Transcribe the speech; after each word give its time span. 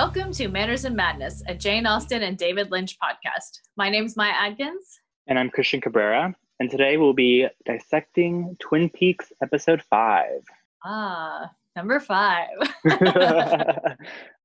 Welcome 0.00 0.32
to 0.32 0.48
Manners 0.48 0.86
and 0.86 0.96
Madness, 0.96 1.42
a 1.46 1.54
Jane 1.54 1.84
Austen 1.84 2.22
and 2.22 2.38
David 2.38 2.70
Lynch 2.70 2.96
podcast. 2.98 3.58
My 3.76 3.90
name's 3.90 4.16
Maya 4.16 4.32
Adkins. 4.34 4.98
And 5.26 5.38
I'm 5.38 5.50
Christian 5.50 5.78
Cabrera. 5.78 6.34
And 6.58 6.70
today 6.70 6.96
we'll 6.96 7.12
be 7.12 7.46
dissecting 7.66 8.56
Twin 8.60 8.88
Peaks 8.88 9.30
episode 9.42 9.82
five. 9.90 10.40
Ah, 10.86 11.50
number 11.76 12.00
five. 12.00 12.48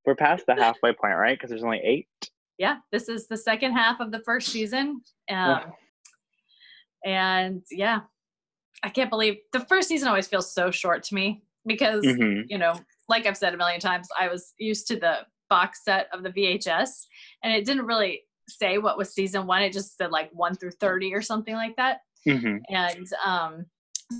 We're 0.06 0.16
past 0.18 0.44
the 0.46 0.56
halfway 0.58 0.92
point, 0.92 1.16
right? 1.16 1.38
Because 1.38 1.52
there's 1.52 1.64
only 1.64 1.80
eight. 1.86 2.10
Yeah, 2.58 2.80
this 2.92 3.08
is 3.08 3.28
the 3.30 3.38
second 3.38 3.72
half 3.72 4.02
of 4.02 4.12
the 4.12 4.20
first 4.20 4.50
season. 4.50 5.04
Um, 5.32 5.62
and 7.06 7.64
yeah, 7.72 8.02
I 8.84 8.90
can't 8.90 9.10
believe 9.10 9.38
the 9.54 9.62
first 9.62 9.88
season 9.88 10.10
always 10.10 10.28
feels 10.28 10.54
so 10.54 10.70
short 10.70 11.04
to 11.04 11.16
me 11.16 11.44
because, 11.66 12.04
Mhm. 12.04 12.44
you 12.50 12.58
know, 12.58 12.74
like 13.08 13.26
I've 13.26 13.38
said 13.38 13.54
a 13.54 13.58
million 13.58 13.80
times, 13.80 14.10
I 14.20 14.28
was 14.28 14.54
used 14.60 14.88
to 14.88 15.00
the 15.00 15.20
box 15.50 15.84
set 15.84 16.08
of 16.14 16.24
the 16.24 16.30
VHS 16.30 16.90
and 17.44 17.54
it 17.54 17.66
didn't 17.66 17.86
really 17.86 18.22
say 18.48 18.78
what 18.78 18.98
was 18.98 19.14
season 19.14 19.48
one. 19.48 19.62
It 19.62 19.74
just 19.74 19.98
said 19.98 20.12
like 20.12 20.30
one 20.32 20.56
through 20.56 20.72
30 20.72 21.14
or 21.14 21.22
something 21.22 21.56
like 21.56 21.76
that. 21.78 22.00
hmm 22.28 22.58
And 22.70 23.08
um, 23.26 23.66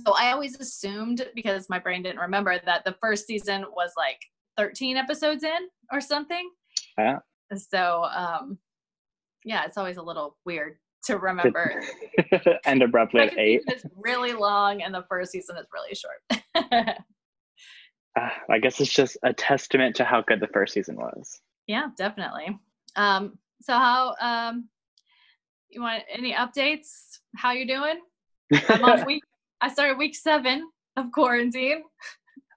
so 0.06 0.14
I 0.18 0.32
always 0.32 0.60
assumed 0.60 1.26
because 1.36 1.70
my 1.70 1.80
brain 1.80 2.04
didn't 2.04 2.20
remember 2.20 2.60
that 2.66 2.84
the 2.86 2.96
first 3.02 3.28
season 3.28 3.66
was 3.76 3.92
like 3.98 4.20
13 4.58 4.98
episodes 4.98 5.44
in 5.44 5.70
or 5.92 6.02
something. 6.02 6.50
Yeah. 6.98 7.20
So 7.56 8.06
um, 8.06 8.58
yeah, 9.44 9.66
it's 9.66 9.78
always 9.78 9.98
a 9.98 10.02
little 10.02 10.38
weird 10.46 10.78
to 11.06 11.18
remember. 11.18 11.82
and 12.66 12.82
abruptly 12.82 13.22
at 13.22 13.38
eight. 13.38 13.62
is 13.72 13.86
really 13.96 14.34
long, 14.34 14.82
and 14.82 14.94
the 14.94 15.06
first 15.08 15.32
season 15.32 15.56
is 15.58 15.68
really 15.72 15.96
short. 15.96 16.98
Ah, 18.18 18.34
I 18.50 18.60
guess 18.60 18.80
it's 18.80 18.92
just 18.92 19.18
a 19.24 19.34
testament 19.34 19.98
to 19.98 20.04
how 20.04 20.22
good 20.22 20.40
the 20.40 20.48
first 20.48 20.74
season 20.74 20.96
was. 20.96 21.40
yeah, 21.68 21.90
definitely. 21.98 22.60
Um, 22.96 23.38
so 23.62 23.74
how 23.74 24.16
um, 24.22 24.70
you 25.70 25.82
want 25.82 26.04
any 26.10 26.34
updates? 26.34 27.20
How 27.36 27.52
you 27.52 27.68
doing? 27.68 28.00
I'm 28.70 28.84
on 28.84 29.06
week. 29.08 29.24
I 29.62 29.70
started 29.70 29.98
week 29.98 30.16
seven 30.16 30.70
of 30.98 31.12
quarantine. 31.12 31.84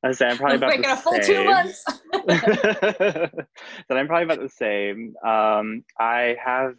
I 0.04 0.12
say 0.12 0.26
I'm 0.26 0.36
probably 0.36 0.56
I'm 0.56 0.62
about 0.62 0.82
the 0.82 0.92
a 0.92 0.96
full 0.96 1.18
two 1.18 1.44
months. 1.44 1.84
then 3.88 3.98
I'm 3.98 4.06
probably 4.06 4.24
about 4.24 4.40
the 4.40 4.48
same. 4.48 5.14
Um, 5.26 5.84
I 5.98 6.36
have 6.44 6.74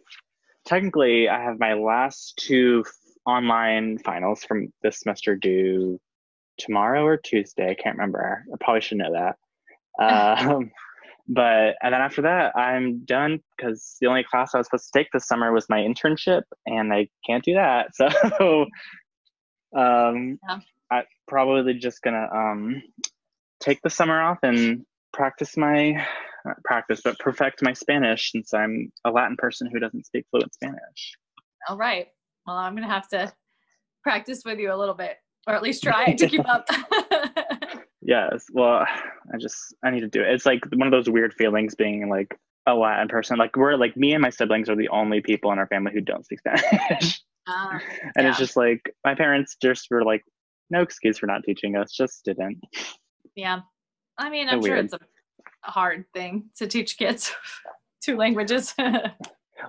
technically 0.66 1.28
I 1.28 1.44
have 1.44 1.60
my 1.60 1.74
last 1.74 2.38
two 2.38 2.84
f- 2.86 2.94
online 3.26 3.98
finals 3.98 4.44
from 4.44 4.72
this 4.84 5.00
semester 5.00 5.36
due 5.36 6.00
tomorrow 6.60 7.04
or 7.04 7.18
Tuesday. 7.18 7.70
I 7.72 7.76
can't 7.82 7.98
remember. 7.98 8.44
I 8.54 8.58
probably 8.64 8.82
should 8.82 8.98
know 9.00 9.14
that. 9.14 9.36
Um, 10.02 10.72
but 11.28 11.76
and 11.84 11.94
then 11.94 12.02
after 12.02 12.22
that, 12.22 12.56
I'm 12.56 13.04
done 13.06 13.42
because 13.58 13.98
the 14.00 14.08
only 14.08 14.24
class 14.24 14.56
I 14.56 14.60
was 14.60 14.68
supposed 14.68 14.90
to 14.94 14.98
take 15.00 15.10
this 15.12 15.28
summer 15.28 15.52
was 15.52 15.68
my 15.70 15.80
internship, 15.80 16.44
and 16.66 16.94
I 16.94 17.10
can't 17.28 17.44
do 17.44 17.56
that. 17.56 17.88
So, 18.40 18.66
um, 19.78 20.40
Yeah. 20.48 20.60
I 20.92 21.04
probably 21.28 21.74
just 21.76 22.02
gonna 22.02 22.28
um 22.34 22.82
take 23.60 23.82
the 23.82 23.90
summer 23.90 24.22
off 24.22 24.40
and 24.44 24.86
practice 25.14 25.58
my 25.58 25.92
not 26.46 26.64
practice 26.64 27.02
but 27.04 27.20
perfect 27.20 27.62
my 27.62 27.74
spanish 27.74 28.32
since 28.32 28.54
i'm 28.54 28.92
a 29.06 29.12
latin 29.12 29.36
person 29.38 29.70
who 29.72 29.80
doesn't 29.80 30.06
speak 30.06 30.26
fluent 30.32 30.54
spanish 30.54 31.14
All 31.68 31.78
right. 31.78 32.08
Well, 32.48 32.56
I'm 32.56 32.74
gonna 32.76 32.88
have 32.88 33.08
to 33.10 33.32
practice 34.04 34.44
with 34.46 34.60
you 34.60 34.74
a 34.74 34.78
little 34.78 34.96
bit, 34.96 35.18
or 35.50 35.56
at 35.56 35.64
least 35.64 35.82
try 35.84 36.14
to 36.14 36.28
keep 36.28 36.48
up. 36.48 36.68
yes 38.02 38.46
well 38.54 38.86
i 39.34 39.38
just 39.38 39.76
i 39.84 39.90
need 39.90 40.00
to 40.00 40.08
do 40.08 40.22
it 40.22 40.30
it's 40.30 40.46
like 40.46 40.62
one 40.76 40.88
of 40.88 40.92
those 40.92 41.10
weird 41.10 41.34
feelings 41.34 41.76
being 41.76 42.08
like 42.10 42.38
a 42.66 42.74
latin 42.74 43.08
person 43.10 43.38
like 43.38 43.56
we're 43.58 43.76
like 43.76 43.96
me 43.98 44.14
and 44.14 44.22
my 44.22 44.30
siblings 44.30 44.70
are 44.70 44.76
the 44.76 44.88
only 44.90 45.20
people 45.22 45.52
in 45.52 45.60
our 45.60 45.68
family 45.68 45.92
who 45.94 46.00
don't 46.02 46.24
speak 46.26 46.40
spanish 46.40 47.22
Uh, 47.48 47.80
and 48.16 48.24
Yeah. 48.24 48.30
it's 48.30 48.38
just 48.38 48.56
like 48.56 48.82
my 49.04 49.16
parents 49.16 49.58
just 49.62 49.88
were 49.92 50.04
like 50.06 50.24
no 50.70 50.82
excuse 50.82 51.18
for 51.18 51.26
not 51.28 51.44
teaching 51.44 51.76
us 51.76 51.92
just 51.92 52.24
didn't 52.24 52.58
yeah. 53.36 53.60
I 54.18 54.30
mean, 54.30 54.50
I'm 54.50 54.62
sure 54.62 54.74
weird. 54.74 54.86
it's 54.86 54.94
a 54.94 55.00
hard 55.72 56.04
thing 56.14 56.50
to 56.58 56.68
teach 56.68 56.98
kids 56.98 57.32
two 58.04 58.18
languages. 58.18 58.74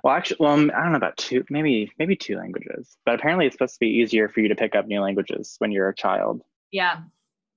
Well, 0.02 0.14
actually, 0.14 0.38
well, 0.40 0.52
um, 0.52 0.70
I 0.76 0.82
don't 0.82 0.92
know 0.92 0.98
about 0.98 1.16
two, 1.16 1.44
maybe 1.50 1.92
maybe 1.98 2.16
two 2.16 2.36
languages, 2.36 2.96
but 3.04 3.14
apparently 3.14 3.46
it's 3.46 3.54
supposed 3.54 3.74
to 3.74 3.80
be 3.80 3.88
easier 3.88 4.28
for 4.28 4.40
you 4.40 4.48
to 4.48 4.54
pick 4.54 4.74
up 4.74 4.86
new 4.86 5.00
languages 5.00 5.56
when 5.58 5.72
you're 5.72 5.88
a 5.88 5.94
child. 5.94 6.42
yeah. 6.72 7.00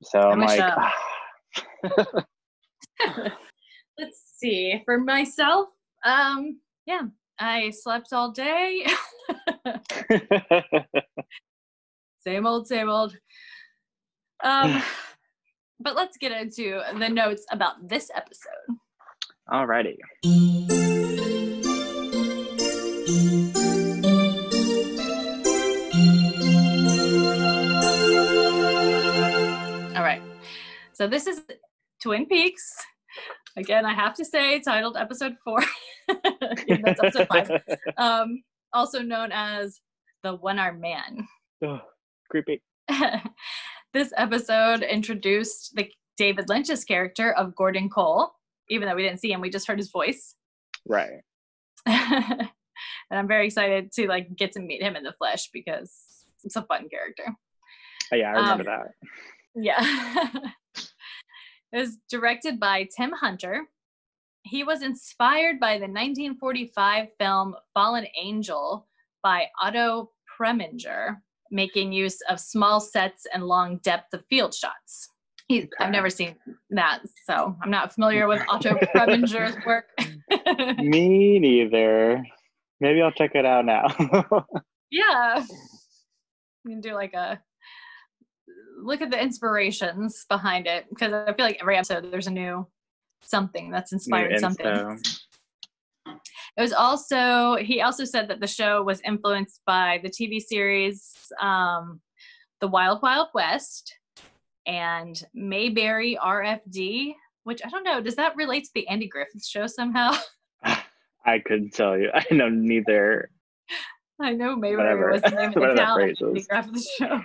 So 0.04 0.20
I'm 0.20 0.40
wish, 0.40 0.50
like, 0.50 0.78
um, 0.78 0.90
ah, 1.98 2.28
Let's 3.98 4.22
see. 4.38 4.82
For 4.86 5.00
myself, 5.00 5.70
um, 6.04 6.60
yeah, 6.86 7.04
I 7.40 7.70
slept 7.70 8.12
all 8.12 8.32
day. 8.32 8.86
same 12.20 12.46
old, 12.46 12.68
same 12.68 12.90
old. 12.90 13.18
Um, 14.44 14.82
but 15.80 15.96
let's 15.96 16.18
get 16.18 16.32
into 16.32 16.82
the 16.98 17.10
notes 17.10 17.46
about 17.52 17.88
this 17.88 18.12
episode. 18.14 18.78
alrighty. 19.50 19.98
So 31.04 31.10
this 31.10 31.28
is 31.28 31.42
Twin 32.02 32.26
Peaks. 32.28 32.78
Again, 33.58 33.86
I 33.86 33.94
have 33.94 34.14
to 34.14 34.24
say, 34.24 34.62
titled 34.62 34.96
episode 34.96 35.36
four. 35.44 35.60
It's 36.08 37.02
episode 37.04 37.28
five. 37.28 37.52
Um, 37.98 38.42
also 38.72 39.02
known 39.02 39.32
as 39.34 39.82
the 40.24 40.36
One 40.36 40.60
Arm 40.60 40.80
Man. 40.80 41.28
Ugh, 41.62 41.82
creepy. 42.30 42.62
this 43.94 44.14
episode 44.16 44.82
introduced 44.82 45.76
the 45.76 45.92
David 46.16 46.48
Lynch's 46.48 46.86
character 46.86 47.34
of 47.34 47.54
Gordon 47.54 47.90
Cole, 47.90 48.32
even 48.70 48.88
though 48.88 48.96
we 48.96 49.04
didn't 49.04 49.20
see 49.20 49.34
him, 49.34 49.42
we 49.42 49.50
just 49.50 49.68
heard 49.68 49.80
his 49.80 49.92
voice. 49.92 50.36
Right. 50.88 51.20
and 51.86 52.50
I'm 53.12 53.28
very 53.28 53.48
excited 53.48 53.92
to 53.96 54.08
like 54.08 54.34
get 54.38 54.54
to 54.54 54.62
meet 54.62 54.82
him 54.82 54.96
in 54.96 55.04
the 55.04 55.12
flesh 55.12 55.50
because 55.52 55.92
it's 56.46 56.56
a 56.56 56.62
fun 56.62 56.88
character. 56.88 57.26
Oh, 58.14 58.16
yeah, 58.16 58.30
I 58.30 58.36
remember 58.36 58.72
Um, 58.72 58.78
that. 58.78 59.10
Yeah. 59.56 60.50
It 61.74 61.78
was 61.80 61.98
directed 62.10 62.60
by 62.60 62.88
Tim 62.96 63.12
Hunter. 63.12 63.64
He 64.44 64.64
was 64.64 64.82
inspired 64.84 65.60
by 65.60 65.74
the 65.76 65.88
1945 65.88 67.08
film 67.20 67.56
Fallen 67.74 68.06
Angel 68.22 68.88
by 69.24 69.48
Otto 69.62 70.12
Preminger, 70.40 71.18
making 71.50 71.92
use 71.92 72.20
of 72.30 72.40
small 72.40 72.80
sets 72.80 73.26
and 73.34 73.46
long 73.46 73.78
depth 73.84 74.14
of 74.14 74.24
field 74.30 74.54
shots. 74.54 75.10
He, 75.48 75.64
Okay. 75.64 75.70
I've 75.80 75.92
never 75.92 76.10
seen 76.10 76.36
that, 76.70 77.02
so 77.28 77.56
I'm 77.62 77.70
not 77.72 77.94
familiar 77.94 78.28
with 78.28 78.42
Otto 78.48 78.76
Preminger's 78.96 79.56
work. 79.66 79.86
Me 80.78 81.40
neither. 81.40 82.24
Maybe 82.80 83.02
I'll 83.02 83.12
check 83.12 83.32
it 83.36 83.46
out 83.46 83.66
now. 83.66 83.86
yeah. 84.92 85.44
You 86.66 86.72
can 86.72 86.82
do 86.82 86.94
like 86.94 87.14
a 87.14 87.40
look 88.84 89.02
at 89.02 89.12
the 89.12 89.22
inspirations 89.22 90.26
behind 90.30 90.68
it 90.68 90.86
because 90.90 91.14
I 91.14 91.34
feel 91.34 91.46
like 91.46 91.60
every 91.62 91.78
episode 91.78 92.12
there's 92.12 92.28
a 92.28 92.32
new 92.32 92.68
something 93.22 93.72
that's 93.72 93.94
inspired 93.94 94.40
something. 94.40 95.00
It 96.06 96.62
was 96.62 96.74
also 96.74 97.56
he 97.56 97.82
also 97.82 98.06
said 98.06 98.28
that 98.28 98.40
the 98.40 98.48
show 98.48 98.84
was 98.84 99.02
influenced 99.06 99.62
by 99.66 100.00
the 100.04 100.10
TV 100.10 100.42
series 100.42 101.14
um, 101.42 102.02
The 102.62 102.68
Wild 102.68 103.02
Wild 103.02 103.30
West 103.34 103.96
and 104.66 105.22
Mayberry 105.34 106.18
RFD, 106.22 107.16
which 107.44 107.62
I 107.66 107.70
don't 107.70 107.84
know, 107.84 108.02
does 108.02 108.16
that 108.16 108.36
relate 108.36 108.66
to 108.66 108.72
the 108.76 108.88
Andy 108.88 109.08
Griffith 109.08 109.46
show 109.46 109.68
somehow? 109.68 110.14
I 111.26 111.40
couldn't 111.40 111.74
tell 111.74 111.98
you. 111.98 112.10
I 112.14 112.26
know 112.32 112.50
neither. 112.50 113.30
I 114.22 114.34
know 114.34 114.56
Mayberry 114.56 114.78
Whatever. 114.78 115.12
was 115.12 115.22
the 115.22 115.30
name 115.30 115.48
of 115.50 115.54
the 115.54 115.74
town 115.76 116.02
Andy. 116.02 116.46
Griffith 116.50 116.88
show. 116.98 117.22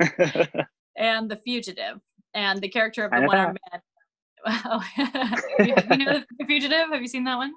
and 0.96 1.30
The 1.30 1.36
Fugitive 1.36 2.00
and 2.34 2.60
the 2.60 2.68
character 2.68 3.04
of 3.04 3.10
the 3.10 3.22
one 3.22 3.36
armed 3.36 3.58
man. 3.72 3.80
Wow. 4.44 4.80
you, 5.60 5.74
you 5.90 6.04
know 6.04 6.20
The 6.38 6.46
Fugitive? 6.46 6.88
Have 6.90 7.00
you 7.00 7.06
seen 7.08 7.24
that 7.24 7.36
one? 7.36 7.52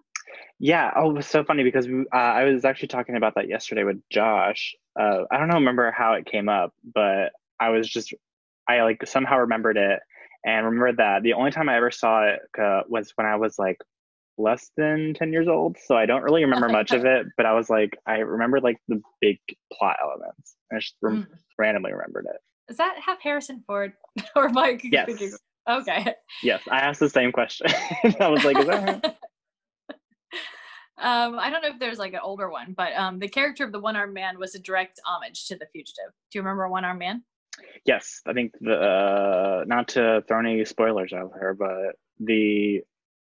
Yeah. 0.60 0.92
Oh, 0.96 1.10
it 1.10 1.14
was 1.14 1.28
so 1.28 1.44
funny 1.44 1.64
because 1.64 1.88
we, 1.88 2.02
uh, 2.14 2.18
I 2.18 2.44
was 2.44 2.64
actually 2.64 2.90
talking 2.90 3.16
about 3.16 3.34
that 3.36 3.48
yesterday 3.50 3.84
with 3.84 3.98
Josh. 4.12 4.76
Uh, 5.00 5.24
I 5.32 5.38
don't 5.38 5.48
know, 5.48 5.56
remember 5.56 5.92
how 5.92 6.14
it 6.14 6.26
came 6.26 6.48
up, 6.48 6.74
but 6.94 7.32
I 7.60 7.70
was 7.70 7.90
just, 7.90 8.14
I 8.68 8.82
like 8.82 9.06
somehow 9.08 9.38
remembered 9.40 9.78
it 9.78 10.00
and 10.46 10.66
remembered 10.66 10.98
that 10.98 11.24
the 11.24 11.34
only 11.34 11.52
time 11.52 11.70
I 11.70 11.78
ever 11.78 11.92
saw 11.92 12.24
it 12.28 12.40
uh, 12.62 12.82
was 12.88 13.12
when 13.16 13.26
I 13.28 13.36
was 13.36 13.58
like 13.58 13.78
less 14.38 14.70
than 14.78 15.14
10 15.16 15.32
years 15.34 15.48
old. 15.48 15.78
So 15.86 15.96
I 15.96 16.06
don't 16.06 16.22
really 16.24 16.44
remember 16.44 16.70
much 16.70 16.92
of 16.92 17.04
it, 17.06 17.26
but 17.38 17.46
I 17.46 17.54
was 17.54 17.70
like, 17.70 17.98
I 18.06 18.18
remember 18.20 18.60
like 18.62 18.78
the 18.88 19.02
big 19.22 19.40
plot 19.74 19.98
elements. 20.04 20.56
I 20.72 20.78
just 20.80 20.96
rem- 21.02 21.24
Mm. 21.32 21.38
randomly 21.58 21.94
remembered 21.94 22.28
it. 22.30 22.40
Does 22.68 22.78
that 22.78 22.98
have 23.06 23.20
Harrison 23.22 23.64
Ford? 23.66 23.94
or 24.36 24.50
Mike? 24.50 24.82
Yes. 24.84 25.10
Okay. 25.68 26.14
Yes. 26.44 26.62
I 26.70 26.80
asked 26.80 27.00
the 27.00 27.10
same 27.10 27.32
question. 27.32 27.68
I 28.20 28.28
was 28.28 28.44
like, 28.44 28.58
is 28.58 28.66
that? 28.68 29.18
Um, 30.98 31.38
I 31.38 31.50
don't 31.50 31.62
know 31.62 31.70
if 31.70 31.80
there's 31.80 32.00
like 32.00 32.14
an 32.14 32.22
older 32.24 32.50
one, 32.50 32.74
but 32.76 32.94
um, 32.94 33.20
the 33.20 33.28
character 33.28 33.66
of 33.66 33.74
the 33.74 33.80
one 33.80 33.98
armed 33.98 34.14
man 34.14 34.40
was 34.40 34.56
a 34.56 34.60
direct 34.60 34.98
homage 35.06 35.46
to 35.48 35.58
the 35.58 35.66
fugitive. 35.74 36.14
Do 36.32 36.40
you 36.40 36.42
remember 36.42 36.70
one 36.70 36.86
armed 36.86 37.00
man? 37.00 37.22
Yes, 37.86 38.22
I 38.26 38.32
think 38.32 38.54
the 38.62 38.76
uh, 38.76 39.64
not 39.68 39.90
to 39.90 40.24
throw 40.26 40.40
any 40.40 40.64
spoilers 40.64 41.12
out 41.12 41.32
there, 41.38 41.54
but 41.54 41.98
the 42.20 42.82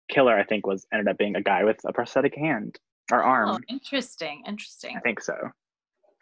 killer 0.10 0.36
I 0.36 0.46
think 0.46 0.66
was 0.66 0.88
ended 0.92 1.08
up 1.08 1.18
being 1.18 1.36
a 1.36 1.42
guy 1.42 1.64
with 1.64 1.78
a 1.86 1.94
prosthetic 1.94 2.36
hand 2.36 2.80
or 3.12 3.24
arm. 3.24 3.50
Oh, 3.50 3.60
interesting, 3.70 4.44
interesting. 4.48 4.98
I 4.98 5.00
think 5.02 5.22
so. 5.22 5.36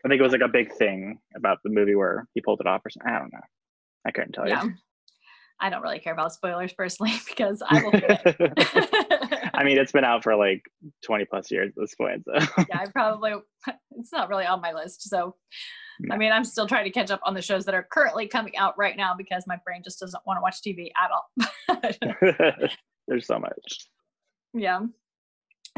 I 0.08 0.10
think 0.10 0.22
it 0.22 0.24
was 0.24 0.32
like 0.32 0.42
a 0.42 0.48
big 0.48 0.72
thing 0.74 1.20
about 1.36 1.58
the 1.66 1.70
movie 1.70 1.94
where 1.94 2.30
he 2.34 2.40
pulled 2.40 2.62
it 2.62 2.66
off 2.68 2.82
or 2.86 2.90
something. 2.90 3.12
I 3.14 3.20
don't 3.20 3.34
know. 3.34 3.42
I 4.06 4.12
couldn't 4.12 4.32
tell 4.32 4.48
Yeah. 4.48 4.64
you. 4.64 4.74
I 5.60 5.70
don't 5.70 5.82
really 5.82 6.00
care 6.00 6.14
about 6.14 6.32
spoilers 6.32 6.72
personally 6.72 7.12
because 7.28 7.62
I 7.68 7.84
will. 7.84 7.92
I 9.54 9.64
mean, 9.66 9.78
it's 9.78 9.92
been 9.92 10.06
out 10.06 10.24
for 10.24 10.34
like 10.38 10.62
20 11.04 11.26
plus 11.26 11.52
years 11.52 11.74
at 11.76 11.82
this 11.82 11.94
point. 11.96 12.24
So. 12.26 12.64
yeah, 12.70 12.80
I 12.80 12.86
probably 12.86 13.34
it's 13.98 14.14
not 14.14 14.30
really 14.30 14.46
on 14.46 14.62
my 14.62 14.72
list. 14.72 15.10
So 15.10 15.36
I 16.10 16.16
mean, 16.16 16.32
I'm 16.32 16.46
still 16.46 16.68
trying 16.68 16.86
to 16.86 16.92
catch 16.92 17.12
up 17.12 17.20
on 17.26 17.34
the 17.34 17.42
shows 17.42 17.66
that 17.66 17.74
are 17.76 17.86
currently 17.92 18.28
coming 18.30 18.56
out 18.56 18.78
right 18.78 18.96
now 18.96 19.14
because 19.14 19.44
my 19.46 19.58
brain 19.66 19.82
just 19.84 20.00
doesn't 20.00 20.24
want 20.26 20.38
to 20.38 20.42
watch 20.42 20.62
TV 20.62 20.92
at 20.96 21.12
all. 21.12 22.70
There's 23.10 23.26
so 23.28 23.40
much. 23.40 23.88
yeah. 24.54 24.82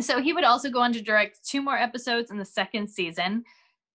So 0.02 0.22
he 0.22 0.34
would 0.34 0.44
also 0.44 0.70
go 0.70 0.82
on 0.82 0.94
to 0.94 1.02
direct 1.02 1.40
two 1.48 1.62
more 1.62 1.78
episodes 1.78 2.32
in 2.32 2.38
the 2.38 2.46
second 2.46 2.90
season. 2.90 3.44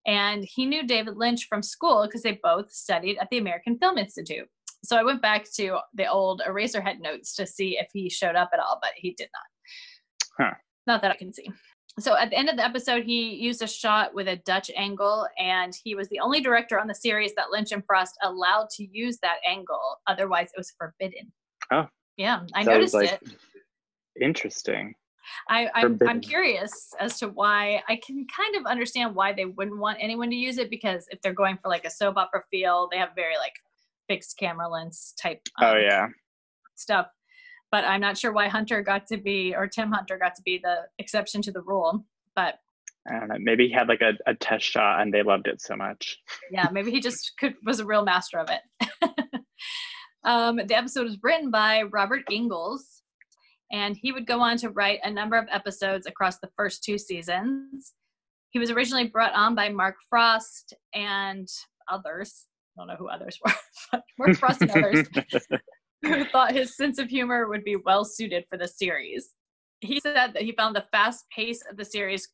And 0.06 0.45
he 0.45 0.67
knew 0.67 0.87
David 0.87 1.17
Lynch 1.17 1.47
from 1.49 1.62
school 1.62 2.06
because 2.06 2.23
they 2.23 2.39
both 2.43 2.71
studied 2.71 3.19
at 3.19 3.29
the 3.31 3.39
American 3.39 3.79
Film 3.79 3.99
Institute. 3.99 4.49
So 4.85 4.97
I 4.97 5.03
went 5.03 5.23
back 5.23 5.47
to 5.55 5.79
the 5.95 6.06
old 6.06 6.43
Eraserhead 6.47 7.01
notes 7.01 7.35
to 7.37 7.47
see 7.47 7.79
if 7.79 7.89
he 7.93 8.11
showed 8.11 8.37
up 8.37 8.51
at 8.53 8.61
all, 8.61 8.79
but 8.83 8.93
he 8.97 9.15
did 9.15 9.29
not. 9.33 10.47
Huh. 10.47 10.55
Not 10.87 11.01
that 11.03 11.11
I 11.11 11.17
can 11.17 11.33
see. 11.33 11.49
So 12.01 12.19
at 12.19 12.29
the 12.31 12.37
end 12.37 12.49
of 12.49 12.56
the 12.56 12.65
episode, 12.65 13.05
he 13.05 13.35
used 13.35 13.62
a 13.62 13.69
shot 13.69 14.15
with 14.15 14.27
a 14.27 14.37
Dutch 14.45 14.71
angle, 14.77 15.27
and 15.39 15.73
he 15.85 15.95
was 15.95 16.09
the 16.09 16.19
only 16.19 16.41
director 16.41 16.79
on 16.79 16.89
the 16.89 16.95
series 16.95 17.35
that 17.37 17.51
Lynch 17.51 17.73
and 17.73 17.85
Frost 17.87 18.15
allowed 18.23 18.69
to 18.71 18.85
use 18.85 19.19
that 19.23 19.37
angle. 19.49 19.99
Otherwise, 20.06 20.49
it 20.49 20.59
was 20.59 20.75
forbidden. 20.77 21.33
Oh. 21.73 21.87
Yeah, 22.17 22.41
I 22.55 22.65
noticed 22.65 22.95
like, 22.95 23.12
it. 23.12 23.37
Interesting. 24.21 24.95
I, 25.49 25.69
I'm, 25.75 25.99
I'm 26.06 26.21
curious 26.21 26.93
as 27.00 27.19
to 27.21 27.29
why 27.29 27.82
I 27.88 27.97
can 27.97 28.26
kind 28.35 28.56
of 28.56 28.67
understand 28.67 29.15
why 29.15 29.32
they 29.32 29.44
wouldn't 29.44 29.79
want 29.79 29.99
anyone 30.00 30.31
to 30.31 30.37
use 30.37 30.59
it 30.59 30.71
because 30.71 31.06
if 31.11 31.21
they're 31.23 31.32
going 31.32 31.59
for 31.62 31.69
like 31.69 31.85
a 31.85 31.91
soap 31.91 32.17
opera 32.17 32.43
feel, 32.50 32.88
they 32.91 32.99
have 32.99 33.11
very 33.15 33.37
like 33.37 33.55
fixed 34.09 34.38
camera 34.38 34.69
lens 34.69 35.15
type 35.21 35.41
Oh 35.61 35.73
um, 35.73 35.81
yeah. 35.81 36.06
stuff. 36.75 37.06
But 37.71 37.85
I'm 37.85 38.00
not 38.00 38.17
sure 38.17 38.32
why 38.32 38.49
Hunter 38.49 38.82
got 38.82 39.06
to 39.09 39.17
be 39.17 39.55
or 39.55 39.67
Tim 39.67 39.91
Hunter 39.91 40.19
got 40.19 40.35
to 40.37 40.43
be 40.43 40.61
the 40.62 40.82
exception 40.99 41.43
to 41.43 41.53
the 41.53 41.62
rule. 41.62 42.05
But 42.37 42.56
I 43.09 43.19
don't 43.19 43.29
know. 43.29 43.37
Maybe 43.38 43.69
he 43.69 43.73
had 43.73 43.88
like 43.88 44.00
a, 44.00 44.12
a 44.27 44.35
test 44.35 44.65
shot 44.65 45.00
and 45.00 45.12
they 45.12 45.23
loved 45.23 45.47
it 45.47 45.61
so 45.61 45.77
much. 45.77 46.19
yeah, 46.50 46.69
maybe 46.73 46.91
he 46.91 47.00
just 47.00 47.32
could 47.38 47.55
was 47.65 47.81
a 47.81 47.85
real 47.85 48.05
master 48.05 48.38
of 48.38 48.49
it. 48.50 48.91
um, 50.25 50.56
the 50.56 50.75
episode 50.75 51.05
was 51.05 51.19
written 51.23 51.50
by 51.50 51.82
Robert 51.82 52.23
Engels, 52.31 52.94
and 53.72 53.96
he 53.96 54.12
would 54.12 54.26
go 54.26 54.40
on 54.40 54.56
to 54.58 54.70
write 54.70 55.00
a 55.05 55.11
number 55.11 55.37
of 55.37 55.46
episodes 55.50 56.06
across 56.06 56.38
the 56.38 56.50
first 56.56 56.84
two 56.84 56.99
seasons. 56.99 57.94
He 58.50 58.58
was 58.58 58.70
originally 58.70 59.08
brought 59.08 59.34
on 59.34 59.55
by 59.55 59.69
Mark 59.69 59.96
Frost 60.08 60.75
and 60.94 61.49
others. 61.90 62.46
I 62.76 62.81
don't 62.81 62.88
know 62.88 62.96
who 62.96 63.08
others 63.08 63.38
were, 63.44 63.52
but 63.93 64.02
Mark 64.19 64.37
Frost 64.37 64.62
and 64.62 64.70
others 64.70 65.08
who 66.02 66.25
thought 66.26 66.52
his 66.52 66.76
sense 66.76 66.99
of 66.99 67.08
humor 67.08 67.49
would 67.49 67.64
be 67.64 67.76
well 67.76 68.05
suited 68.05 68.44
for 68.50 68.58
the 68.58 68.69
series. 68.69 69.31
He 69.81 70.00
said 70.00 70.32
that 70.34 70.43
he 70.43 70.52
found 70.52 70.76
the 70.76 70.84
fast 70.93 71.25
pace 71.34 71.62
of 71.70 71.76
the 71.76 71.84
series, 71.84 72.28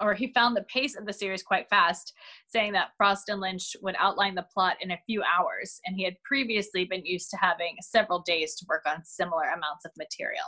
or 0.00 0.14
he 0.14 0.32
found 0.32 0.56
the 0.56 0.64
pace 0.64 0.96
of 0.96 1.06
the 1.06 1.12
series 1.12 1.42
quite 1.42 1.68
fast, 1.68 2.12
saying 2.48 2.72
that 2.72 2.90
Frost 2.96 3.28
and 3.28 3.40
Lynch 3.40 3.76
would 3.82 3.96
outline 3.98 4.34
the 4.34 4.46
plot 4.54 4.76
in 4.80 4.90
a 4.90 4.98
few 5.06 5.22
hours, 5.22 5.80
and 5.84 5.96
he 5.96 6.04
had 6.04 6.16
previously 6.24 6.84
been 6.84 7.04
used 7.04 7.30
to 7.30 7.36
having 7.36 7.76
several 7.80 8.20
days 8.20 8.54
to 8.56 8.66
work 8.68 8.82
on 8.86 9.04
similar 9.04 9.44
amounts 9.44 9.84
of 9.84 9.92
material. 9.98 10.44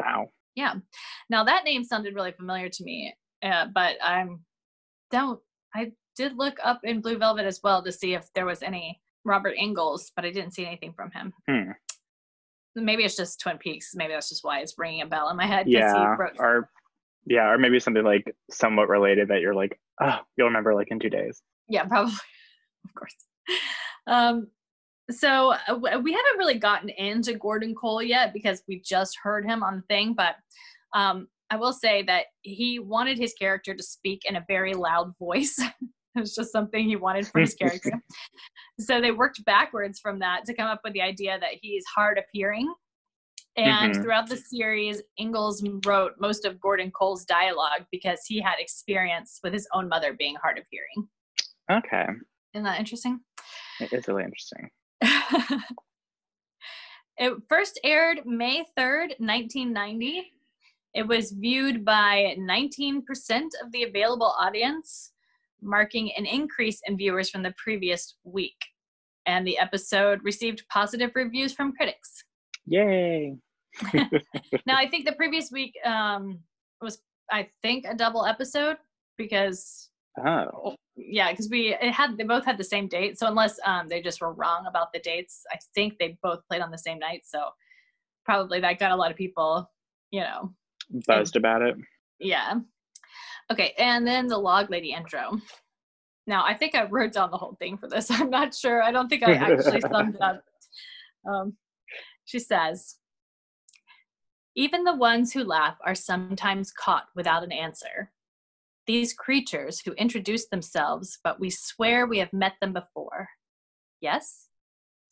wow. 0.00 0.28
Yeah. 0.54 0.74
Now 1.30 1.44
that 1.44 1.64
name 1.64 1.84
sounded 1.84 2.16
really 2.16 2.32
familiar 2.32 2.68
to 2.68 2.84
me, 2.84 3.14
uh, 3.44 3.66
but 3.72 3.96
I'm 4.02 4.40
don't. 5.10 5.40
I 5.74 5.92
did 6.16 6.36
look 6.36 6.58
up 6.64 6.80
in 6.82 7.00
Blue 7.00 7.16
Velvet 7.16 7.46
as 7.46 7.60
well 7.62 7.82
to 7.84 7.92
see 7.92 8.14
if 8.14 8.26
there 8.34 8.44
was 8.46 8.62
any 8.62 9.00
Robert 9.24 9.54
Engels, 9.56 10.10
but 10.16 10.24
I 10.24 10.32
didn't 10.32 10.54
see 10.54 10.66
anything 10.66 10.92
from 10.94 11.12
him. 11.12 11.32
Hmm. 11.48 11.70
Maybe 12.74 13.04
it's 13.04 13.16
just 13.16 13.40
Twin 13.40 13.58
Peaks. 13.58 13.92
Maybe 13.94 14.12
that's 14.12 14.28
just 14.28 14.44
why 14.44 14.60
it's 14.60 14.74
ringing 14.76 15.02
a 15.02 15.06
bell 15.06 15.30
in 15.30 15.36
my 15.36 15.46
head. 15.46 15.68
Yeah. 15.68 15.92
He 15.92 16.20
wrote, 16.20 16.36
Or 16.38 16.70
yeah, 17.28 17.50
or 17.50 17.58
maybe 17.58 17.78
something 17.78 18.04
like 18.04 18.34
somewhat 18.50 18.88
related 18.88 19.28
that 19.28 19.40
you're 19.40 19.54
like, 19.54 19.78
oh, 20.00 20.18
you'll 20.36 20.48
remember 20.48 20.74
like 20.74 20.88
in 20.90 20.98
two 20.98 21.10
days. 21.10 21.42
yeah, 21.68 21.84
probably. 21.84 22.12
of 22.84 22.94
course. 22.94 23.14
Um, 24.06 24.48
so 25.10 25.54
uh, 25.68 25.74
we 25.74 26.12
haven't 26.12 26.38
really 26.38 26.58
gotten 26.58 26.88
into 26.90 27.34
Gordon 27.34 27.74
Cole 27.74 28.02
yet 28.02 28.32
because 28.32 28.62
we 28.68 28.80
just 28.80 29.16
heard 29.22 29.44
him 29.44 29.62
on 29.62 29.76
the 29.76 29.94
thing, 29.94 30.14
but 30.14 30.36
um, 30.94 31.28
I 31.50 31.56
will 31.56 31.72
say 31.72 32.02
that 32.02 32.26
he 32.42 32.78
wanted 32.78 33.18
his 33.18 33.34
character 33.34 33.74
to 33.74 33.82
speak 33.82 34.22
in 34.26 34.36
a 34.36 34.44
very 34.48 34.74
loud 34.74 35.12
voice. 35.18 35.58
it 36.16 36.20
was 36.20 36.34
just 36.34 36.52
something 36.52 36.84
he 36.86 36.96
wanted 36.96 37.26
for 37.26 37.40
his 37.40 37.54
character. 37.54 37.92
so 38.80 39.00
they 39.00 39.12
worked 39.12 39.44
backwards 39.44 39.98
from 39.98 40.18
that 40.18 40.44
to 40.46 40.54
come 40.54 40.66
up 40.66 40.80
with 40.84 40.92
the 40.92 41.02
idea 41.02 41.38
that 41.38 41.54
he's 41.60 41.84
hard 41.94 42.18
of 42.18 42.24
hearing. 42.32 42.72
And 43.58 43.92
Mhm. 43.96 44.02
throughout 44.02 44.28
the 44.28 44.36
series, 44.36 45.02
Engels 45.18 45.64
wrote 45.84 46.12
most 46.20 46.44
of 46.44 46.60
Gordon 46.60 46.92
Cole's 46.92 47.24
dialogue 47.24 47.86
because 47.90 48.24
he 48.24 48.40
had 48.40 48.60
experience 48.60 49.40
with 49.42 49.52
his 49.52 49.66
own 49.72 49.88
mother 49.88 50.12
being 50.12 50.36
hard 50.36 50.58
of 50.58 50.64
hearing. 50.70 51.08
Okay. 51.68 52.06
Isn't 52.54 52.64
that 52.64 52.78
interesting? 52.78 53.18
It 53.80 53.92
is 53.92 54.06
really 54.06 54.22
interesting. 54.22 54.70
it 57.18 57.34
first 57.48 57.80
aired 57.82 58.24
May 58.24 58.64
3rd, 58.76 59.16
1990. 59.18 60.32
It 60.94 61.06
was 61.08 61.32
viewed 61.32 61.84
by 61.84 62.36
19% 62.38 63.54
of 63.62 63.72
the 63.72 63.82
available 63.82 64.34
audience, 64.38 65.12
marking 65.60 66.12
an 66.12 66.26
increase 66.26 66.80
in 66.86 66.96
viewers 66.96 67.28
from 67.28 67.42
the 67.42 67.54
previous 67.58 68.14
week. 68.22 68.64
And 69.26 69.44
the 69.44 69.58
episode 69.58 70.22
received 70.22 70.66
positive 70.68 71.10
reviews 71.16 71.52
from 71.52 71.72
critics. 71.72 72.24
Yay. 72.66 73.36
Now, 74.66 74.76
I 74.76 74.88
think 74.88 75.06
the 75.06 75.12
previous 75.12 75.50
week 75.50 75.74
um, 75.84 76.38
was, 76.80 76.98
I 77.30 77.48
think, 77.62 77.84
a 77.86 77.94
double 77.94 78.24
episode 78.26 78.76
because 79.16 79.88
Oh. 80.26 80.74
yeah 80.96 81.30
because 81.30 81.48
we 81.48 81.74
it 81.80 81.92
had 81.92 82.16
they 82.16 82.24
both 82.24 82.44
had 82.44 82.58
the 82.58 82.64
same 82.64 82.88
date. 82.88 83.18
So 83.18 83.26
unless 83.28 83.58
um 83.64 83.88
they 83.88 84.00
just 84.00 84.20
were 84.20 84.32
wrong 84.32 84.66
about 84.66 84.92
the 84.92 84.98
dates 84.98 85.44
i 85.52 85.58
think 85.74 85.96
they 85.98 86.18
both 86.22 86.40
played 86.48 86.60
on 86.62 86.70
the 86.70 86.78
same 86.78 86.98
night. 86.98 87.22
So 87.24 87.50
probably 88.24 88.60
that 88.60 88.78
got 88.80 88.90
a 88.90 88.96
lot 88.96 89.10
of 89.10 89.16
people 89.16 89.70
you 90.10 90.20
know 90.20 90.52
Buzzed 91.06 91.36
about 91.36 91.62
it. 91.62 91.76
yeah. 92.18 92.54
Okay 93.52 93.74
and 93.78 94.06
then 94.06 94.26
the 94.26 94.38
log 94.38 94.70
lady 94.70 94.92
intro. 94.92 95.38
Now 96.26 96.44
i 96.44 96.54
think 96.54 96.74
i 96.74 96.84
wrote 96.84 97.12
down 97.12 97.30
the 97.30 97.36
whole 97.36 97.54
thing 97.60 97.78
for 97.78 97.88
this. 97.88 98.10
I'm 98.16 98.30
not 98.30 98.54
sure. 98.54 98.82
I 98.82 98.90
don't 98.90 99.08
think 99.08 99.22
i 99.22 99.34
actually 99.34 99.80
summed 99.80 100.16
it 100.16 100.20
up. 100.22 100.42
Um, 101.28 101.56
she 102.24 102.38
says 102.38 102.94
even 104.58 104.84
the 104.84 104.96
ones 104.96 105.32
who 105.32 105.44
laugh 105.44 105.76
are 105.86 105.94
sometimes 105.94 106.72
caught 106.72 107.06
without 107.14 107.44
an 107.44 107.52
answer 107.52 108.10
these 108.88 109.12
creatures 109.12 109.80
who 109.80 109.92
introduce 109.92 110.48
themselves, 110.48 111.18
but 111.22 111.38
we 111.38 111.50
swear 111.50 112.06
we 112.06 112.18
have 112.18 112.32
met 112.32 112.54
them 112.60 112.72
before. 112.72 113.28
Yes? 114.00 114.48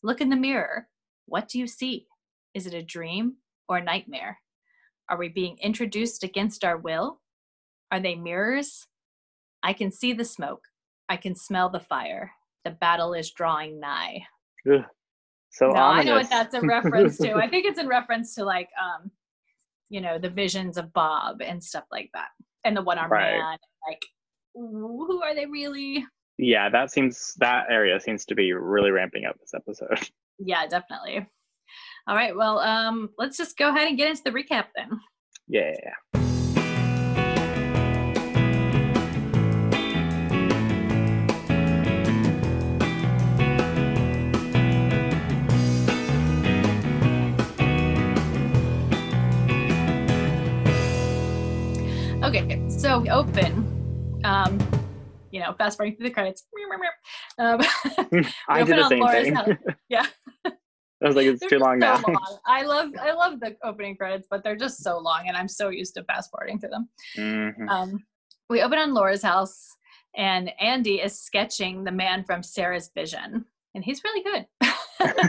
Look 0.02 0.22
in 0.22 0.30
the 0.30 0.36
mirror. 0.36 0.88
What 1.26 1.46
do 1.48 1.58
you 1.58 1.66
see? 1.66 2.06
Is 2.54 2.66
it 2.66 2.72
a 2.72 2.82
dream 2.82 3.34
or 3.68 3.76
a 3.76 3.84
nightmare? 3.84 4.38
Are 5.10 5.18
we 5.18 5.28
being 5.28 5.58
introduced 5.60 6.24
against 6.24 6.64
our 6.64 6.78
will? 6.78 7.20
Are 7.92 8.00
they 8.00 8.14
mirrors? 8.14 8.86
I 9.62 9.74
can 9.74 9.92
see 9.92 10.14
the 10.14 10.24
smoke. 10.24 10.62
I 11.10 11.18
can 11.18 11.34
smell 11.34 11.68
the 11.68 11.78
fire. 11.78 12.32
The 12.64 12.70
battle 12.70 13.12
is 13.12 13.30
drawing 13.30 13.78
nigh. 13.78 14.22
Ugh. 14.72 14.84
So 15.50 15.68
no, 15.68 15.80
I 15.80 16.02
know 16.02 16.14
what 16.16 16.30
that's 16.30 16.54
a 16.54 16.60
reference 16.62 17.18
to. 17.18 17.34
I 17.34 17.48
think 17.48 17.66
it's 17.66 17.78
in 17.78 17.88
reference 17.88 18.34
to 18.36 18.44
like 18.44 18.70
um, 18.82 19.10
you 19.88 20.00
know, 20.00 20.18
the 20.18 20.30
visions 20.30 20.76
of 20.78 20.92
Bob 20.92 21.40
and 21.42 21.62
stuff 21.62 21.84
like 21.92 22.10
that. 22.14 22.28
And 22.64 22.76
the 22.76 22.82
one 22.82 22.98
armed 22.98 23.12
Right. 23.12 23.38
man. 23.38 23.58
Like, 23.88 24.02
who 24.54 25.22
are 25.22 25.34
they 25.34 25.46
really? 25.46 26.04
yeah, 26.38 26.68
that 26.68 26.90
seems 26.90 27.32
that 27.38 27.66
area 27.70 27.98
seems 28.00 28.24
to 28.26 28.34
be 28.34 28.52
really 28.52 28.90
ramping 28.90 29.24
up 29.24 29.36
this 29.40 29.54
episode. 29.54 30.08
Yeah, 30.38 30.66
definitely. 30.66 31.26
All 32.06 32.14
right, 32.14 32.36
well, 32.36 32.58
um, 32.58 33.08
let's 33.16 33.38
just 33.38 33.56
go 33.56 33.70
ahead 33.70 33.88
and 33.88 33.96
get 33.96 34.10
into 34.10 34.22
the 34.24 34.30
recap 34.32 34.66
then. 34.76 35.00
Yeah. 35.48 36.25
So 52.76 53.00
we 53.00 53.10
open. 53.10 54.20
Um, 54.24 54.58
you 55.30 55.40
know, 55.40 55.52
fast 55.58 55.76
forwarding 55.76 55.96
through 55.96 56.08
the 56.08 56.14
credits. 56.14 56.44
Um, 57.38 57.60
I 58.48 58.62
did 58.62 58.78
the 58.78 58.88
same 58.88 59.00
Laura's 59.00 59.24
thing. 59.24 59.34
house. 59.34 59.48
Yeah. 59.88 60.06
I 60.46 61.08
was 61.08 61.14
like, 61.16 61.26
it's 61.26 61.40
They're 61.40 61.50
too 61.50 61.58
long 61.58 61.78
so 61.80 61.86
now. 61.86 62.02
long. 62.08 62.38
I 62.46 62.62
love 62.62 62.88
I 63.00 63.12
love 63.12 63.38
the 63.40 63.54
opening 63.62 63.96
credits, 63.96 64.26
but 64.30 64.42
they're 64.42 64.56
just 64.56 64.82
so 64.82 64.98
long, 64.98 65.28
and 65.28 65.36
I'm 65.36 65.46
so 65.48 65.68
used 65.68 65.94
to 65.96 66.04
fast 66.04 66.30
forwarding 66.30 66.58
through 66.58 66.70
them. 66.70 66.88
Mhm. 67.16 67.68
Um, 67.68 68.04
we 68.48 68.62
open 68.62 68.78
on 68.78 68.94
Laura's 68.94 69.22
house, 69.22 69.68
and 70.16 70.50
Andy 70.58 71.00
is 71.02 71.20
sketching 71.20 71.84
the 71.84 71.92
man 71.92 72.24
from 72.24 72.42
Sarah's 72.42 72.90
vision, 72.94 73.44
and 73.74 73.84
he's 73.84 74.02
really 74.04 74.22
good. 74.24 74.46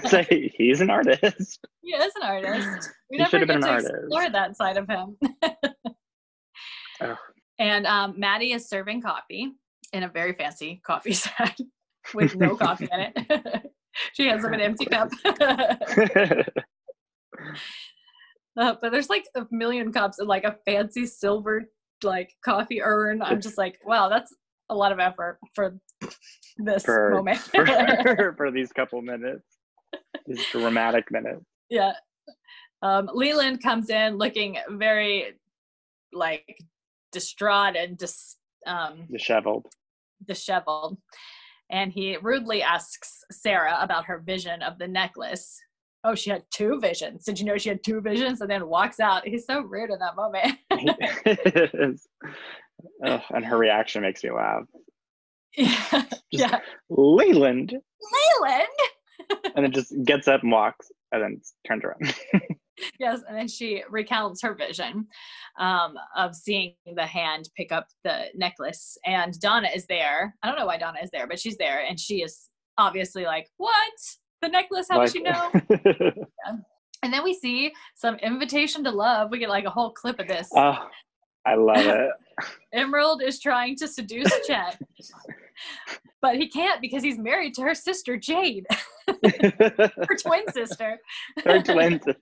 so 0.10 0.24
he's 0.58 0.80
an 0.80 0.90
artist. 0.90 1.60
he 1.82 1.92
is 1.92 2.14
an 2.16 2.24
artist. 2.24 2.90
We 3.12 3.18
He 3.18 3.24
never 3.24 3.30
should 3.32 3.42
have 3.42 3.50
get 3.50 3.54
been 3.56 3.62
to 3.64 3.70
artist. 3.70 3.92
explore 3.94 4.30
that 4.30 4.56
side 4.56 4.78
of 4.78 4.88
him. 4.88 5.18
Ugh. 7.02 7.18
And 7.60 7.88
um, 7.88 8.14
Maddy 8.18 8.54
is 8.54 8.68
serving 8.70 9.02
coffee 9.02 9.52
in 9.94 10.04
a 10.04 10.08
very 10.10 10.34
fancy 10.34 10.82
coffee 10.86 11.14
set 11.14 11.58
with 12.14 12.36
no 12.36 12.56
coffee 12.56 12.88
in 12.92 13.00
it. 13.16 13.72
she 14.14 14.28
has 14.28 14.44
an 14.44 14.60
empty 14.62 14.86
cup. 14.86 15.10
Uh, 18.60 18.74
but 18.82 18.92
there's 18.92 19.10
like 19.10 19.26
a 19.36 19.46
million 19.52 19.92
cups 19.94 20.18
and 20.20 20.28
like 20.28 20.44
a 20.44 20.56
fancy 20.66 21.06
silver 21.06 21.66
like 22.04 22.34
coffee 22.44 22.82
urn. 22.82 23.22
I'm 23.22 23.40
just 23.40 23.58
like, 23.58 23.78
wow, 23.86 24.10
that's 24.10 24.36
a 24.70 24.76
lot 24.76 24.92
of 24.92 25.00
effort 25.00 25.38
for 25.54 25.78
this 26.58 26.84
For- 26.84 27.12
moment. 27.12 27.38
for, 27.40 28.34
for 28.36 28.52
these 28.52 28.72
couple 28.72 29.02
minutes, 29.02 29.44
these 30.26 30.44
dramatic 30.52 31.06
minutes. 31.12 31.46
yeah. 31.70 31.94
Um, 32.84 33.10
Leland 33.14 33.64
comes 33.64 33.90
in 33.90 34.18
looking 34.18 34.58
very 34.70 35.34
like 36.14 36.58
distraught 37.18 37.76
and 37.76 37.98
dis- 37.98 38.38
um, 38.66 39.08
Disheveled. 39.12 39.66
disheveled. 40.28 40.98
And 41.70 41.92
he 41.92 42.18
rudely 42.22 42.62
asks 42.62 43.24
Sarah 43.32 43.78
about 43.82 44.06
her 44.06 44.20
vision 44.20 44.62
of 44.62 44.78
the 44.78 44.88
necklace. 44.88 45.60
Oh, 46.04 46.16
she 46.16 46.30
had 46.30 46.44
two 46.52 46.80
visions. 46.80 47.26
Did 47.26 47.40
you 47.40 47.46
know 47.46 47.58
she 47.58 47.70
had 47.70 47.84
two 47.84 48.00
visions? 48.02 48.40
And 48.42 48.50
then 48.50 48.68
walks 48.70 49.00
out. 49.00 49.28
He's 49.28 49.46
so 49.46 49.62
rude 49.62 49.90
in 49.90 50.00
that 50.00 50.16
moment. 50.16 50.58
Ugh, 53.06 53.22
and 53.32 53.46
her 53.46 53.58
reaction 53.58 54.02
makes 54.04 54.24
me 54.24 54.32
laugh. 54.32 54.64
yeah. 55.58 56.04
yeah. 56.32 56.60
Leland, 56.90 57.74
Leland! 58.42 59.44
and 59.56 59.66
then 59.66 59.72
just 59.72 59.92
gets 60.06 60.28
up 60.28 60.44
and 60.44 60.52
walks, 60.52 60.92
and 61.12 61.22
then 61.24 61.42
turns 61.68 61.84
around. 61.84 62.14
Yes. 63.00 63.22
And 63.28 63.38
then 63.38 63.48
she 63.48 63.84
recounts 63.90 64.42
her 64.44 64.54
vision 64.54 65.08
um, 65.60 65.96
of 66.16 66.36
seeing 66.36 66.76
the 66.96 67.06
hand 67.06 67.50
pick 67.56 67.72
up 67.72 67.88
the 68.04 68.26
necklace. 68.36 68.98
And 69.06 69.40
Donna 69.40 69.70
is 69.74 69.86
there. 69.88 70.36
I 70.44 70.48
don't 70.48 70.58
know 70.58 70.66
why 70.66 70.78
Donna 70.78 71.00
is 71.04 71.10
there, 71.12 71.28
but 71.28 71.40
she's 71.40 71.58
there. 71.58 71.84
And 71.88 72.00
she 72.00 72.22
is 72.22 72.50
obviously 72.78 73.26
like, 73.26 73.48
What? 73.58 73.94
The 74.42 74.50
necklace? 74.50 74.88
How 74.90 75.00
did 75.02 75.12
she 75.12 75.22
know? 75.22 75.52
And 77.04 77.14
then 77.14 77.24
we 77.24 77.34
see 77.34 77.72
some 77.96 78.16
invitation 78.16 78.84
to 78.84 78.92
love. 78.92 79.30
We 79.30 79.38
get 79.40 79.50
like 79.50 79.66
a 79.66 79.70
whole 79.70 79.92
clip 79.92 80.20
of 80.20 80.28
this. 80.28 80.50
oh, 80.56 80.78
I 81.46 81.56
love 81.56 81.78
it. 81.86 82.10
Emerald 82.74 83.22
is 83.22 83.40
trying 83.40 83.76
to 83.78 83.88
seduce 83.88 84.32
Chet, 84.48 84.80
but 86.22 86.36
he 86.36 86.48
can't 86.48 86.82
because 86.82 87.04
he's 87.04 87.18
married 87.18 87.54
to 87.56 87.62
her 87.62 87.76
sister 87.76 88.18
Jade, 88.18 88.66
her 89.08 90.18
twin 90.22 90.44
sister. 90.52 90.98
Her 91.44 91.62
twin 91.62 92.02
sister. 92.04 92.22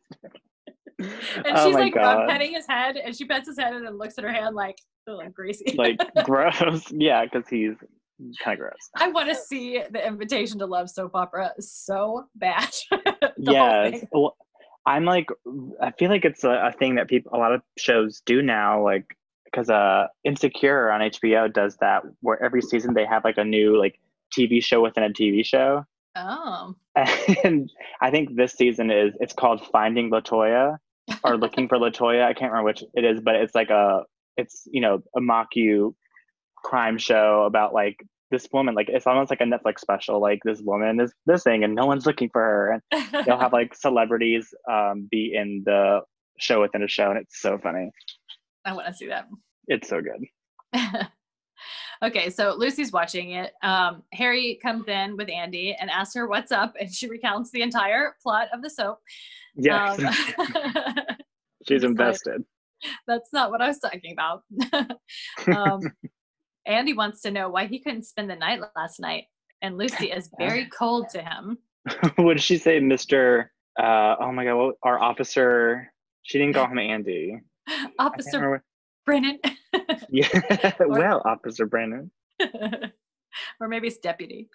And 0.97 1.47
oh 1.47 1.65
she's 1.65 1.75
like 1.75 1.93
god. 1.93 2.29
petting 2.29 2.53
his 2.53 2.65
head, 2.67 2.97
and 2.97 3.15
she 3.15 3.25
pets 3.25 3.47
his 3.47 3.59
head 3.59 3.73
and 3.73 3.85
then 3.85 3.97
looks 3.97 4.17
at 4.17 4.23
her 4.23 4.31
hand 4.31 4.55
like, 4.55 4.77
oh, 5.07 5.13
like 5.13 5.33
greasy. 5.33 5.75
like 5.77 5.99
gross. 6.23 6.91
Yeah, 6.91 7.25
because 7.25 7.47
he's 7.49 7.75
kind 8.41 8.53
of 8.53 8.59
gross. 8.59 8.89
I 8.95 9.09
want 9.09 9.27
to 9.29 9.35
see 9.35 9.81
the 9.91 10.05
invitation 10.05 10.57
to 10.59 10.65
love 10.65 10.89
soap 10.89 11.11
opera 11.15 11.51
so 11.59 12.25
bad. 12.35 12.69
Yes. 13.37 14.05
Well, 14.11 14.37
I'm 14.85 15.03
like, 15.03 15.27
I 15.81 15.91
feel 15.91 16.09
like 16.09 16.25
it's 16.25 16.43
a, 16.43 16.67
a 16.67 16.71
thing 16.71 16.95
that 16.95 17.09
people, 17.09 17.31
a 17.33 17.37
lot 17.37 17.53
of 17.53 17.61
shows 17.77 18.21
do 18.25 18.41
now. 18.41 18.83
Like, 18.83 19.17
because 19.55 19.69
uh, 19.69 20.07
Insecure 20.25 20.91
on 20.91 21.01
HBO 21.01 21.51
does 21.51 21.77
that, 21.77 22.03
where 22.21 22.41
every 22.43 22.61
season 22.61 22.93
they 22.93 23.05
have 23.05 23.23
like 23.23 23.37
a 23.37 23.43
new 23.43 23.79
like 23.79 23.99
TV 24.37 24.61
show 24.61 24.81
within 24.81 25.03
a 25.03 25.09
TV 25.09 25.45
show. 25.45 25.85
Oh. 26.15 26.75
And 27.43 27.69
I 28.01 28.09
think 28.09 28.35
this 28.35 28.53
season 28.53 28.89
is 28.89 29.13
it's 29.19 29.33
called 29.33 29.65
Finding 29.71 30.09
Latoya 30.09 30.77
or 31.23 31.37
Looking 31.37 31.67
for 31.67 31.77
Latoya. 31.79 32.23
I 32.23 32.33
can't 32.33 32.51
remember 32.51 32.67
which 32.67 32.83
it 32.93 33.03
is, 33.03 33.21
but 33.21 33.35
it's 33.35 33.55
like 33.55 33.69
a 33.69 34.03
it's 34.37 34.63
you 34.71 34.81
know 34.81 35.01
a 35.15 35.21
mock 35.21 35.55
you 35.55 35.95
crime 36.57 36.97
show 36.97 37.43
about 37.43 37.73
like 37.73 37.97
this 38.31 38.47
woman. 38.51 38.75
Like 38.75 38.89
it's 38.89 39.07
almost 39.07 39.29
like 39.29 39.41
a 39.41 39.45
Netflix 39.45 39.79
special. 39.79 40.21
Like 40.21 40.39
this 40.43 40.61
woman 40.61 40.99
is 40.99 41.13
missing 41.25 41.63
and 41.63 41.75
no 41.75 41.85
one's 41.85 42.05
looking 42.05 42.29
for 42.29 42.41
her, 42.41 42.81
and 42.93 43.25
they'll 43.25 43.39
have 43.39 43.53
like 43.53 43.75
celebrities 43.75 44.53
um, 44.71 45.07
be 45.09 45.33
in 45.33 45.63
the 45.65 46.01
show 46.39 46.61
within 46.61 46.83
a 46.83 46.87
show, 46.87 47.09
and 47.09 47.19
it's 47.19 47.41
so 47.41 47.57
funny. 47.57 47.89
I 48.65 48.73
want 48.73 48.87
to 48.87 48.93
see 48.93 49.07
that. 49.07 49.27
It's 49.67 49.87
so 49.89 50.01
good. 50.01 50.25
okay, 52.03 52.29
so 52.29 52.55
Lucy's 52.57 52.91
watching 52.91 53.31
it. 53.31 53.53
Um, 53.63 54.03
Harry 54.13 54.59
comes 54.61 54.87
in 54.87 55.17
with 55.17 55.29
Andy 55.29 55.75
and 55.79 55.89
asks 55.89 56.15
her 56.15 56.27
what's 56.27 56.51
up, 56.51 56.73
and 56.79 56.91
she 56.93 57.07
recounts 57.07 57.51
the 57.51 57.61
entire 57.61 58.15
plot 58.21 58.47
of 58.53 58.61
the 58.61 58.69
soap. 58.69 58.99
Yes, 59.55 59.99
Um, 59.99 60.13
she's 61.67 61.81
like- 61.83 61.89
invested. 61.91 62.43
that's 63.07 63.31
not 63.31 63.51
what 63.51 63.61
I 63.61 63.67
was 63.67 63.79
talking 63.79 64.13
about. 64.13 64.43
um, 65.55 65.81
Andy 66.65 66.93
wants 66.93 67.21
to 67.21 67.31
know 67.31 67.49
why 67.49 67.67
he 67.67 67.79
couldn't 67.79 68.03
spend 68.03 68.29
the 68.29 68.35
night 68.35 68.59
last 68.75 68.99
night, 68.99 69.25
and 69.61 69.77
Lucy 69.77 70.11
is 70.11 70.29
very 70.37 70.65
cold 70.65 71.09
to 71.09 71.21
him. 71.21 71.57
what 72.15 72.33
did 72.35 72.43
she 72.43 72.57
say, 72.57 72.79
Mister? 72.79 73.51
Uh, 73.79 74.15
oh 74.19 74.31
my 74.31 74.43
God, 74.45 74.55
what, 74.55 74.75
our 74.83 74.99
officer. 75.01 75.91
She 76.23 76.39
didn't 76.39 76.55
call 76.55 76.67
him 76.67 76.79
Andy. 76.79 77.39
Officer. 77.99 78.63
Brennan, 79.05 79.39
Yeah, 80.09 80.73
well, 80.79 81.21
Officer 81.25 81.67
Brandon. 81.67 82.09
or 83.59 83.67
maybe 83.67 83.87
it's 83.87 83.99
deputy. 83.99 84.49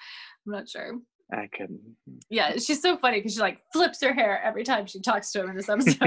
I'm 0.44 0.52
not 0.52 0.68
sure. 0.68 0.98
I 1.32 1.48
couldn't. 1.56 1.80
Yeah, 2.28 2.56
she's 2.56 2.82
so 2.82 2.96
funny 2.96 3.18
because 3.18 3.34
she 3.34 3.40
like 3.40 3.60
flips 3.72 4.02
her 4.02 4.12
hair 4.12 4.42
every 4.42 4.64
time 4.64 4.86
she 4.86 5.00
talks 5.00 5.30
to 5.32 5.42
him 5.42 5.50
in 5.50 5.56
this 5.56 5.68
episode. 5.68 5.98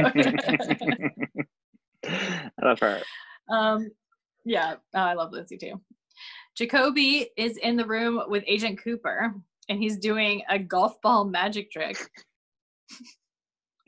I 2.05 2.49
love 2.61 2.79
her. 2.79 3.01
um, 3.49 3.89
yeah, 4.43 4.73
uh, 4.93 4.97
I 4.97 5.13
love 5.13 5.31
Lucy 5.31 5.57
too. 5.57 5.79
Jacoby 6.57 7.29
is 7.37 7.55
in 7.55 7.77
the 7.77 7.85
room 7.85 8.21
with 8.27 8.43
Agent 8.45 8.83
Cooper, 8.83 9.33
and 9.69 9.79
he's 9.79 9.97
doing 9.97 10.41
a 10.49 10.59
golf 10.59 11.01
ball 11.01 11.23
magic 11.23 11.71
trick, 11.71 11.97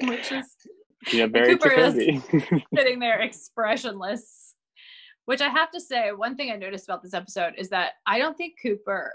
which 0.02 0.32
is 0.32 0.56
Yeah, 1.12 1.28
very 1.28 1.58
Cooper 1.58 1.72
is- 1.72 1.96
sitting 2.76 3.00
there 3.00 3.20
expressionless. 3.22 4.54
Which 5.26 5.42
I 5.42 5.50
have 5.50 5.72
to 5.72 5.82
say, 5.82 6.12
one 6.12 6.36
thing 6.36 6.52
I 6.52 6.56
noticed 6.56 6.86
about 6.86 7.02
this 7.02 7.16
episode 7.16 7.54
is 7.58 7.70
that 7.70 7.94
I 8.06 8.20
don't 8.20 8.38
think 8.38 8.56
Cooper 8.62 9.12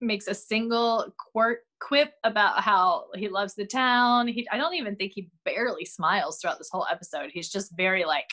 makes 0.00 0.26
a 0.26 0.34
single 0.34 1.14
quirk, 1.32 1.60
quip 1.80 2.12
about 2.24 2.60
how 2.60 3.04
he 3.14 3.28
loves 3.28 3.54
the 3.54 3.64
town. 3.64 4.26
He, 4.26 4.48
I 4.50 4.56
don't 4.56 4.74
even 4.74 4.96
think 4.96 5.12
he 5.14 5.30
barely 5.44 5.84
smiles 5.84 6.40
throughout 6.40 6.58
this 6.58 6.70
whole 6.72 6.86
episode. 6.90 7.30
He's 7.32 7.50
just 7.50 7.76
very 7.76 8.04
like, 8.04 8.26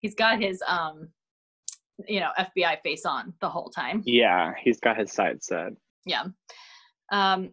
he's 0.00 0.16
got 0.16 0.40
his, 0.40 0.60
um, 0.66 1.08
you 2.08 2.18
know, 2.20 2.30
FBI 2.38 2.80
face 2.82 3.04
on 3.04 3.34
the 3.40 3.48
whole 3.48 3.70
time. 3.70 4.02
yeah, 4.04 4.52
he's 4.60 4.80
got 4.80 4.98
his 4.98 5.12
side 5.12 5.42
set. 5.42 5.72
Yeah. 6.06 6.24
Um, 7.12 7.50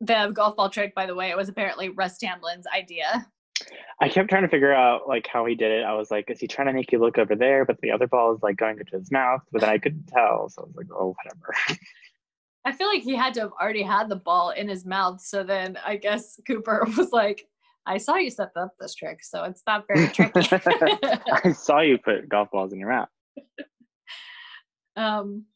the 0.00 0.30
golf 0.34 0.56
ball 0.56 0.70
trick, 0.70 0.94
by 0.94 1.04
the 1.06 1.14
way, 1.14 1.30
it 1.30 1.36
was 1.36 1.48
apparently 1.50 1.90
Russ 1.90 2.16
Tamblyn's 2.18 2.66
idea. 2.74 3.26
I 4.00 4.08
kept 4.08 4.30
trying 4.30 4.42
to 4.42 4.48
figure 4.48 4.72
out 4.72 5.08
like 5.08 5.26
how 5.26 5.44
he 5.44 5.54
did 5.54 5.70
it. 5.70 5.84
I 5.84 5.94
was 5.94 6.10
like, 6.10 6.30
is 6.30 6.40
he 6.40 6.46
trying 6.46 6.68
to 6.68 6.72
make 6.72 6.90
you 6.90 6.98
look 6.98 7.18
over 7.18 7.36
there? 7.36 7.64
But 7.64 7.80
the 7.80 7.90
other 7.90 8.06
ball 8.06 8.34
is 8.34 8.42
like 8.42 8.56
going 8.56 8.78
into 8.78 8.96
his 8.96 9.10
mouth, 9.12 9.42
but 9.52 9.60
then 9.60 9.70
I 9.70 9.78
couldn't 9.78 10.06
tell. 10.06 10.48
So 10.48 10.62
I 10.62 10.66
was 10.66 10.76
like, 10.76 10.86
oh, 10.92 11.14
whatever. 11.22 11.78
I 12.64 12.72
feel 12.72 12.88
like 12.88 13.02
he 13.02 13.16
had 13.16 13.34
to 13.34 13.40
have 13.40 13.52
already 13.60 13.82
had 13.82 14.08
the 14.08 14.16
ball 14.16 14.50
in 14.50 14.68
his 14.68 14.84
mouth. 14.84 15.20
So 15.20 15.42
then 15.42 15.78
I 15.84 15.96
guess 15.96 16.38
Cooper 16.46 16.86
was 16.96 17.10
like, 17.12 17.46
I 17.86 17.98
saw 17.98 18.16
you 18.16 18.30
set 18.30 18.50
up 18.56 18.72
this 18.78 18.94
trick, 18.94 19.24
so 19.24 19.44
it's 19.44 19.62
not 19.66 19.86
very 19.88 20.08
tricky. 20.08 20.40
I 21.44 21.52
saw 21.52 21.80
you 21.80 21.98
put 21.98 22.28
golf 22.28 22.50
balls 22.50 22.72
in 22.72 22.78
your 22.78 22.90
mouth. 22.90 23.08
um, 24.96 25.46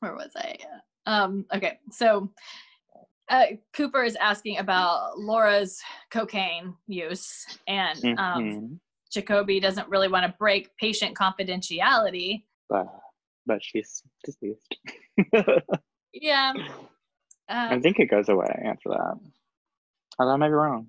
where 0.00 0.14
was 0.14 0.32
I? 0.36 0.56
Um, 1.06 1.44
okay, 1.54 1.78
so 1.90 2.30
uh, 3.30 3.44
Cooper 3.74 4.02
is 4.04 4.16
asking 4.16 4.58
about 4.58 5.18
Laura's 5.18 5.80
cocaine 6.10 6.74
use, 6.86 7.44
and 7.66 8.02
um, 8.18 8.42
Mhm. 8.44 8.78
Jacoby 9.10 9.60
doesn't 9.60 9.88
really 9.88 10.08
want 10.08 10.26
to 10.26 10.34
break 10.38 10.74
patient 10.76 11.16
confidentiality. 11.16 12.44
But, 12.68 12.86
but 13.46 13.62
she's 13.62 14.02
deceased. 14.24 14.76
Yeah. 16.14 16.52
I 17.48 17.74
Um, 17.74 17.82
think 17.82 17.98
it 17.98 18.06
goes 18.10 18.28
away 18.28 18.62
after 18.66 18.88
that. 18.90 19.14
Although 20.18 20.32
I 20.32 20.36
might 20.36 20.48
be 20.48 20.54
wrong. 20.54 20.88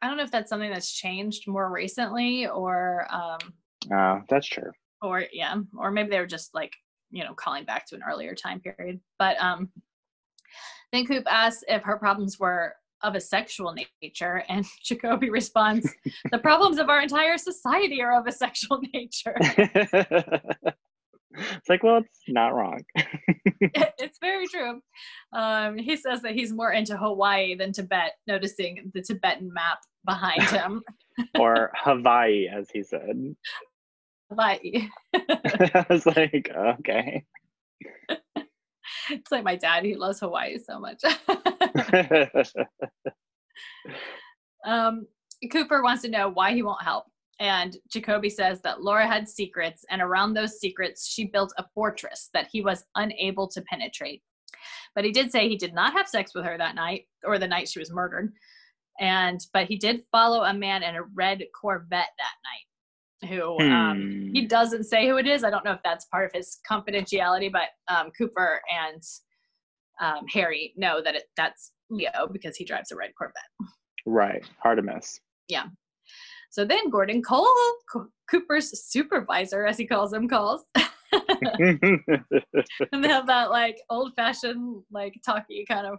I 0.00 0.08
don't 0.08 0.16
know 0.16 0.22
if 0.22 0.30
that's 0.30 0.48
something 0.50 0.70
that's 0.70 0.92
changed 0.92 1.46
more 1.48 1.70
recently 1.70 2.46
or 2.46 3.06
um, 3.10 3.38
Oh, 3.92 4.20
that's 4.28 4.46
true. 4.46 4.70
or 5.00 5.24
yeah, 5.32 5.56
or 5.76 5.90
maybe 5.90 6.10
they 6.10 6.18
were 6.18 6.26
just 6.26 6.54
like 6.54 6.72
you 7.10 7.24
know 7.24 7.34
calling 7.34 7.64
back 7.64 7.86
to 7.88 7.94
an 7.94 8.02
earlier 8.08 8.34
time 8.34 8.60
period. 8.60 9.00
But 9.18 9.40
um, 9.40 9.70
then 10.92 11.06
Coop 11.06 11.24
asks 11.28 11.64
if 11.68 11.82
her 11.82 11.96
problems 11.96 12.38
were 12.38 12.74
of 13.02 13.14
a 13.14 13.20
sexual 13.20 13.74
nature, 14.02 14.44
and 14.48 14.64
Jacoby 14.84 15.30
responds, 15.30 15.88
"The 16.30 16.38
problems 16.38 16.78
of 16.78 16.88
our 16.88 17.00
entire 17.00 17.38
society 17.38 18.00
are 18.02 18.18
of 18.18 18.26
a 18.26 18.32
sexual 18.32 18.80
nature." 18.94 19.34
it's 21.34 21.68
like, 21.68 21.82
well, 21.82 21.98
it's 21.98 22.20
not 22.28 22.54
wrong. 22.54 22.80
it's 23.60 24.18
very 24.20 24.46
true. 24.46 24.80
Um, 25.32 25.78
he 25.78 25.96
says 25.96 26.22
that 26.22 26.34
he's 26.34 26.52
more 26.52 26.72
into 26.72 26.96
Hawaii 26.96 27.54
than 27.56 27.72
Tibet, 27.72 28.12
noticing 28.26 28.90
the 28.94 29.02
Tibetan 29.02 29.52
map 29.52 29.78
behind 30.04 30.42
him. 30.42 30.82
or 31.38 31.72
Hawaii, 31.74 32.48
as 32.48 32.68
he 32.70 32.82
said. 32.82 33.34
Hawaii. 34.30 34.88
I 35.14 35.86
was 35.88 36.06
like, 36.06 36.50
okay. 36.54 37.24
It's 39.10 39.32
like 39.32 39.44
my 39.44 39.56
dad, 39.56 39.84
he 39.84 39.94
loves 39.96 40.20
Hawaii 40.20 40.58
so 40.58 40.78
much. 40.78 41.02
um, 44.66 45.06
Cooper 45.50 45.82
wants 45.82 46.02
to 46.02 46.08
know 46.08 46.28
why 46.28 46.52
he 46.52 46.62
won't 46.62 46.82
help. 46.82 47.06
And 47.40 47.76
Jacoby 47.90 48.30
says 48.30 48.60
that 48.60 48.82
Laura 48.82 49.06
had 49.06 49.28
secrets, 49.28 49.84
and 49.90 50.00
around 50.00 50.34
those 50.34 50.60
secrets, 50.60 51.08
she 51.08 51.24
built 51.24 51.52
a 51.58 51.64
fortress 51.74 52.30
that 52.34 52.48
he 52.52 52.62
was 52.62 52.84
unable 52.94 53.48
to 53.48 53.62
penetrate. 53.62 54.22
But 54.94 55.04
he 55.04 55.10
did 55.10 55.32
say 55.32 55.48
he 55.48 55.56
did 55.56 55.74
not 55.74 55.92
have 55.92 56.06
sex 56.06 56.34
with 56.34 56.44
her 56.44 56.56
that 56.58 56.74
night 56.74 57.06
or 57.24 57.38
the 57.38 57.48
night 57.48 57.68
she 57.68 57.80
was 57.80 57.90
murdered. 57.90 58.32
And 59.00 59.40
but 59.52 59.66
he 59.66 59.76
did 59.76 60.04
follow 60.12 60.44
a 60.44 60.54
man 60.54 60.82
in 60.82 60.94
a 60.94 61.02
red 61.02 61.42
Corvette 61.58 61.88
that 61.90 62.36
night 62.44 62.66
who 63.28 63.58
um, 63.60 64.30
he 64.32 64.42
Hmm. 64.42 64.46
doesn't 64.48 64.84
say 64.84 65.06
who 65.06 65.16
it 65.16 65.26
is. 65.26 65.44
I 65.44 65.50
don't 65.50 65.64
know 65.64 65.72
if 65.72 65.80
that's 65.84 66.06
part 66.06 66.26
of 66.26 66.32
his 66.32 66.58
confidentiality, 66.70 67.50
but 67.52 67.68
um, 67.88 68.10
Cooper 68.16 68.60
and 68.72 69.02
um, 70.00 70.24
Harry 70.32 70.72
know 70.76 71.02
that 71.02 71.14
it, 71.14 71.24
that's 71.36 71.72
Leo 71.90 72.28
because 72.32 72.56
he 72.56 72.64
drives 72.64 72.90
a 72.92 72.96
red 72.96 73.10
Corvette. 73.16 73.42
right. 74.06 74.44
Hard 74.62 74.78
to 74.78 74.82
miss. 74.82 75.20
Yeah. 75.48 75.64
So 76.50 76.64
then 76.64 76.90
Gordon 76.90 77.22
Cole, 77.22 77.46
Co- 77.90 78.08
Cooper's 78.30 78.82
supervisor, 78.90 79.66
as 79.66 79.78
he 79.78 79.86
calls 79.86 80.12
him, 80.12 80.28
calls. 80.28 80.64
and 80.74 80.84
they 83.04 83.08
have 83.08 83.26
that 83.26 83.50
like 83.50 83.78
old 83.90 84.12
fashioned, 84.16 84.82
like 84.90 85.14
talkie 85.24 85.64
kind 85.68 85.86
of 85.86 85.98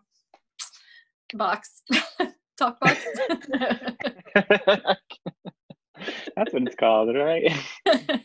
box, 1.35 1.81
talk 2.57 2.79
box. 2.79 3.05
That's 6.35 6.53
what 6.53 6.63
it's 6.63 6.75
called, 6.75 7.15
right? 7.15 7.51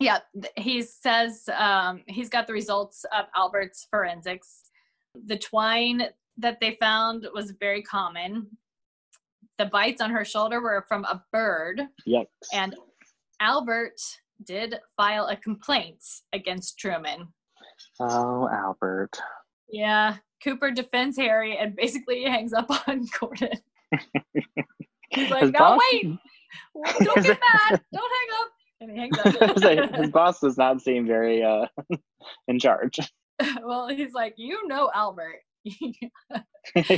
yeah, 0.00 0.18
he 0.56 0.82
says 0.82 1.48
um, 1.56 2.02
he's 2.06 2.28
got 2.28 2.46
the 2.46 2.52
results 2.52 3.04
of 3.16 3.26
Albert's 3.34 3.86
forensics. 3.90 4.62
The 5.26 5.38
twine 5.38 6.02
that 6.38 6.60
they 6.60 6.76
found 6.78 7.26
was 7.34 7.52
very 7.58 7.82
common. 7.82 8.46
The 9.58 9.66
bites 9.66 10.02
on 10.02 10.10
her 10.10 10.24
shoulder 10.24 10.60
were 10.60 10.84
from 10.86 11.04
a 11.04 11.24
bird, 11.32 11.80
Yep. 12.04 12.28
and 12.52 12.74
Albert 13.40 13.98
did 14.44 14.74
file 14.98 15.28
a 15.28 15.36
complaint 15.36 16.04
against 16.34 16.78
Truman. 16.78 17.28
Oh, 17.98 18.48
Albert. 18.52 19.18
Yeah, 19.70 20.16
Cooper 20.44 20.70
defends 20.70 21.16
Harry 21.16 21.56
and 21.56 21.74
basically 21.74 22.22
hangs 22.26 22.52
up 22.52 22.70
on 22.86 23.06
Gordon. 23.18 23.58
He's 25.10 25.30
like, 25.30 25.44
no, 25.44 25.50
boss- 25.52 25.80
wait, 25.92 26.18
don't 26.74 27.22
get 27.22 27.38
mad, 27.54 27.80
don't 27.92 28.12
hang 28.12 28.40
up. 28.40 28.48
And 28.80 28.90
he 28.90 28.98
hangs 28.98 29.62
like, 29.62 29.94
His 29.94 30.10
boss 30.12 30.40
does 30.40 30.58
not 30.58 30.80
seem 30.82 31.06
very 31.06 31.42
uh 31.42 31.66
in 32.48 32.58
charge. 32.58 32.98
well, 33.62 33.88
he's 33.88 34.12
like, 34.12 34.34
you 34.36 34.66
know, 34.68 34.90
Albert. 34.94 35.40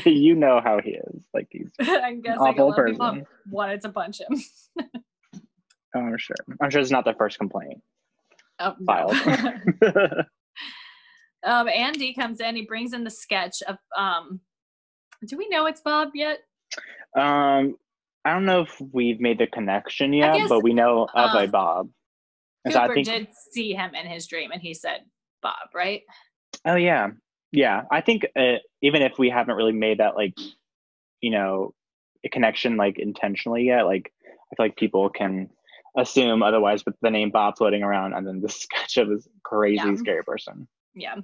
you 0.04 0.34
know 0.34 0.60
how 0.62 0.80
he 0.80 0.90
is. 0.90 1.22
Like 1.32 1.48
he's 1.50 1.70
I'm 1.80 2.20
guessing 2.20 2.40
a 2.40 2.44
awful 2.44 2.68
lot 2.70 2.78
of 2.78 2.86
people 2.86 3.08
person. 3.08 3.26
wanted 3.48 3.80
to 3.82 3.88
punch 3.90 4.20
him. 4.20 4.40
oh, 5.94 6.00
I'm 6.00 6.18
sure. 6.18 6.36
I'm 6.60 6.70
sure 6.70 6.80
it's 6.80 6.90
not 6.90 7.04
the 7.04 7.14
first 7.14 7.38
complaint. 7.38 7.80
Oh, 8.60 8.74
no. 8.78 8.86
Filed. 8.86 10.26
um, 11.46 11.68
Andy 11.68 12.12
comes 12.12 12.40
in. 12.40 12.56
He 12.56 12.62
brings 12.62 12.92
in 12.92 13.04
the 13.04 13.10
sketch 13.10 13.62
of. 13.66 13.76
Um, 13.96 14.40
do 15.26 15.36
we 15.38 15.48
know 15.48 15.66
it's 15.66 15.80
Bob 15.80 16.10
yet? 16.14 16.40
um 17.18 17.76
I 18.24 18.32
don't 18.32 18.44
know 18.44 18.62
if 18.62 18.80
we've 18.92 19.20
made 19.20 19.38
the 19.38 19.46
connection 19.46 20.12
yet, 20.12 20.36
guess, 20.36 20.48
but 20.48 20.62
we 20.62 20.74
know 20.74 21.08
of 21.14 21.34
a 21.34 21.44
um, 21.44 21.50
Bob. 21.50 21.90
And 22.64 22.74
so 22.74 22.80
Cooper 22.80 22.92
I 22.92 22.94
think 22.94 23.06
did 23.06 23.28
see 23.52 23.72
him 23.72 23.94
in 23.94 24.06
his 24.06 24.26
dream, 24.26 24.50
and 24.52 24.60
he 24.60 24.74
said 24.74 25.00
Bob, 25.42 25.68
right? 25.74 26.02
Oh 26.64 26.74
yeah, 26.74 27.08
yeah. 27.52 27.82
I 27.90 28.00
think 28.00 28.26
uh, 28.36 28.56
even 28.82 29.02
if 29.02 29.18
we 29.18 29.30
haven't 29.30 29.56
really 29.56 29.72
made 29.72 29.98
that 29.98 30.16
like, 30.16 30.38
you 31.20 31.30
know, 31.30 31.74
a 32.24 32.28
connection 32.28 32.76
like 32.76 32.98
intentionally 32.98 33.64
yet, 33.64 33.86
like 33.86 34.12
I 34.26 34.56
feel 34.56 34.66
like 34.66 34.76
people 34.76 35.08
can 35.08 35.48
assume 35.96 36.42
otherwise 36.42 36.84
with 36.84 36.94
the 37.00 37.10
name 37.10 37.30
Bob 37.30 37.56
floating 37.56 37.82
around 37.82 38.14
and 38.14 38.26
then 38.26 38.40
the 38.40 38.48
sketch 38.48 38.96
of 38.96 39.08
this 39.08 39.28
crazy 39.44 39.76
Yeah. 39.76 39.94
scary 39.96 40.24
person. 40.24 40.68
Yeah. 40.94 41.16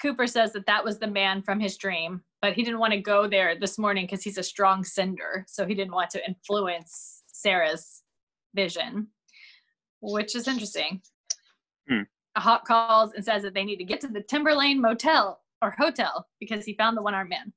Cooper 0.00 0.26
says 0.26 0.52
that 0.52 0.66
that 0.66 0.84
was 0.84 0.98
the 0.98 1.06
man 1.06 1.42
from 1.42 1.60
his 1.60 1.76
dream, 1.76 2.22
but 2.40 2.54
he 2.54 2.62
didn't 2.62 2.80
want 2.80 2.92
to 2.92 3.00
go 3.00 3.28
there 3.28 3.58
this 3.58 3.78
morning 3.78 4.06
because 4.06 4.22
he's 4.22 4.38
a 4.38 4.42
strong 4.42 4.84
sender. 4.84 5.44
So 5.48 5.66
he 5.66 5.74
didn't 5.74 5.94
want 5.94 6.10
to 6.10 6.26
influence 6.26 7.22
Sarah's 7.26 8.02
vision, 8.54 9.08
which 10.00 10.34
is 10.34 10.48
interesting. 10.48 11.02
Hmm. 11.88 12.02
A 12.36 12.40
hawk 12.40 12.66
calls 12.66 13.12
and 13.12 13.24
says 13.24 13.42
that 13.42 13.54
they 13.54 13.64
need 13.64 13.76
to 13.76 13.84
get 13.84 14.00
to 14.00 14.08
the 14.08 14.22
Timberlane 14.22 14.78
Motel 14.80 15.40
or 15.60 15.74
hotel 15.78 16.26
because 16.40 16.64
he 16.64 16.74
found 16.74 16.96
the 16.96 17.02
one 17.02 17.14
armed 17.14 17.30
man. 17.30 17.52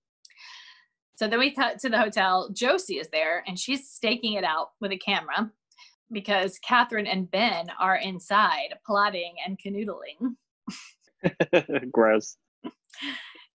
So 1.16 1.28
then 1.28 1.40
we 1.40 1.52
cut 1.52 1.80
to 1.80 1.90
the 1.90 1.98
hotel. 1.98 2.50
Josie 2.52 3.00
is 3.00 3.08
there 3.08 3.44
and 3.48 3.58
she's 3.58 3.90
staking 3.90 4.34
it 4.34 4.44
out 4.44 4.72
with 4.82 4.92
a 4.92 4.98
camera 4.98 5.52
because 6.12 6.60
Catherine 6.60 7.08
and 7.08 7.32
Ben 7.32 7.68
are 7.80 7.96
inside 7.96 8.76
plotting 8.86 9.36
and 9.46 9.58
canoodling. 9.58 10.36
Gross. 11.92 12.38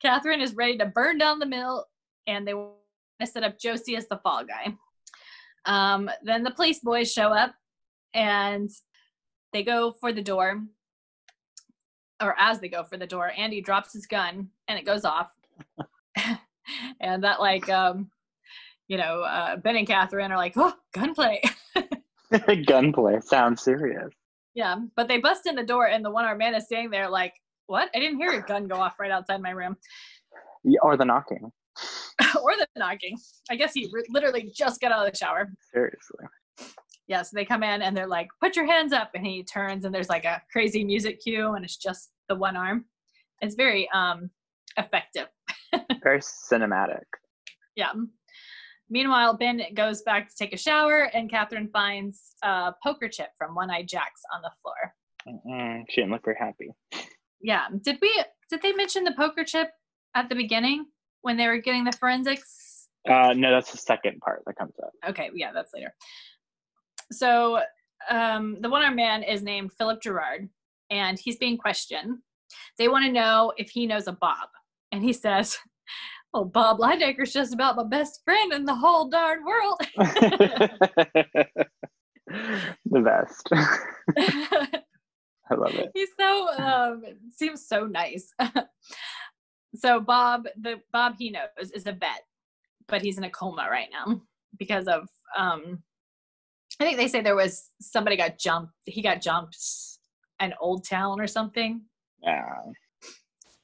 Catherine 0.01 0.41
is 0.41 0.55
ready 0.55 0.79
to 0.79 0.87
burn 0.87 1.19
down 1.19 1.39
the 1.39 1.47
mill, 1.47 1.87
and 2.27 2.47
they 2.47 2.55
want 2.55 2.73
to 3.21 3.27
set 3.27 3.43
up 3.43 3.59
Josie 3.59 3.97
as 3.97 4.09
the 4.09 4.19
fall 4.19 4.45
guy. 4.45 4.75
Um, 5.67 6.11
then 6.23 6.43
the 6.43 6.51
police 6.51 6.81
boys 6.81 7.13
show 7.13 7.29
up, 7.29 7.55
and 8.15 8.71
they 9.53 9.63
go 9.63 9.93
for 9.93 10.13
the 10.13 10.23
door. 10.23 10.63
Or 12.23 12.35
as 12.39 12.61
they 12.61 12.69
go 12.69 12.85
for 12.85 12.97
the 12.97 13.07
door, 13.07 13.33
Andy 13.37 13.61
drops 13.61 13.93
his 13.93 14.07
gun, 14.07 14.49
and 14.69 14.79
it 14.79 14.85
goes 14.85 15.05
off. 15.05 15.31
and 17.01 17.25
that, 17.25 17.41
like, 17.41 17.69
um, 17.69 18.11
you 18.89 18.97
know, 18.97 19.23
uh, 19.23 19.57
Ben 19.57 19.77
and 19.77 19.87
Catherine 19.87 20.33
are 20.33 20.37
like, 20.37 20.55
"Oh, 20.57 20.75
gunplay!" 20.93 21.43
Gunplay 22.67 23.21
sounds 23.21 23.63
serious. 23.63 24.11
yeah, 24.55 24.77
but 24.97 25.09
they 25.09 25.19
bust 25.19 25.47
in 25.47 25.55
the 25.55 25.65
door, 25.65 25.87
and 25.89 26.05
the 26.05 26.11
one-armed 26.11 26.39
man 26.39 26.55
is 26.55 26.67
standing 26.67 26.91
there, 26.91 27.09
like, 27.09 27.35
"What? 27.71 27.89
I 27.95 28.01
didn't 28.01 28.19
hear 28.19 28.33
a 28.33 28.43
gun 28.43 28.67
go 28.67 28.77
off 28.77 28.99
right 28.99 29.11
outside 29.11 29.41
my 29.41 29.51
room." 29.51 29.77
Yeah, 30.65 30.81
or 30.83 30.97
the 30.97 31.05
knocking. 31.05 31.53
or 32.43 32.57
the 32.57 32.67
knocking. 32.77 33.17
I 33.49 33.57
guess 33.57 33.73
he 33.73 33.89
re- 33.93 34.05
literally 34.09 34.53
just 34.55 34.81
got 34.81 34.93
out 34.93 35.07
of 35.07 35.13
the 35.13 35.17
shower. 35.17 35.53
Seriously. 35.73 36.25
Yeah, 37.07 37.23
so 37.23 37.31
they 37.35 37.45
come 37.45 37.63
in 37.63 37.83
and 37.83 37.97
they're 37.97 38.07
like, 38.09 38.29
"Put 38.43 38.57
your 38.57 38.67
hands 38.67 38.93
up," 38.93 39.13
and 39.15 39.25
he 39.25 39.45
turns 39.45 39.85
and 39.85 39.95
there's 39.95 40.09
like 40.09 40.25
a 40.25 40.43
crazy 40.53 40.83
music 40.83 41.21
cue, 41.23 41.55
and 41.55 41.65
it's 41.65 41.77
just 41.77 42.11
the 42.29 42.35
one 42.35 42.57
arm. 42.57 42.87
It's 43.41 43.55
very 43.55 43.89
um 43.95 44.31
effective. 44.77 45.29
Very 46.03 46.21
cinematic. 46.21 47.05
Yeah. 47.77 47.93
Meanwhile, 48.89 49.37
Ben 49.37 49.63
goes 49.75 50.03
back 50.03 50.29
to 50.29 50.35
take 50.37 50.53
a 50.53 50.57
shower, 50.57 51.03
and 51.15 51.31
Catherine 51.31 51.69
finds 51.73 52.35
a 52.43 52.73
poker 52.83 53.09
chip 53.09 53.29
from 53.39 53.55
One 53.55 53.71
Eye 53.71 53.85
Jacks 53.85 54.23
on 54.35 54.43
the 54.43 54.51
floor. 54.63 54.95
Mm-mm, 55.29 55.85
she 55.89 56.01
didn't 56.01 56.13
look 56.13 56.25
very 56.25 56.37
happy. 56.39 56.71
Yeah. 57.41 57.67
Did 57.83 57.99
we? 58.01 58.25
Did 58.51 58.63
they 58.63 58.73
mention 58.73 59.05
the 59.05 59.13
poker 59.13 59.45
chip 59.45 59.71
at 60.15 60.29
the 60.29 60.35
beginning 60.35 60.87
when 61.23 61.37
they 61.37 61.47
were 61.47 61.59
getting 61.59 61.85
the 61.85 61.93
forensics? 61.93 62.89
Uh, 63.09 63.33
no, 63.35 63.51
that's 63.51 63.73
the 63.73 63.79
second 63.79 64.21
part 64.21 64.43
that 64.47 64.57
comes 64.57 64.75
up. 64.83 64.91
Okay, 65.09 65.31
yeah, 65.35 65.53
that's 65.53 65.73
later. 65.73 65.95
So 67.13 67.61
um, 68.09 68.59
the 68.61 68.69
one 68.69 68.83
armed 68.83 68.97
man 68.97 69.23
is 69.23 69.43
named 69.43 69.73
Philip 69.73 70.03
Gerard, 70.03 70.49
and 70.91 71.19
he's 71.19 71.37
being 71.37 71.57
questioned. 71.57 72.19
They 72.79 72.89
want 72.89 73.05
to 73.07 73.13
know 73.13 73.53
if 73.57 73.71
he 73.71 73.87
knows 73.87 74.07
a 74.07 74.13
Bob, 74.13 74.49
and 74.93 75.03
he 75.03 75.13
says, 75.13 75.57
"Oh, 76.35 76.45
Bob 76.45 76.79
Lydecker's 76.79 77.33
just 77.33 77.55
about 77.55 77.77
my 77.77 77.85
best 77.85 78.21
friend 78.25 78.53
in 78.53 78.65
the 78.65 78.75
whole 78.75 79.09
darn 79.09 79.45
world." 79.45 79.81
the 82.87 83.01
best. 83.01 83.49
I 85.51 85.55
love 85.55 85.75
it. 85.75 85.91
he's 85.95 86.09
so 86.19 86.49
um, 86.59 87.03
seems 87.31 87.67
so 87.67 87.87
nice. 87.87 88.33
so 89.75 90.01
Bob, 90.01 90.47
the 90.61 90.81
Bob 90.93 91.15
he 91.19 91.31
knows 91.31 91.71
is 91.75 91.87
a 91.87 91.93
vet, 91.93 92.23
but 92.89 93.03
he's 93.03 93.19
in 93.19 93.25
a 93.25 93.31
coma 93.31 93.69
right 93.71 93.89
now 93.93 94.21
because 94.59 94.87
of 94.87 95.09
um, 95.37 95.83
I 96.81 96.85
think 96.85 96.97
they 96.97 97.09
say 97.09 97.21
there 97.21 97.37
was 97.37 97.71
somebody 97.81 98.17
got 98.17 98.39
jumped. 98.39 98.73
He 98.87 99.03
got 99.03 99.21
jumped 99.21 99.59
in 100.41 100.55
Old 100.61 100.87
Town 100.87 101.21
or 101.21 101.27
something. 101.27 101.83
Yeah. 102.23 102.55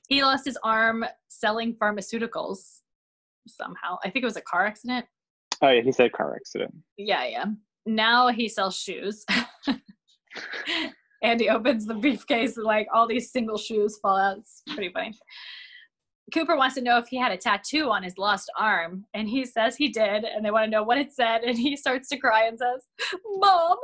He 0.09 0.23
lost 0.23 0.45
his 0.45 0.59
arm 0.63 1.05
selling 1.29 1.75
pharmaceuticals 1.75 2.81
somehow. 3.47 3.99
I 4.05 4.11
think 4.11 4.23
it 4.23 4.27
was 4.27 4.37
a 4.37 4.43
car 4.43 4.67
accident. 4.67 5.07
Oh 5.63 5.71
yeah, 5.71 5.83
he 5.83 5.93
said 5.93 6.13
car 6.13 6.35
accident. 6.35 6.75
Yeah, 6.97 7.25
yeah. 7.27 7.45
Now 7.87 8.29
he 8.29 8.49
sells 8.49 8.77
shoes. 8.77 9.25
and 11.27 11.41
he 11.41 11.49
opens 11.49 11.85
the 11.87 11.95
briefcase 11.95 12.57
and 12.57 12.65
like 12.65 12.87
all 12.95 13.07
these 13.09 13.33
single 13.33 13.59
shoes 13.59 13.99
fall 14.01 14.17
out. 14.17 14.39
It's 14.39 14.63
pretty 14.69 14.93
funny. 14.93 15.13
Cooper 16.33 16.57
wants 16.57 16.77
to 16.77 16.83
know 16.83 16.99
if 16.99 17.09
he 17.09 17.19
had 17.19 17.33
a 17.33 17.37
tattoo 17.37 17.91
on 17.91 18.03
his 18.03 18.17
lost 18.17 18.51
arm, 18.59 19.05
and 19.15 19.29
he 19.29 19.45
says 19.45 19.77
he 19.77 19.89
did, 19.89 20.25
and 20.25 20.45
they 20.45 20.51
want 20.51 20.65
to 20.65 20.71
know 20.71 20.83
what 20.83 20.99
it 20.99 21.13
said, 21.13 21.43
and 21.43 21.57
he 21.59 21.77
starts 21.77 22.09
to 22.09 22.17
cry 22.17 22.47
and 22.47 22.59
says, 22.59 22.87
"Mom." 23.39 23.77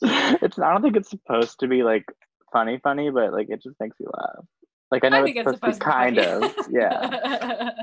it's 0.42 0.58
I 0.58 0.72
don't 0.72 0.82
think 0.82 0.96
it's 0.96 1.10
supposed 1.10 1.58
to 1.60 1.68
be 1.68 1.82
like 1.82 2.04
funny, 2.52 2.78
funny, 2.82 3.10
but 3.10 3.32
like 3.32 3.48
it 3.50 3.62
just 3.62 3.76
makes 3.80 3.98
me 4.00 4.06
laugh. 4.14 4.44
Like 4.90 5.04
I 5.04 5.08
know 5.08 5.18
I 5.18 5.20
it's, 5.20 5.26
think 5.26 5.36
it's 5.38 5.50
supposed, 5.52 5.78
supposed 5.78 5.80
to 5.80 5.84
to 5.84 6.10
be 6.10 6.16
be 6.16 6.16
kind 6.16 6.18
of, 6.18 6.54
yeah. 6.70 7.70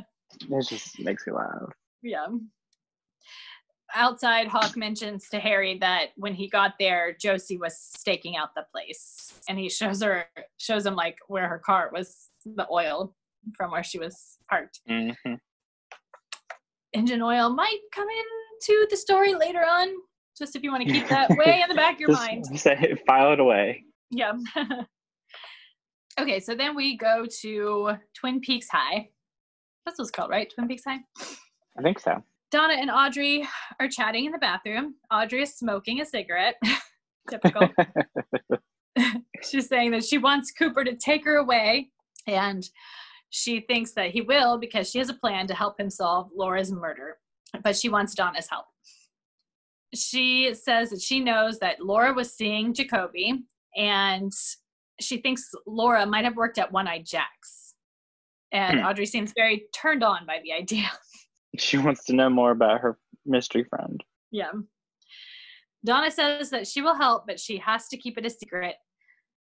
It 0.50 0.68
just 0.68 1.00
makes 1.00 1.28
me 1.28 1.34
laugh. 1.34 1.72
yeah. 2.02 2.26
Outside, 3.96 4.48
Hawk 4.48 4.78
mentions 4.78 5.28
to 5.30 5.40
Harry 5.40 5.78
that 5.80 6.08
when 6.16 6.34
he 6.34 6.48
got 6.48 6.74
there, 6.80 7.16
Josie 7.20 7.58
was 7.58 7.78
staking 7.78 8.36
out 8.38 8.50
the 8.56 8.66
place, 8.72 9.40
and 9.50 9.58
he 9.58 9.70
shows 9.70 10.02
her 10.02 10.26
shows 10.58 10.86
him 10.86 10.96
like 10.96 11.18
where 11.28 11.48
her 11.48 11.60
car 11.60 11.90
was, 11.94 12.30
the 12.46 12.68
oil 12.72 13.16
from 13.56 13.72
where 13.72 13.84
she 13.84 14.00
was 14.00 14.38
parked. 14.50 14.80
hmm 14.88 15.10
Engine 16.94 17.22
oil 17.22 17.50
might 17.50 17.80
come 17.94 18.08
into 18.10 18.86
the 18.90 18.98
story 18.98 19.34
later 19.34 19.62
on, 19.62 19.88
just 20.38 20.56
if 20.56 20.64
you 20.64 20.72
want 20.72 20.86
to 20.86 20.92
keep 20.92 21.08
that 21.08 21.30
way 21.38 21.62
in 21.62 21.70
the 21.70 21.76
back 21.76 21.94
of 21.96 22.00
your 22.02 22.10
Just 22.10 22.22
mind. 22.22 22.60
say 22.60 22.96
file 23.08 23.32
it 23.34 23.40
away. 23.40 23.86
Yeah. 24.10 24.34
okay, 26.20 26.40
so 26.42 26.54
then 26.54 26.76
we 26.76 26.98
go 26.98 27.26
to 27.42 27.92
Twin 28.14 28.42
Peaks 28.42 28.68
High. 28.70 29.10
That's 29.86 29.98
what 29.98 30.04
it's 30.04 30.12
called, 30.12 30.30
right? 30.32 30.52
Twin 30.54 30.68
Peaks 30.68 30.84
High. 30.86 31.00
I 31.78 31.82
think 31.82 32.00
so. 32.00 32.22
Donna 32.52 32.74
and 32.74 32.92
Audrey 32.92 33.48
are 33.80 33.88
chatting 33.88 34.26
in 34.26 34.32
the 34.32 34.38
bathroom. 34.38 34.96
Audrey 35.12 35.42
is 35.44 35.56
smoking 35.56 36.02
a 36.02 36.06
cigarette. 36.06 36.56
Typical. 37.30 37.70
She's 39.44 39.68
saying 39.70 39.92
that 39.92 40.04
she 40.04 40.18
wants 40.18 40.52
Cooper 40.52 40.84
to 40.84 40.96
take 40.96 41.24
her 41.26 41.38
away, 41.38 41.90
and 42.28 42.68
she 43.30 43.62
thinks 43.62 43.94
that 43.94 44.12
he 44.12 44.22
will 44.22 44.58
because 44.58 44.90
she 44.92 45.00
has 45.00 45.10
a 45.10 45.14
plan 45.14 45.48
to 45.48 45.54
help 45.54 45.80
him 45.80 45.90
solve 45.90 46.30
Laura's 46.36 46.72
murder, 46.72 47.18
but 47.64 47.76
she 47.76 47.88
wants 47.90 48.14
Donna's 48.14 48.50
help. 48.50 48.66
She 49.96 50.54
says 50.54 50.90
that 50.90 51.02
she 51.02 51.20
knows 51.22 51.60
that 51.60 51.80
Laura 51.82 52.14
was 52.14 52.34
seeing 52.34 52.74
Jacoby, 52.74 53.44
and 53.78 54.32
she 55.00 55.18
thinks 55.18 55.50
Laura 55.66 56.06
might 56.06 56.26
have 56.26 56.36
worked 56.36 56.58
at 56.58 56.72
One 56.72 56.88
Eye 56.88 57.02
Jack's. 57.06 57.76
And 58.52 58.82
Hmm. 58.82 58.86
Audrey 58.86 59.06
seems 59.06 59.32
very 59.34 59.66
turned 59.74 60.04
on 60.04 60.26
by 60.26 60.40
the 60.44 60.52
idea. 60.54 60.90
She 61.58 61.78
wants 61.78 62.06
to 62.06 62.14
know 62.14 62.30
more 62.30 62.52
about 62.52 62.82
her 62.82 62.98
mystery 63.26 63.64
friend. 63.64 64.04
Yeah. 64.32 64.52
Donna 65.84 66.12
says 66.12 66.50
that 66.52 66.68
she 66.68 66.82
will 66.82 66.96
help, 66.96 67.26
but 67.28 67.40
she 67.40 67.58
has 67.58 67.88
to 67.90 67.98
keep 67.98 68.18
it 68.18 68.26
a 68.26 68.30
secret. 68.30 68.76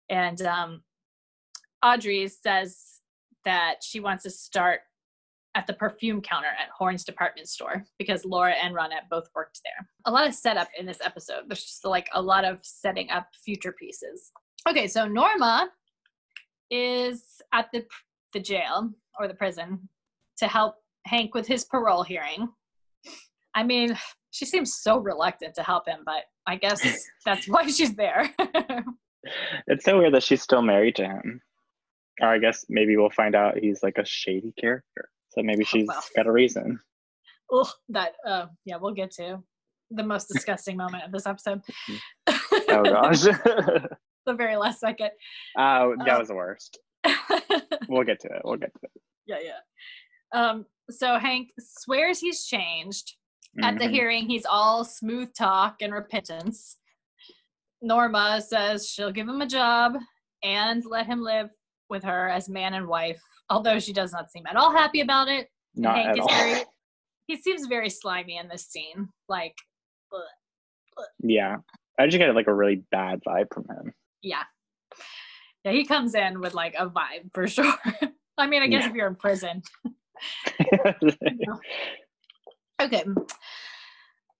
And 0.08 0.40
um, 0.42 0.82
Audrey 1.84 2.26
says 2.28 3.00
that 3.44 3.76
she 3.82 4.00
wants 4.00 4.22
to 4.24 4.30
start 4.30 4.80
at 5.54 5.66
the 5.66 5.74
perfume 5.74 6.22
counter 6.22 6.48
at 6.48 6.70
Horne's 6.76 7.04
department 7.04 7.48
store 7.48 7.84
because 7.98 8.24
Laura 8.24 8.52
and 8.52 8.74
Ronette 8.74 9.08
both 9.10 9.28
worked 9.34 9.60
there. 9.64 9.86
A 10.06 10.10
lot 10.10 10.26
of 10.26 10.34
setup 10.34 10.68
in 10.78 10.86
this 10.86 11.00
episode. 11.04 11.44
There's 11.46 11.64
just 11.64 11.84
like 11.84 12.08
a 12.14 12.22
lot 12.22 12.44
of 12.44 12.58
setting 12.62 13.10
up 13.10 13.26
future 13.44 13.72
pieces. 13.72 14.32
Okay, 14.68 14.86
so 14.86 15.06
Norma 15.06 15.70
is 16.70 17.42
at 17.52 17.68
the 17.72 17.84
the 18.32 18.40
jail 18.40 18.90
or 19.18 19.28
the 19.28 19.34
prison 19.34 19.88
to 20.38 20.46
help 20.46 20.76
Hank 21.06 21.34
with 21.34 21.46
his 21.46 21.64
parole 21.64 22.02
hearing. 22.02 22.48
I 23.54 23.62
mean, 23.64 23.98
she 24.30 24.44
seems 24.46 24.74
so 24.76 24.98
reluctant 24.98 25.54
to 25.56 25.62
help 25.62 25.86
him, 25.86 26.00
but 26.06 26.22
I 26.46 26.56
guess 26.56 26.80
that's 27.26 27.46
why 27.48 27.66
she's 27.68 27.94
there. 27.94 28.30
It's 29.68 29.84
so 29.84 29.98
weird 29.98 30.14
that 30.14 30.24
she's 30.24 30.42
still 30.42 30.62
married 30.62 30.96
to 30.96 31.04
him. 31.04 31.40
Or 32.20 32.26
I 32.26 32.38
guess 32.38 32.64
maybe 32.68 32.96
we'll 32.96 33.08
find 33.10 33.36
out 33.36 33.56
he's 33.56 33.80
like 33.80 33.96
a 33.98 34.04
shady 34.04 34.52
character. 34.60 35.08
So 35.28 35.42
maybe 35.44 35.62
she's 35.62 35.86
well. 35.86 36.02
got 36.16 36.26
a 36.26 36.32
reason. 36.32 36.80
Ugh, 37.54 37.68
that 37.90 38.14
uh, 38.26 38.46
yeah, 38.64 38.78
we'll 38.80 38.94
get 38.94 39.12
to 39.12 39.40
the 39.92 40.02
most 40.02 40.26
disgusting 40.26 40.76
moment 40.76 41.04
of 41.04 41.12
this 41.12 41.24
episode. 41.28 41.60
Oh 42.28 42.82
gosh. 42.82 43.20
the 43.22 43.88
very 44.34 44.56
last 44.56 44.80
second. 44.80 45.10
Oh, 45.56 45.94
that 46.04 46.16
Uh, 46.16 46.18
was 46.18 46.26
the 46.28 46.34
worst. 46.34 46.80
We'll 47.88 48.02
get 48.02 48.18
to 48.22 48.26
it. 48.28 48.42
We'll 48.42 48.56
get 48.56 48.72
to 48.74 48.80
it. 48.82 48.90
yeah, 49.26 49.38
yeah. 49.40 49.58
Um, 50.32 50.66
so 50.90 51.18
Hank 51.18 51.50
swears 51.58 52.20
he's 52.20 52.44
changed. 52.46 53.16
At 53.62 53.78
the 53.78 53.84
Mhm. 53.84 53.90
hearing, 53.90 54.26
he's 54.26 54.46
all 54.46 54.82
smooth 54.84 55.34
talk 55.34 55.82
and 55.82 55.92
repentance. 55.92 56.78
Norma 57.82 58.40
says 58.40 58.88
she'll 58.88 59.12
give 59.12 59.28
him 59.28 59.42
a 59.42 59.46
job 59.46 59.96
and 60.42 60.82
let 60.86 61.04
him 61.06 61.20
live 61.20 61.50
with 61.90 62.02
her 62.04 62.28
as 62.30 62.48
man 62.48 62.72
and 62.74 62.86
wife, 62.86 63.20
although 63.50 63.78
she 63.78 63.92
does 63.92 64.12
not 64.12 64.30
seem 64.30 64.46
at 64.46 64.56
all 64.56 64.72
happy 64.72 65.00
about 65.00 65.28
it. 65.28 65.50
Not 65.74 65.96
Hank 65.96 66.08
at 66.08 66.14
is 66.18 66.20
all. 66.22 66.28
very 66.28 66.64
he 67.26 67.36
seems 67.36 67.66
very 67.66 67.88
slimy 67.90 68.36
in 68.36 68.48
this 68.48 68.66
scene. 68.66 69.08
Like, 69.28 69.56
yeah. 71.20 71.56
I 71.98 72.06
just 72.06 72.18
get 72.18 72.34
like 72.34 72.46
a 72.48 72.54
really 72.54 72.82
bad 72.90 73.20
vibe 73.26 73.52
from 73.52 73.64
him. 73.68 73.92
yeah. 74.22 74.44
Yeah, 75.64 75.72
he 75.72 75.84
comes 75.84 76.14
in 76.16 76.40
with 76.40 76.54
like 76.54 76.74
a 76.76 76.88
vibe 76.88 77.32
for 77.34 77.46
sure. 77.48 77.74
I 78.36 78.46
mean, 78.48 78.62
I 78.62 78.66
guess 78.66 78.82
Yeah. 78.84 78.88
if 78.90 78.94
you're 78.96 79.06
in 79.06 79.14
prison. 79.14 79.62
Okay. 82.80 83.04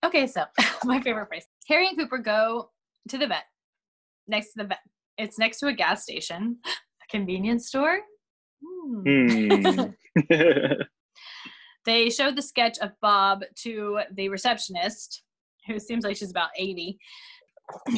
Okay, 0.04 0.26
so 0.26 0.44
my 0.84 1.00
favorite 1.00 1.28
phrase. 1.28 1.46
Harry 1.68 1.86
and 1.86 1.96
Cooper 1.96 2.18
go 2.18 2.70
to 3.08 3.18
the 3.18 3.26
vet. 3.26 3.44
Next 4.26 4.52
to 4.52 4.62
the 4.62 4.64
vet. 4.64 4.80
It's 5.18 5.38
next 5.38 5.60
to 5.60 5.68
a 5.68 5.72
gas 5.72 6.02
station, 6.02 6.58
a 6.66 6.70
convenience 7.10 7.68
store. 7.68 8.00
Hmm. 8.64 9.46
Hmm. 9.50 9.80
They 11.84 12.10
showed 12.10 12.36
the 12.36 12.42
sketch 12.42 12.78
of 12.78 12.92
Bob 13.00 13.42
to 13.62 14.00
the 14.14 14.28
receptionist, 14.28 15.22
who 15.66 15.78
seems 15.78 16.04
like 16.04 16.16
she's 16.16 16.30
about 16.30 16.50
80. 16.56 16.98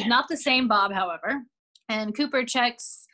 Not 0.07 0.27
the 0.29 0.37
same 0.37 0.69
Bob, 0.69 0.93
however. 0.93 1.43
And 1.89 2.17
Cooper 2.17 2.45
checks, 2.45 3.05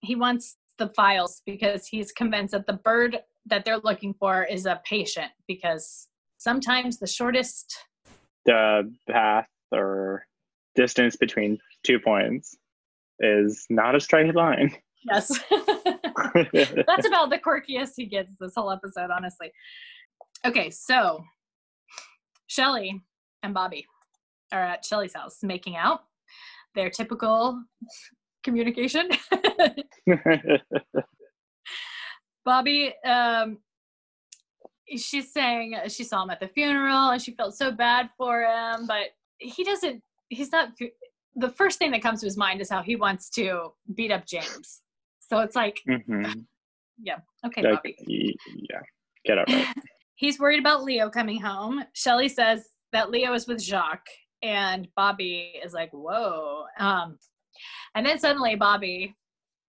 he 0.00 0.14
wants 0.14 0.56
the 0.78 0.88
files 0.88 1.42
because 1.46 1.86
he's 1.86 2.12
convinced 2.12 2.52
that 2.52 2.66
the 2.66 2.74
bird 2.74 3.20
that 3.46 3.64
they're 3.64 3.78
looking 3.78 4.14
for 4.14 4.44
is 4.44 4.66
a 4.66 4.80
patient 4.84 5.30
because 5.46 6.08
sometimes 6.38 6.98
the 6.98 7.06
shortest 7.06 7.76
the 8.44 8.92
path 9.08 9.46
or 9.70 10.26
distance 10.74 11.16
between 11.16 11.58
two 11.84 11.98
points 12.00 12.56
is 13.20 13.66
not 13.70 13.94
a 13.94 14.00
straight 14.00 14.34
line. 14.34 14.74
yes. 15.04 15.28
That's 15.50 17.06
about 17.06 17.30
the 17.30 17.38
quirkiest 17.44 17.92
he 17.96 18.06
gets 18.06 18.30
this 18.40 18.54
whole 18.56 18.70
episode 18.70 19.10
honestly. 19.14 19.52
Okay 20.44 20.70
so 20.70 21.22
shelly 22.48 23.00
and 23.42 23.54
bobby 23.54 23.86
are 24.52 24.62
at 24.62 24.84
shelly's 24.84 25.14
house 25.14 25.38
making 25.42 25.74
out 25.74 26.00
their 26.74 26.90
typical 26.90 27.62
communication 28.42 29.08
bobby 32.44 32.92
um 33.04 33.58
she's 34.96 35.32
saying 35.32 35.76
she 35.88 36.04
saw 36.04 36.22
him 36.22 36.30
at 36.30 36.40
the 36.40 36.48
funeral 36.48 37.10
and 37.10 37.22
she 37.22 37.32
felt 37.32 37.54
so 37.56 37.70
bad 37.70 38.10
for 38.16 38.42
him 38.42 38.86
but 38.86 39.06
he 39.38 39.64
doesn't 39.64 40.02
he's 40.28 40.52
not 40.52 40.68
the 41.36 41.48
first 41.48 41.78
thing 41.78 41.90
that 41.90 42.02
comes 42.02 42.20
to 42.20 42.26
his 42.26 42.36
mind 42.36 42.60
is 42.60 42.68
how 42.68 42.82
he 42.82 42.96
wants 42.96 43.30
to 43.30 43.72
beat 43.94 44.10
up 44.12 44.26
james. 44.26 44.82
So 45.20 45.38
it's 45.40 45.56
like 45.56 45.80
Mhm. 45.88 46.44
okay 47.46 47.62
Like, 47.62 47.74
bobby. 47.76 47.96
yeah, 48.46 48.80
get 49.24 49.38
over 49.38 49.44
it. 49.48 49.66
he's 50.16 50.38
worried 50.38 50.60
about 50.60 50.84
leo 50.84 51.08
coming 51.08 51.40
home. 51.40 51.84
Shelly 51.94 52.28
says 52.28 52.68
that 52.92 53.10
leo 53.10 53.32
is 53.32 53.46
with 53.46 53.62
jacques 53.62 54.10
and 54.42 54.88
bobby 54.94 55.54
is 55.64 55.72
like 55.72 55.90
whoa. 55.92 56.64
Um 56.78 57.18
and 57.94 58.04
then 58.04 58.18
suddenly 58.18 58.56
bobby 58.56 59.14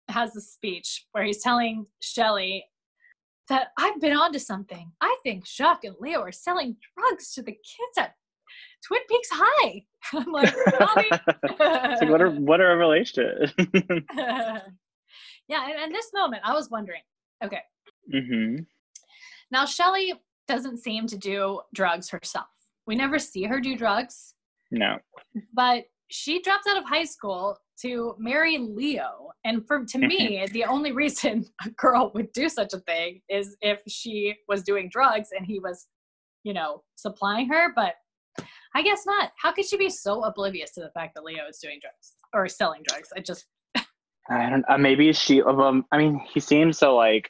has 0.09 0.35
a 0.35 0.41
speech 0.41 1.05
where 1.11 1.23
he's 1.23 1.41
telling 1.41 1.85
shelly 2.01 2.65
that 3.49 3.67
i've 3.77 3.99
been 4.01 4.15
onto 4.15 4.39
something 4.39 4.91
i 5.01 5.15
think 5.23 5.45
jacques 5.47 5.83
and 5.83 5.95
leo 5.99 6.19
are 6.21 6.31
selling 6.31 6.75
drugs 6.97 7.33
to 7.33 7.41
the 7.41 7.51
kids 7.51 7.97
at 7.97 8.13
twin 8.85 9.01
peaks 9.09 9.29
high 9.31 9.81
i'm 10.13 10.31
like 10.31 10.53
like, 11.59 12.09
what 12.09 12.21
a 12.21 12.29
what 12.29 12.61
a 12.61 12.65
revelation. 12.65 13.31
yeah 15.47 15.67
and 15.67 15.83
in 15.85 15.91
this 15.91 16.11
moment 16.13 16.41
i 16.45 16.53
was 16.53 16.69
wondering 16.69 17.01
okay 17.43 17.61
hmm 18.11 18.57
Now, 19.51 19.65
Shelly 19.65 20.13
doesn't 20.47 20.77
seem 20.77 21.07
to 21.07 21.17
do 21.17 21.61
drugs 21.73 22.09
herself. 22.09 22.47
We 22.87 22.95
never 22.95 23.17
see 23.19 23.43
her 23.45 23.59
do 23.59 23.75
drugs, 23.75 24.35
No. 24.71 24.97
but 25.53 25.85
she 26.09 26.41
dropped 26.41 26.67
out 26.67 26.77
of 26.77 26.85
high 26.85 27.05
school 27.05 27.57
to 27.81 28.15
marry 28.17 28.57
Leo. 28.57 29.31
And 29.43 29.65
for 29.65 29.85
to 29.85 29.97
me, 29.97 30.45
the 30.51 30.65
only 30.65 30.91
reason 30.91 31.45
a 31.65 31.69
girl 31.71 32.11
would 32.13 32.31
do 32.33 32.49
such 32.49 32.73
a 32.73 32.79
thing 32.79 33.21
is 33.29 33.55
if 33.61 33.81
she 33.88 34.35
was 34.47 34.63
doing 34.63 34.89
drugs 34.89 35.29
and 35.35 35.45
he 35.45 35.59
was, 35.59 35.88
you 36.43 36.53
know, 36.53 36.83
supplying 36.95 37.49
her. 37.49 37.73
But 37.75 37.95
I 38.75 38.81
guess 38.83 39.05
not. 39.05 39.31
How 39.41 39.51
could 39.51 39.65
she 39.65 39.77
be 39.77 39.89
so 39.89 40.23
oblivious 40.23 40.73
to 40.73 40.81
the 40.81 40.91
fact 40.91 41.15
that 41.15 41.23
Leo 41.23 41.47
is 41.49 41.59
doing 41.59 41.79
drugs 41.81 42.13
or 42.33 42.47
selling 42.47 42.83
drugs? 42.88 43.09
I 43.15 43.21
just 43.21 43.45
I 44.29 44.49
don't. 44.49 44.65
Uh, 44.67 44.77
maybe 44.77 45.11
she. 45.13 45.41
Um. 45.41 45.85
I 45.91 45.97
mean, 45.97 46.21
he 46.33 46.39
seems 46.39 46.77
so 46.77 46.95
like. 46.95 47.29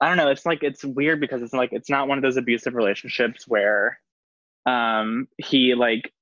I 0.00 0.08
don't 0.08 0.18
know. 0.18 0.28
It's 0.28 0.44
like 0.44 0.62
it's 0.62 0.84
weird 0.84 1.20
because 1.20 1.40
it's 1.40 1.54
like 1.54 1.70
it's 1.72 1.88
not 1.88 2.06
one 2.06 2.18
of 2.18 2.22
those 2.22 2.36
abusive 2.36 2.74
relationships 2.74 3.48
where, 3.48 3.98
um, 4.66 5.26
he 5.38 5.74
like 5.74 6.12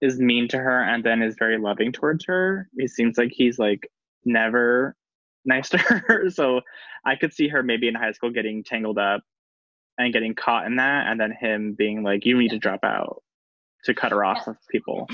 is 0.00 0.18
mean 0.20 0.48
to 0.48 0.58
her 0.58 0.82
and 0.82 1.02
then 1.04 1.22
is 1.22 1.36
very 1.38 1.58
loving 1.58 1.92
towards 1.92 2.24
her. 2.26 2.68
It 2.76 2.90
seems 2.90 3.18
like 3.18 3.30
he's 3.32 3.58
like 3.58 3.90
never 4.24 4.96
nice 5.44 5.68
to 5.70 5.78
her. 5.78 6.30
So 6.30 6.60
I 7.04 7.16
could 7.16 7.32
see 7.32 7.48
her 7.48 7.62
maybe 7.62 7.88
in 7.88 7.94
high 7.94 8.12
school 8.12 8.30
getting 8.30 8.62
tangled 8.62 8.98
up 8.98 9.22
and 9.98 10.12
getting 10.12 10.34
caught 10.34 10.66
in 10.66 10.76
that, 10.76 11.08
and 11.08 11.20
then 11.20 11.32
him 11.32 11.74
being 11.74 12.04
like, 12.04 12.24
"You 12.24 12.38
need 12.38 12.50
to 12.50 12.58
drop 12.58 12.84
out," 12.84 13.22
to 13.84 13.92
cut 13.94 14.12
her 14.12 14.24
off 14.24 14.44
Yeah. 14.46 14.52
of 14.52 14.56
people. 14.70 15.08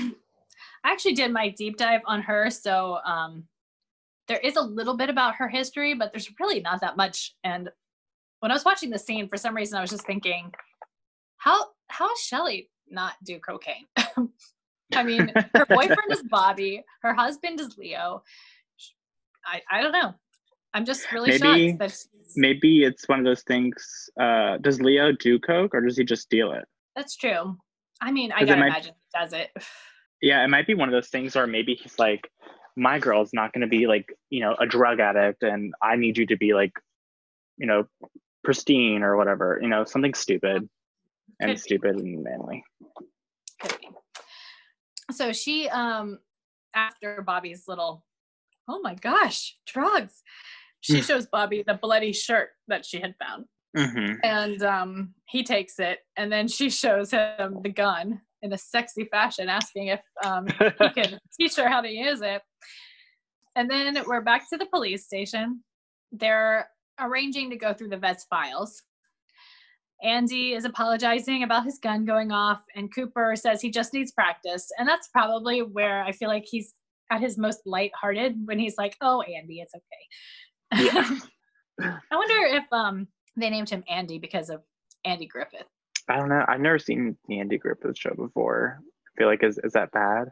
I 0.83 0.91
actually 0.91 1.13
did 1.15 1.31
my 1.31 1.49
deep 1.49 1.77
dive 1.77 2.01
on 2.05 2.21
her, 2.21 2.51
so 2.51 2.99
um, 3.03 3.47
there 4.27 4.37
is 4.37 4.55
a 4.57 4.61
little 4.61 4.95
bit 4.95 5.09
about 5.09 5.35
her 5.35 5.47
history, 5.47 5.95
but 5.95 6.11
there's 6.11 6.29
really 6.39 6.59
not 6.59 6.81
that 6.81 6.97
much. 6.97 7.33
And 7.43 7.71
when 8.41 8.51
I 8.51 8.53
was 8.53 8.63
watching 8.65 8.91
the 8.91 8.99
scene, 8.99 9.27
for 9.27 9.37
some 9.37 9.55
reason, 9.55 9.75
I 9.77 9.81
was 9.81 9.89
just 9.89 10.05
thinking, 10.05 10.53
how 11.37 11.69
how 11.87 12.11
is 12.11 12.19
Shelly 12.19 12.69
not 12.87 13.13
do 13.23 13.39
cocaine? 13.39 13.85
I 14.93 15.03
mean, 15.03 15.31
her 15.55 15.65
boyfriend 15.65 16.11
is 16.11 16.23
Bobby, 16.29 16.83
her 17.01 17.13
husband 17.13 17.59
is 17.59 17.77
Leo. 17.77 18.23
I 19.45 19.61
I 19.71 19.81
don't 19.81 19.91
know. 19.91 20.13
I'm 20.73 20.85
just 20.85 21.11
really 21.11 21.31
Maybe- 21.39 21.69
shocked 21.69 21.79
that 21.79 21.91
she's, 21.91 22.07
Maybe 22.35 22.83
it's 22.83 23.07
one 23.07 23.19
of 23.19 23.25
those 23.25 23.43
things. 23.43 24.09
Uh, 24.19 24.57
does 24.57 24.81
Leo 24.81 25.11
do 25.13 25.39
coke 25.39 25.73
or 25.73 25.81
does 25.81 25.97
he 25.97 26.03
just 26.03 26.29
deal 26.29 26.51
it? 26.51 26.65
that's 26.95 27.15
true. 27.15 27.57
I 28.01 28.11
mean, 28.11 28.31
I 28.31 28.45
gotta 28.45 28.59
might- 28.59 28.67
imagine 28.67 28.93
he 29.13 29.19
does 29.19 29.33
it. 29.33 29.49
Yeah, 30.21 30.43
it 30.43 30.47
might 30.47 30.65
be 30.65 30.73
one 30.73 30.87
of 30.87 30.93
those 30.93 31.09
things 31.09 31.35
where 31.35 31.45
maybe 31.45 31.75
he's 31.75 31.99
like, 31.99 32.31
my 32.77 32.97
girl's 32.99 33.31
not 33.33 33.53
going 33.53 33.61
to 33.61 33.67
be 33.67 33.85
like, 33.85 34.05
you 34.29 34.39
know, 34.39 34.55
a 34.59 34.65
drug 34.65 34.99
addict, 34.99 35.43
and 35.43 35.73
I 35.83 35.97
need 35.97 36.17
you 36.17 36.25
to 36.27 36.37
be 36.37 36.53
like, 36.53 36.71
you 37.57 37.67
know, 37.67 37.85
pristine 38.43 39.03
or 39.03 39.17
whatever, 39.17 39.59
you 39.61 39.67
know, 39.67 39.83
something 39.83 40.13
stupid 40.13 40.67
and 41.41 41.51
be. 41.51 41.57
stupid 41.57 41.97
and 41.97 42.23
manly. 42.23 42.63
Could 43.61 43.77
be. 43.79 43.89
So 45.11 45.31
she, 45.31 45.69
um, 45.69 46.19
after 46.73 47.21
Bobby's 47.21 47.63
little, 47.67 48.05
oh 48.67 48.79
my 48.81 48.95
gosh, 48.95 49.57
drugs. 49.67 50.23
She 50.81 50.99
Mm. 50.99 51.07
shows 51.07 51.25
Bobby 51.27 51.63
the 51.65 51.73
bloody 51.75 52.13
shirt 52.13 52.49
that 52.67 52.85
she 52.85 52.99
had 52.99 53.15
found, 53.19 53.45
hmm 53.75 54.13
and 54.23 54.61
um, 54.63 55.13
he 55.27 55.43
takes 55.43 55.79
it, 55.79 55.99
and 56.15 56.31
then 56.31 56.47
she 56.47 56.69
shows 56.81 57.11
him 57.11 57.61
the 57.63 57.69
gun 57.69 58.21
in 58.41 58.53
a 58.53 58.57
sexy 58.57 59.05
fashion, 59.05 59.49
asking 59.49 59.87
if 59.87 60.01
um, 60.23 60.45
he 60.47 60.89
could 60.93 61.19
teach 61.39 61.55
her 61.55 61.67
how 61.67 61.81
to 61.81 61.89
use 61.89 62.21
it. 62.21 62.41
And 63.55 63.69
then 63.69 63.97
we're 64.05 64.21
back 64.21 64.47
to 64.49 64.57
the 64.57 64.65
police 64.67 65.05
station. 65.05 65.63
They're 66.11 66.69
arranging 66.99 67.49
to 67.51 67.55
go 67.55 67.73
through 67.73 67.89
the 67.89 67.97
vet's 67.97 68.25
files. 68.25 68.83
Andy 70.03 70.53
is 70.53 70.65
apologizing 70.65 71.43
about 71.43 71.63
his 71.63 71.79
gun 71.79 72.05
going 72.05 72.31
off, 72.31 72.61
and 72.75 72.93
Cooper 72.93 73.35
says 73.35 73.61
he 73.61 73.71
just 73.71 73.93
needs 73.93 74.11
practice. 74.11 74.69
And 74.77 74.87
that's 74.87 75.07
probably 75.07 75.61
where 75.61 76.03
I 76.03 76.11
feel 76.11 76.29
like 76.29 76.45
he's 76.45 76.73
at 77.11 77.21
his 77.21 77.37
most 77.37 77.61
lighthearted 77.65 78.35
when 78.45 78.59
he's 78.59 78.77
like, 78.77 78.95
"Oh, 79.01 79.21
Andy, 79.21 79.61
it's 79.61 79.73
okay." 79.73 80.83
Yeah. 80.83 81.19
I 82.11 82.15
wonder 82.15 82.57
if 82.57 82.63
um 82.71 83.07
they 83.35 83.49
named 83.49 83.69
him 83.69 83.83
Andy 83.89 84.19
because 84.19 84.49
of 84.49 84.61
Andy 85.03 85.27
Griffith. 85.27 85.67
I 86.09 86.17
don't 86.17 86.29
know. 86.29 86.45
I've 86.47 86.61
never 86.61 86.79
seen 86.79 87.17
the 87.27 87.39
Andy 87.39 87.57
Griffith 87.57 87.97
show 87.97 88.13
before. 88.13 88.79
I 88.81 89.11
feel 89.17 89.27
like 89.27 89.43
is 89.43 89.59
is 89.63 89.73
that 89.73 89.91
bad? 89.91 90.29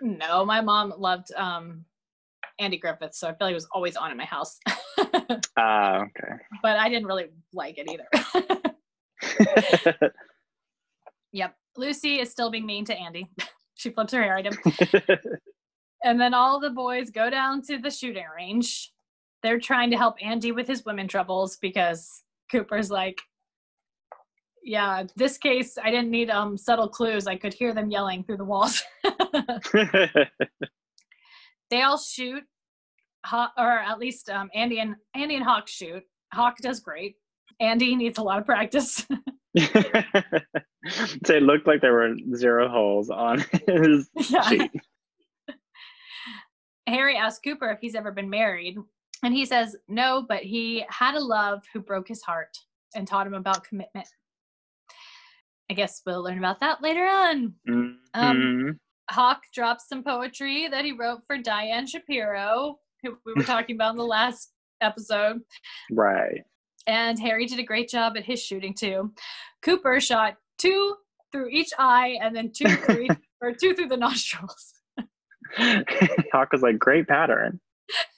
No, 0.00 0.44
my 0.44 0.60
mom 0.60 0.92
loved 0.96 1.32
um 1.36 1.84
Andy 2.58 2.78
Griffith, 2.78 3.14
so 3.14 3.28
I 3.28 3.30
feel 3.32 3.46
like 3.46 3.52
it 3.52 3.54
was 3.54 3.68
always 3.72 3.96
on 3.96 4.10
in 4.10 4.16
my 4.16 4.24
house. 4.24 4.58
Ah, 5.60 6.02
okay. 6.02 6.34
but 6.62 6.76
I 6.76 6.88
didn't 6.88 7.06
really 7.06 7.26
like 7.52 7.76
it 7.78 7.88
either. 7.90 8.08
yep. 11.32 11.56
Lucy 11.76 12.20
is 12.20 12.30
still 12.30 12.48
being 12.50 12.64
mean 12.64 12.84
to 12.84 12.96
Andy. 12.96 13.28
she 13.74 13.90
flips 13.90 14.12
her 14.12 14.22
hair 14.22 14.38
at 14.38 14.46
him. 14.46 14.56
And 16.04 16.20
then 16.20 16.34
all 16.34 16.60
the 16.60 16.70
boys 16.70 17.10
go 17.10 17.28
down 17.28 17.62
to 17.62 17.78
the 17.78 17.90
shooting 17.90 18.24
range. 18.36 18.92
They're 19.42 19.58
trying 19.58 19.90
to 19.90 19.96
help 19.96 20.14
Andy 20.22 20.52
with 20.52 20.68
his 20.68 20.84
women 20.84 21.08
troubles 21.08 21.58
because 21.60 22.22
Cooper's 22.52 22.90
like, 22.90 23.20
yeah, 24.62 25.04
this 25.16 25.38
case, 25.38 25.76
I 25.82 25.90
didn't 25.90 26.10
need 26.10 26.30
um 26.30 26.56
subtle 26.56 26.88
clues. 26.88 27.26
I 27.26 27.36
could 27.36 27.54
hear 27.54 27.74
them 27.74 27.90
yelling 27.90 28.22
through 28.22 28.36
the 28.38 28.44
walls. 28.44 28.82
They 31.70 31.82
all 31.82 31.98
shoot, 31.98 32.42
or 33.32 33.78
at 33.78 33.98
least 33.98 34.30
um, 34.30 34.48
Andy 34.54 34.78
and 34.80 34.96
Andy 35.14 35.34
and 35.36 35.44
Hawk 35.44 35.68
shoot. 35.68 36.02
Hawk 36.32 36.58
does 36.58 36.80
great. 36.80 37.16
Andy 37.60 37.96
needs 37.96 38.18
a 38.18 38.22
lot 38.22 38.38
of 38.38 38.46
practice. 38.46 39.06
so 39.58 41.34
it 41.34 41.42
looked 41.42 41.66
like 41.66 41.80
there 41.80 41.92
were 41.94 42.14
zero 42.36 42.68
holes 42.68 43.10
on 43.10 43.44
his 43.66 44.08
Yeah. 44.30 44.42
sheet. 44.42 44.70
Harry 46.86 47.16
asks 47.16 47.40
Cooper 47.44 47.70
if 47.70 47.80
he's 47.80 47.94
ever 47.94 48.12
been 48.12 48.30
married, 48.30 48.76
and 49.22 49.34
he 49.34 49.44
says 49.44 49.76
no, 49.88 50.24
but 50.28 50.42
he 50.42 50.84
had 50.88 51.14
a 51.14 51.20
love 51.20 51.62
who 51.72 51.80
broke 51.80 52.08
his 52.08 52.22
heart 52.22 52.56
and 52.94 53.06
taught 53.06 53.26
him 53.26 53.34
about 53.34 53.64
commitment. 53.64 54.06
I 55.70 55.74
guess 55.74 56.00
we'll 56.06 56.22
learn 56.22 56.38
about 56.38 56.60
that 56.60 56.80
later 56.82 57.04
on. 57.06 57.54
Mhm. 57.68 58.78
Hawk 59.10 59.42
drops 59.54 59.88
some 59.88 60.02
poetry 60.02 60.68
that 60.68 60.84
he 60.84 60.92
wrote 60.92 61.20
for 61.26 61.38
Diane 61.38 61.86
Shapiro, 61.86 62.76
who 63.02 63.16
we 63.24 63.34
were 63.34 63.42
talking 63.42 63.76
about 63.76 63.92
in 63.92 63.96
the 63.96 64.04
last 64.04 64.52
episode. 64.80 65.40
right. 65.90 66.42
And 66.86 67.18
Harry 67.18 67.44
did 67.44 67.58
a 67.58 67.64
great 67.64 67.88
job 67.88 68.16
at 68.16 68.24
his 68.24 68.42
shooting 68.42 68.72
too. 68.72 69.12
Cooper 69.62 70.00
shot 70.00 70.36
two 70.58 70.96
through 71.32 71.48
each 71.50 71.70
eye 71.78 72.16
and 72.22 72.34
then 72.34 72.50
two 72.54 72.68
through 72.68 73.02
each, 73.02 73.18
or 73.42 73.52
two 73.52 73.74
through 73.74 73.88
the 73.88 73.96
nostrils. 73.96 74.74
Hawk 76.32 76.52
was 76.52 76.62
like, 76.62 76.78
great 76.78 77.06
pattern. 77.06 77.60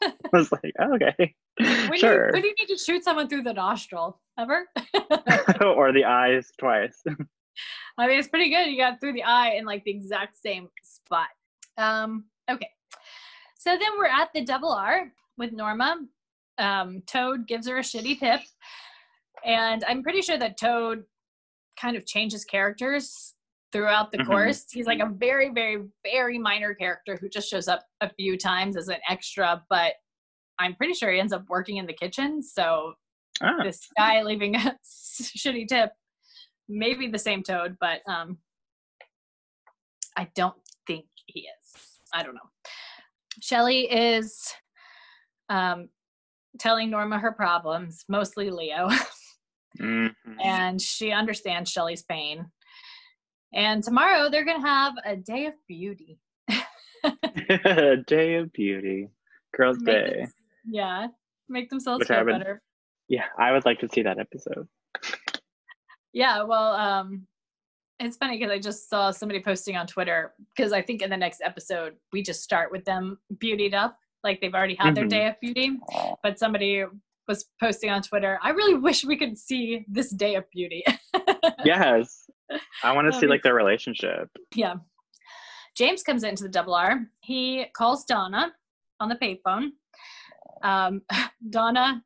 I 0.03 0.12
was 0.33 0.50
like, 0.53 0.72
oh, 0.81 0.94
okay, 0.94 1.35
When, 1.59 1.98
sure. 1.98 2.26
you, 2.26 2.33
when 2.33 2.42
do 2.42 2.48
you 2.48 2.55
need 2.59 2.68
to 2.68 2.79
shoot 2.79 3.05
someone 3.05 3.29
through 3.29 3.42
the 3.42 3.53
nostril? 3.53 4.20
Ever? 4.38 4.66
or 5.64 5.92
the 5.92 6.05
eyes 6.07 6.48
twice. 6.59 7.03
I 7.99 8.07
mean, 8.07 8.19
it's 8.19 8.29
pretty 8.29 8.51
good. 8.51 8.69
You 8.69 8.77
got 8.79 9.01
through 9.01 9.13
the 9.15 9.23
eye 9.25 9.51
in 9.53 9.65
like 9.65 9.85
the 9.85 9.91
exact 9.91 10.37
same 10.39 10.69
spot. 10.83 11.29
Um, 11.77 12.25
okay. 12.51 12.69
So 13.59 13.71
then 13.73 13.91
we're 13.99 14.07
at 14.07 14.31
the 14.35 14.45
double 14.45 14.73
R 14.73 15.13
with 15.37 15.53
Norma. 15.53 15.97
Um, 16.59 17.03
Toad 17.07 17.47
gives 17.47 17.69
her 17.69 17.79
a 17.79 17.83
shitty 17.83 18.19
tip. 18.19 18.41
And 19.45 19.85
I'm 19.85 20.03
pretty 20.03 20.23
sure 20.23 20.39
that 20.39 20.59
Toad 20.59 21.05
kind 21.79 21.97
of 21.97 22.07
changes 22.07 22.45
characters 22.45 23.35
throughout 23.73 24.11
the 24.13 24.19
Mhm. 24.19 24.27
course. 24.27 24.67
He's 24.71 24.87
like 24.87 25.01
a 25.01 25.07
very, 25.07 25.49
very, 25.51 25.85
very 26.05 26.39
minor 26.39 26.75
character 26.75 27.17
who 27.17 27.29
just 27.29 27.49
shows 27.49 27.69
up 27.69 27.87
a 28.01 28.11
few 28.15 28.37
times 28.37 28.77
as 28.77 28.89
an 28.89 28.99
extra, 29.09 29.65
but 29.71 29.95
I'm 30.59 30.75
pretty 30.75 30.93
sure 30.95 31.11
he 31.11 31.21
ends 31.21 31.33
up 31.33 31.49
working 31.49 31.77
in 31.79 31.87
the 31.87 31.93
kitchen. 31.95 32.43
So 32.43 32.95
Ah, 33.43 33.63
this 33.63 33.89
guy 33.97 34.23
leaving 34.23 34.55
a 34.57 34.77
shitty 34.85 35.67
tip 35.69 35.93
maybe 36.70 37.09
the 37.09 37.18
same 37.18 37.42
toad 37.42 37.76
but 37.80 38.00
um 38.06 38.38
i 40.16 40.28
don't 40.35 40.54
think 40.87 41.06
he 41.26 41.40
is. 41.40 42.00
I 42.12 42.22
don't 42.24 42.35
know. 42.35 42.50
Shelly 43.40 43.83
is 43.92 44.52
um 45.48 45.88
telling 46.59 46.90
norma 46.90 47.18
her 47.18 47.33
problems 47.33 48.04
mostly 48.09 48.50
leo. 48.50 48.88
Mhm. 49.78 50.12
and 50.42 50.80
she 50.83 51.12
understands 51.12 51.70
shelly's 51.70 52.02
pain. 52.02 52.50
And 53.54 53.85
tomorrow 53.85 54.28
they're 54.28 54.44
gonna 54.44 54.66
have 54.66 54.94
a 55.04 55.14
day 55.16 55.46
of 55.46 55.54
beauty. 55.68 56.18
A 57.04 57.96
day 58.06 58.35
of 58.35 58.52
beauty, 58.52 59.11
girls' 59.56 59.78
Make 59.80 60.04
day. 60.06 60.16
them- 60.22 60.33
yeah 60.64 61.06
make 61.48 61.70
themselves 61.70 62.00
Which 62.00 62.09
feel 62.09 62.24
better. 62.24 62.62
Yeah, 63.09 63.26
I 63.38 63.52
would 63.52 63.64
like 63.64 63.78
to 63.80 63.88
see 63.88 64.02
that 64.02 64.18
episode. 64.18 64.66
Yeah, 66.12 66.42
well, 66.42 66.73
um, 66.75 67.27
it's 67.99 68.16
funny 68.16 68.38
because 68.38 68.51
I 68.51 68.59
just 68.59 68.88
saw 68.88 69.11
somebody 69.11 69.40
posting 69.40 69.77
on 69.77 69.87
Twitter 69.87 70.33
because 70.57 70.73
I 70.73 70.83
think 70.83 71.03
in 71.03 71.11
the 71.11 71.16
next 71.16 71.40
episode 71.44 71.94
we 72.12 72.23
just 72.23 72.42
start 72.42 72.73
with 72.73 72.85
them 72.85 73.18
beautied 73.37 73.75
up, 73.75 73.96
like 74.25 74.40
they've 74.40 74.55
already 74.55 74.75
had 74.77 74.94
their 74.94 75.05
Mhm. 75.05 75.11
day 75.11 75.27
of 75.29 75.40
beauty. 75.40 75.79
But 76.23 76.38
somebody 76.38 76.85
was 77.29 77.44
posting 77.61 77.90
on 77.90 78.03
Twitter, 78.03 78.38
I 78.42 78.51
really 78.51 78.75
wish 78.75 79.05
we 79.05 79.16
could 79.16 79.38
see 79.38 79.85
this 79.87 80.11
day 80.11 80.35
of 80.35 80.51
beauty. 80.51 80.83
yes. 81.64 82.29
I 82.83 82.92
want 82.92 83.12
to 83.12 83.18
see 83.18 83.27
like 83.27 83.42
their 83.42 83.55
relationship. 83.55 84.29
yeah. 84.55 84.75
James 85.77 86.03
comes 86.03 86.25
into 86.25 86.42
the 86.42 86.49
double 86.49 86.75
R. 86.75 87.07
He 87.20 87.66
calls 87.77 88.05
Donna 88.05 88.53
on 88.99 89.09
the 89.09 89.14
payphone. 89.14 89.68
Um, 90.62 91.03
Donna 91.51 92.03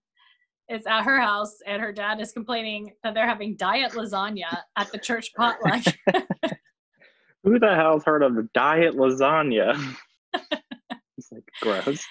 is 0.68 0.86
at 0.86 1.02
her 1.02 1.20
house, 1.20 1.58
and 1.66 1.80
her 1.82 1.92
dad 1.92 2.20
is 2.20 2.32
complaining 2.32 2.92
that 3.02 3.14
they're 3.14 3.26
having 3.26 3.56
diet 3.56 3.92
lasagna 3.92 4.58
at 4.76 4.90
the 4.92 4.98
church 4.98 5.32
potluck. 5.36 5.82
Who 7.44 7.58
the 7.58 7.74
hell's 7.74 8.04
heard 8.04 8.22
of 8.22 8.52
diet 8.54 8.94
lasagna? 8.94 9.78
it's 11.18 11.30
like 11.30 11.44
gross. 11.60 12.02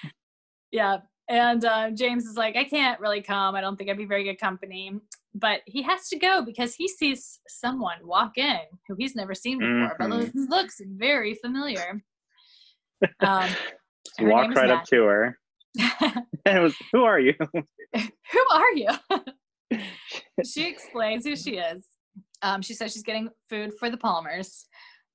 yeah. 0.72 0.98
And 1.30 1.64
uh, 1.66 1.90
James 1.92 2.26
is 2.26 2.36
like, 2.36 2.56
I 2.58 2.66
can't 2.66 3.00
really 3.00 3.22
come. 3.22 3.56
I 3.56 3.62
don't 3.62 3.78
think 3.78 3.90
I'd 3.90 3.98
be 3.98 4.06
very 4.06 4.26
good 4.26 4.40
company. 4.40 4.94
But 5.34 5.62
he 5.66 5.82
has 5.82 6.10
to 6.10 6.20
go 6.20 6.44
because 6.46 6.76
he 6.76 6.88
sees 6.88 7.40
someone 7.48 7.98
walk 8.06 8.38
in 8.38 8.60
who 8.88 8.96
he's 9.00 9.16
never 9.16 9.34
seen 9.34 9.58
before, 9.58 9.96
but 9.98 10.10
Mhm. 10.12 10.50
looks, 10.50 10.80
very 10.86 11.34
familiar. 11.36 12.04
Um, 13.20 13.50
name's 14.20 14.56
right 14.56 14.70
up 14.70 14.86
to 14.86 15.04
her. 15.04 15.38
And 16.46 16.58
it 16.58 16.62
was, 16.62 16.76
who 16.92 17.04
are 17.04 17.20
you? 17.22 17.34
who 17.96 18.46
are 18.52 18.72
you? 18.74 18.90
she 20.46 20.68
explains 20.68 21.26
who 21.26 21.36
she 21.38 21.52
is. 21.58 21.86
Um, 22.42 22.62
she 22.62 22.74
says 22.74 22.92
she's 22.92 23.04
getting 23.04 23.30
food 23.50 23.72
for 23.80 23.90
the 23.90 23.96
Palmers. 23.98 24.66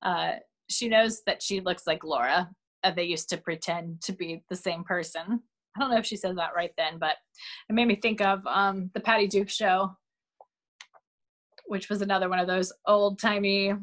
Uh, 0.02 0.32
she 0.70 0.88
knows 0.88 1.20
that 1.26 1.42
she 1.42 1.60
looks 1.60 1.86
like 1.86 2.02
Laura. 2.02 2.48
Uh, 2.82 2.90
they 2.92 3.02
used 3.04 3.28
to 3.28 3.36
pretend 3.36 4.00
to 4.02 4.12
be 4.12 4.42
the 4.48 4.56
same 4.56 4.84
person. 4.84 5.42
I 5.76 5.80
don't 5.80 5.90
know 5.90 5.98
if 5.98 6.06
she 6.06 6.16
says 6.16 6.36
that 6.36 6.54
right 6.56 6.72
then, 6.78 6.98
but 6.98 7.16
it 7.68 7.74
made 7.74 7.86
me 7.88 7.96
think 7.96 8.22
of 8.22 8.40
um, 8.46 8.90
the 8.94 9.00
Patty 9.00 9.26
Duke 9.26 9.50
show, 9.50 9.94
which 11.66 11.90
was 11.90 12.00
another 12.00 12.30
one 12.30 12.38
of 12.38 12.46
those 12.46 12.72
old 12.86 13.18
timey 13.20 13.74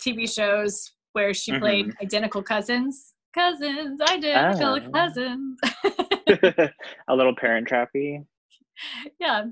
TV 0.00 0.32
shows 0.32 0.92
where 1.14 1.34
she 1.34 1.58
played 1.58 1.92
identical 2.00 2.42
cousins. 2.42 3.14
Cousins, 3.34 4.00
identical 4.00 4.78
Oh. 4.86 4.90
cousins. 4.92 5.58
a 7.08 7.14
little 7.14 7.34
parent 7.34 7.68
trappy. 7.68 8.24
yeah 9.20 9.44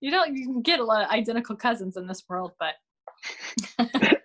you 0.00 0.10
don't 0.10 0.36
you 0.36 0.44
can 0.46 0.62
get 0.62 0.80
a 0.80 0.84
lot 0.84 1.02
of 1.04 1.10
identical 1.10 1.56
cousins 1.56 1.96
in 1.96 2.06
this 2.06 2.24
world 2.28 2.52
but 2.58 2.74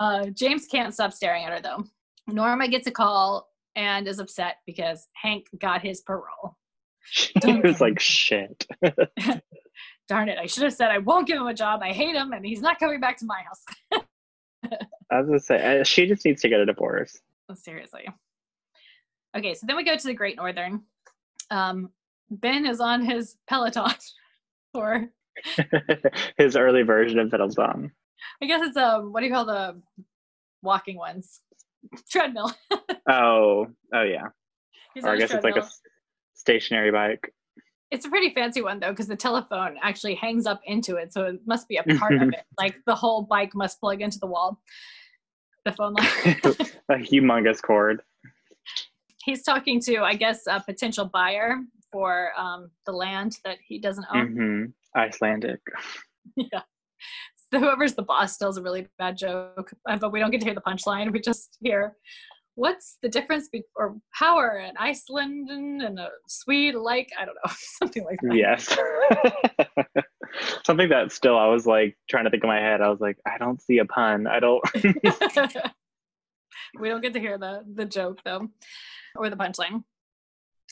uh, 0.00 0.26
james 0.26 0.66
can't 0.66 0.94
stop 0.94 1.12
staring 1.12 1.44
at 1.44 1.52
her 1.52 1.60
though 1.60 1.84
norma 2.28 2.68
gets 2.68 2.86
a 2.86 2.90
call 2.90 3.48
and 3.76 4.06
is 4.06 4.18
upset 4.18 4.56
because 4.66 5.08
hank 5.14 5.46
got 5.60 5.82
his 5.82 6.00
parole 6.00 6.56
it 7.36 7.64
was 7.64 7.80
like 7.80 7.98
shit. 7.98 8.66
darn 10.08 10.28
it 10.28 10.38
i 10.38 10.46
should 10.46 10.62
have 10.62 10.72
said 10.72 10.90
i 10.90 10.98
won't 10.98 11.26
give 11.26 11.36
him 11.38 11.46
a 11.46 11.54
job 11.54 11.80
i 11.82 11.92
hate 11.92 12.14
him 12.14 12.32
and 12.32 12.44
he's 12.44 12.60
not 12.60 12.78
coming 12.78 13.00
back 13.00 13.16
to 13.16 13.26
my 13.26 13.40
house 13.42 14.02
I 15.10 15.18
was 15.18 15.26
gonna 15.26 15.40
say 15.40 15.80
uh, 15.80 15.84
she 15.84 16.06
just 16.06 16.24
needs 16.24 16.40
to 16.42 16.48
get 16.48 16.60
a 16.60 16.66
divorce. 16.66 17.20
seriously 17.54 18.06
okay 19.36 19.54
so 19.54 19.66
then 19.66 19.76
we 19.76 19.84
go 19.84 19.96
to 19.96 20.06
the 20.06 20.14
great 20.14 20.36
northern 20.36 20.82
um, 21.50 21.90
ben 22.30 22.66
is 22.66 22.80
on 22.80 23.04
his 23.04 23.36
peloton 23.48 23.92
or 24.74 25.08
His 26.36 26.56
early 26.56 26.82
version 26.82 27.18
of 27.18 27.30
Fiddlesong. 27.30 27.90
i 28.42 28.46
guess 28.46 28.60
it's 28.62 28.76
um 28.76 29.12
what 29.12 29.20
do 29.20 29.26
you 29.26 29.32
call 29.32 29.46
the 29.46 29.80
walking 30.62 30.96
ones 30.96 31.40
treadmill 32.10 32.52
Oh, 33.08 33.66
oh 33.92 34.02
yeah. 34.02 34.28
He's 34.94 35.04
Or 35.04 35.10
I 35.10 35.16
guess 35.16 35.32
it's 35.32 35.44
like 35.44 35.56
a 35.56 35.68
stationary 36.34 36.90
bike. 36.90 37.32
It's 37.90 38.06
a 38.06 38.08
pretty 38.08 38.32
fancy 38.32 38.62
one 38.62 38.80
though, 38.80 38.90
because 38.90 39.08
the 39.08 39.16
telephone 39.16 39.76
actually 39.82 40.14
hangs 40.14 40.46
up 40.46 40.60
into 40.64 40.96
it, 40.96 41.12
so 41.12 41.24
it 41.24 41.40
must 41.46 41.68
be 41.68 41.76
a 41.76 41.82
part 41.82 42.14
of 42.14 42.28
it. 42.28 42.44
Like 42.58 42.76
the 42.86 42.94
whole 42.94 43.22
bike 43.22 43.54
must 43.54 43.80
plug 43.80 44.00
into 44.00 44.18
the 44.18 44.26
wall. 44.26 44.60
The 45.64 45.72
phone 45.72 45.94
line. 45.94 46.06
a 46.88 46.94
humongous 46.94 47.60
cord. 47.62 48.02
He's 49.24 49.42
talking 49.42 49.80
to, 49.82 49.98
I 49.98 50.14
guess, 50.14 50.42
a 50.48 50.60
potential 50.60 51.04
buyer 51.06 51.58
for 51.90 52.30
um, 52.36 52.70
the 52.86 52.92
land 52.92 53.36
that 53.44 53.58
he 53.66 53.78
doesn't 53.78 54.06
own. 54.12 54.26
hmm 54.28 54.64
Icelandic. 54.98 55.60
Yeah. 56.36 56.62
So 57.52 57.58
whoever's 57.58 57.94
the 57.94 58.02
boss 58.02 58.38
tells 58.38 58.56
a 58.56 58.62
really 58.62 58.86
bad 58.96 59.18
joke, 59.18 59.72
uh, 59.88 59.96
but 59.98 60.12
we 60.12 60.20
don't 60.20 60.30
get 60.30 60.40
to 60.40 60.46
hear 60.46 60.54
the 60.54 60.62
punchline. 60.62 61.12
We 61.12 61.20
just 61.20 61.58
hear, 61.60 61.96
"What's 62.54 62.96
the 63.02 63.08
difference 63.08 63.48
between 63.48 63.64
or 63.76 63.96
power 64.18 64.62
and 64.64 64.78
Iceland 64.78 65.50
and 65.50 65.98
a 65.98 66.08
Swede 66.28 66.76
alike?" 66.76 67.10
I 67.18 67.26
don't 67.26 67.34
know, 67.34 67.52
something 67.78 68.04
like 68.04 68.18
that. 68.22 68.36
Yes. 68.36 68.74
Something 70.64 70.88
that 70.88 71.12
still 71.12 71.36
I 71.36 71.46
was 71.46 71.66
like 71.66 71.98
trying 72.08 72.24
to 72.24 72.30
think 72.30 72.44
in 72.44 72.48
my 72.48 72.60
head. 72.60 72.80
I 72.80 72.88
was 72.88 73.00
like, 73.00 73.18
I 73.26 73.36
don't 73.36 73.60
see 73.60 73.78
a 73.78 73.84
pun. 73.84 74.26
I 74.26 74.40
don't. 74.40 74.62
We 76.80 76.88
don't 76.88 77.00
get 77.00 77.12
to 77.14 77.20
hear 77.20 77.38
the 77.38 77.64
the 77.74 77.84
joke 77.84 78.20
though 78.24 78.48
or 79.16 79.30
the 79.30 79.36
punchline. 79.36 79.82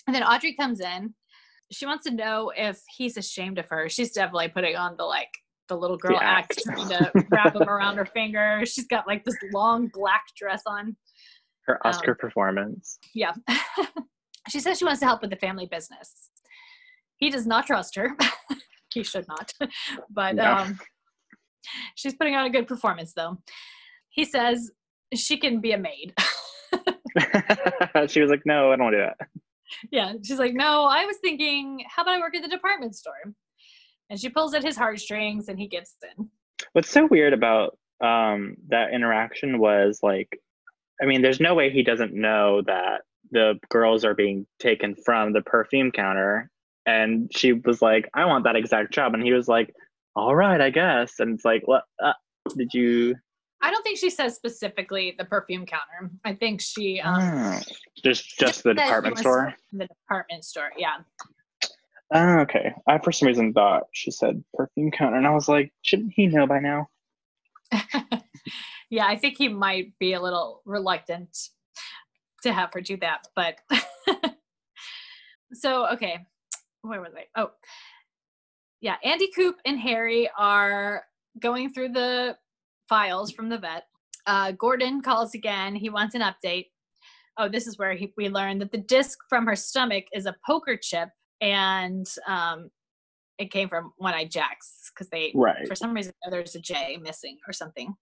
And 0.07 0.15
then 0.15 0.23
audrey 0.23 0.55
comes 0.55 0.81
in. 0.81 1.15
She 1.73 1.87
wants 1.87 2.05
to 2.05 2.11
know 2.11 2.53
if 2.57 2.81
he's 2.97 3.17
ashamed 3.17 3.59
of 3.59 3.67
her. 3.71 3.89
She's 3.89 4.13
definitely 4.13 4.49
putting 4.49 4.77
on 4.77 4.97
the 4.97 5.05
like 5.05 5.29
the 5.69 5.77
little 5.77 5.97
girl 5.97 6.19
act. 6.21 6.59
act. 6.59 6.63
trying 6.65 6.89
to 6.89 7.13
wrap 7.31 7.55
him 7.55 7.69
around 7.69 7.97
her 7.97 8.07
finger. 8.07 8.63
She's 8.65 8.87
got 8.89 9.07
like 9.07 9.25
this 9.25 9.37
long 9.53 9.89
black 9.93 10.23
dress 10.37 10.63
on. 10.67 10.97
Her 11.67 11.87
Oscar 11.87 12.13
Um, 12.13 12.17
performance. 12.19 12.99
yeah. 13.15 13.33
She 14.49 14.59
says 14.59 14.79
she 14.79 14.85
wants 14.87 15.01
to 15.01 15.07
help 15.07 15.21
with 15.21 15.31
the 15.31 15.37
family 15.37 15.67
business. 15.71 16.31
He 17.19 17.29
does 17.31 17.47
not 17.47 17.67
trust 17.67 17.95
her. 17.97 18.17
He 18.93 19.05
should 19.05 19.27
not. 19.29 19.53
But 20.11 20.35
No. 20.35 20.53
um 20.55 20.81
she's 21.95 22.15
putting 22.15 22.35
on 22.35 22.47
a 22.47 22.51
good 22.51 22.67
performance 22.67 23.13
though. 23.13 23.39
He 24.09 24.25
says 24.25 24.73
she 25.15 25.37
can 25.37 25.61
be 25.61 25.73
a 25.73 25.79
maid 25.79 26.15
she 28.09 28.21
was 28.21 28.31
like, 28.31 28.43
no, 28.45 28.71
I 28.71 28.77
don't 28.77 28.85
want 28.85 28.95
to 28.95 28.99
do 28.99 29.05
that. 29.05 29.29
yeah 29.93 30.13
she's 30.25 30.39
like 30.39 30.53
no 30.53 30.85
i 30.85 31.05
was 31.05 31.17
thinking 31.23 31.85
how 31.89 32.03
about 32.03 32.17
i 32.17 32.21
work 32.21 32.35
at 32.35 32.43
the 32.43 32.49
department 32.49 32.95
store 32.97 33.33
and 34.09 34.19
she 34.19 34.29
pulls 34.29 34.53
at 34.53 34.65
his 34.65 34.77
heartstrings 34.77 35.49
and 35.49 35.59
he 35.59 35.69
gives 35.69 35.95
in 36.17 36.29
What's 36.73 36.91
so 36.91 37.07
weird 37.07 37.33
about 37.33 37.79
um, 38.01 38.57
that 38.69 38.93
interaction 38.93 39.59
was 39.59 40.01
like, 40.03 40.41
I 41.03 41.07
mean, 41.07 41.23
there's 41.23 41.41
no 41.41 41.55
way 41.55 41.71
he 41.71 41.83
doesn't 41.83 42.15
know 42.15 42.63
that 42.67 43.03
the 43.31 43.59
girls 43.71 44.05
are 44.05 44.15
being 44.15 44.47
taken 44.59 44.95
from 44.95 45.33
the 45.33 45.43
perfume 45.43 45.91
counter. 45.91 46.51
And 46.87 47.31
she 47.35 47.53
was 47.53 47.83
like, 47.83 48.09
I 48.15 48.25
want 48.27 48.45
that 48.45 48.57
exact 48.57 48.93
job. 48.93 49.15
And 49.15 49.23
he 49.23 49.33
was 49.33 49.49
like, 49.49 49.73
all 50.17 50.35
right, 50.35 50.61
I 50.61 50.71
guess. 50.71 51.15
And 51.19 51.35
it's 51.35 51.45
like, 51.45 51.63
what? 51.67 51.85
Uh, 52.03 52.13
did 52.57 52.73
you? 52.73 53.17
I 53.63 53.71
don't 53.71 53.83
think 53.83 53.99
she 53.99 54.11
says 54.11 54.35
specifically 54.35 55.15
the 55.19 55.25
perfume 55.25 55.67
counter 55.67 56.11
i 56.25 56.33
think 56.35 56.61
she 56.61 57.01
um 57.01 57.17
Oh, 57.21 57.61
just 58.05 58.39
just 58.39 58.63
the 58.65 58.75
department 58.75 59.19
store. 59.19 59.55
the 59.73 59.87
department 59.87 60.45
store 60.45 60.71
yeah 60.77 60.97
Oh, 62.13 62.39
okay. 62.41 62.73
I 62.89 62.99
for 62.99 63.13
some 63.13 63.29
reason 63.29 63.53
thought 63.53 63.85
she 63.93 64.11
said 64.11 64.43
perfume 64.55 64.91
counter, 64.91 65.17
and 65.17 65.29
I 65.29 65.31
was 65.31 65.49
like, 65.49 65.73
shouldn't 65.83 66.13
he 66.13 66.27
know 66.27 66.45
by 66.45 66.59
now? 66.59 66.89
yeah 68.91 69.07
i 69.07 69.17
think 69.17 69.37
he 69.39 69.49
might 69.49 69.97
be 70.01 70.13
a 70.15 70.21
little 70.21 70.61
reluctant 70.65 71.37
to 72.43 72.53
have 72.53 72.73
her 72.73 72.81
do 72.81 72.97
that 72.97 73.29
but 73.37 73.59
so 75.53 75.87
okay 75.93 76.19
where 76.83 77.01
was 77.01 77.13
i 77.17 77.25
oh 77.41 77.51
yeah 78.81 78.97
andy 79.05 79.29
coop 79.37 79.57
and 79.65 79.79
harry 79.79 80.29
are 80.37 81.05
going 81.39 81.71
through 81.73 81.91
the 81.91 82.37
files 82.91 83.33
from 83.33 83.49
the 83.49 83.57
vet 83.57 83.85
uh, 84.27 84.51
gordon 84.53 85.01
calls 85.01 85.35
again 85.35 85.75
he 85.75 85.89
wants 85.89 86.15
an 86.15 86.21
update 86.21 86.67
oh 87.39 87.49
this 87.49 87.67
is 87.67 87.79
where 87.79 87.95
he, 87.95 88.13
we 88.19 88.29
learned 88.29 88.61
that 88.61 88.71
the 88.71 88.79
disc 88.79 89.19
from 89.31 89.47
her 89.47 89.57
stomach 89.57 90.05
is 90.13 90.27
a 90.27 90.37
poker 90.47 90.77
chip 90.77 91.09
and 91.41 92.07
um, 92.27 92.69
it 93.39 93.51
came 93.51 93.69
from 93.69 93.93
One 93.97 94.13
Eyed 94.15 94.31
Jacks 94.31 94.91
because 94.95 95.09
they 95.09 95.33
Right. 95.35 95.67
for 95.67 95.75
some 95.75 95.95
reason 95.95 96.13
there's 96.31 96.55
a 96.55 96.61
J 96.61 96.99
missing 97.03 97.39
or 97.49 97.53
something. 97.53 97.95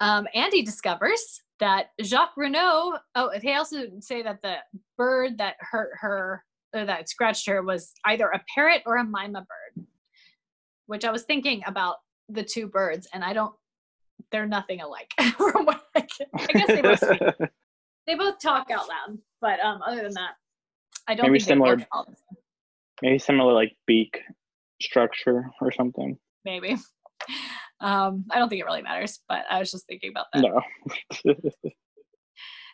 Um, 0.00 0.28
Andy 0.34 0.62
discovers 0.62 1.40
that 1.60 1.88
Jacques 2.02 2.36
Renault. 2.36 2.98
Oh, 3.14 3.30
they 3.42 3.54
also 3.54 3.86
say 4.00 4.22
that 4.22 4.40
the 4.42 4.56
bird 4.96 5.38
that 5.38 5.56
hurt 5.58 5.90
her, 6.00 6.44
or 6.72 6.84
that 6.84 7.08
scratched 7.08 7.46
her, 7.48 7.62
was 7.62 7.92
either 8.04 8.28
a 8.28 8.42
parrot 8.54 8.82
or 8.86 8.96
a 8.96 9.04
myna 9.04 9.44
bird. 9.44 9.86
Which 10.86 11.04
I 11.04 11.10
was 11.10 11.22
thinking 11.24 11.62
about 11.66 11.96
the 12.28 12.44
two 12.44 12.68
birds, 12.68 13.08
and 13.12 13.24
I 13.24 13.32
don't. 13.32 13.54
They're 14.30 14.46
nothing 14.46 14.80
alike. 14.80 15.12
from 15.36 15.66
what 15.66 15.82
I, 15.94 16.00
can, 16.00 16.26
I 16.34 16.46
guess 16.46 16.66
they 16.66 16.82
both 16.82 16.98
speak. 16.98 17.20
They 18.06 18.16
both 18.16 18.38
talk 18.38 18.70
out 18.70 18.86
loud, 18.86 19.16
but 19.40 19.60
um, 19.60 19.80
other 19.80 20.02
than 20.02 20.12
that, 20.12 20.32
I 21.08 21.14
don't 21.14 21.26
Maybe 21.26 21.38
think 21.38 21.48
similar-. 21.48 21.86
Maybe 23.00 23.18
similar 23.18 23.54
like 23.54 23.74
beak 23.86 24.20
structure 24.82 25.50
or 25.60 25.72
something. 25.72 26.18
Maybe. 26.44 26.76
Um, 27.80 28.24
I 28.30 28.38
don't 28.38 28.48
think 28.48 28.62
it 28.62 28.64
really 28.64 28.80
matters, 28.80 29.20
but 29.28 29.44
I 29.50 29.58
was 29.58 29.70
just 29.70 29.86
thinking 29.86 30.10
about 30.10 30.26
that. 30.32 30.62
No. 31.24 31.34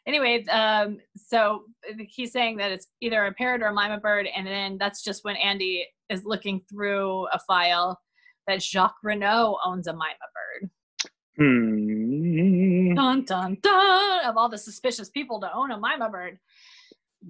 anyway, 0.07 0.45
um, 0.45 0.99
so 1.17 1.65
he's 2.07 2.33
saying 2.33 2.59
that 2.59 2.71
it's 2.71 2.87
either 3.01 3.25
a 3.25 3.33
parrot 3.33 3.63
or 3.63 3.69
a 3.69 3.75
myna 3.75 4.01
bird, 4.01 4.29
and 4.35 4.47
then 4.47 4.77
that's 4.79 5.03
just 5.03 5.25
when 5.25 5.35
Andy 5.37 5.85
is 6.11 6.25
looking 6.25 6.61
through 6.71 7.27
a 7.33 7.41
file 7.41 7.99
that 8.47 8.63
Jacques 8.63 8.99
Renault 9.03 9.59
owns 9.65 9.89
a 9.89 9.93
myna 9.93 10.29
bird. 10.61 10.71
Hmm. 11.37 12.95
Dun 12.95 13.25
dun 13.25 13.57
dun! 13.63 14.25
Of 14.25 14.37
all 14.37 14.49
the 14.49 14.59
suspicious 14.59 15.09
people 15.09 15.41
to 15.41 15.53
own 15.55 15.71
a 15.71 15.79
myna 15.79 16.11
bird, 16.11 16.39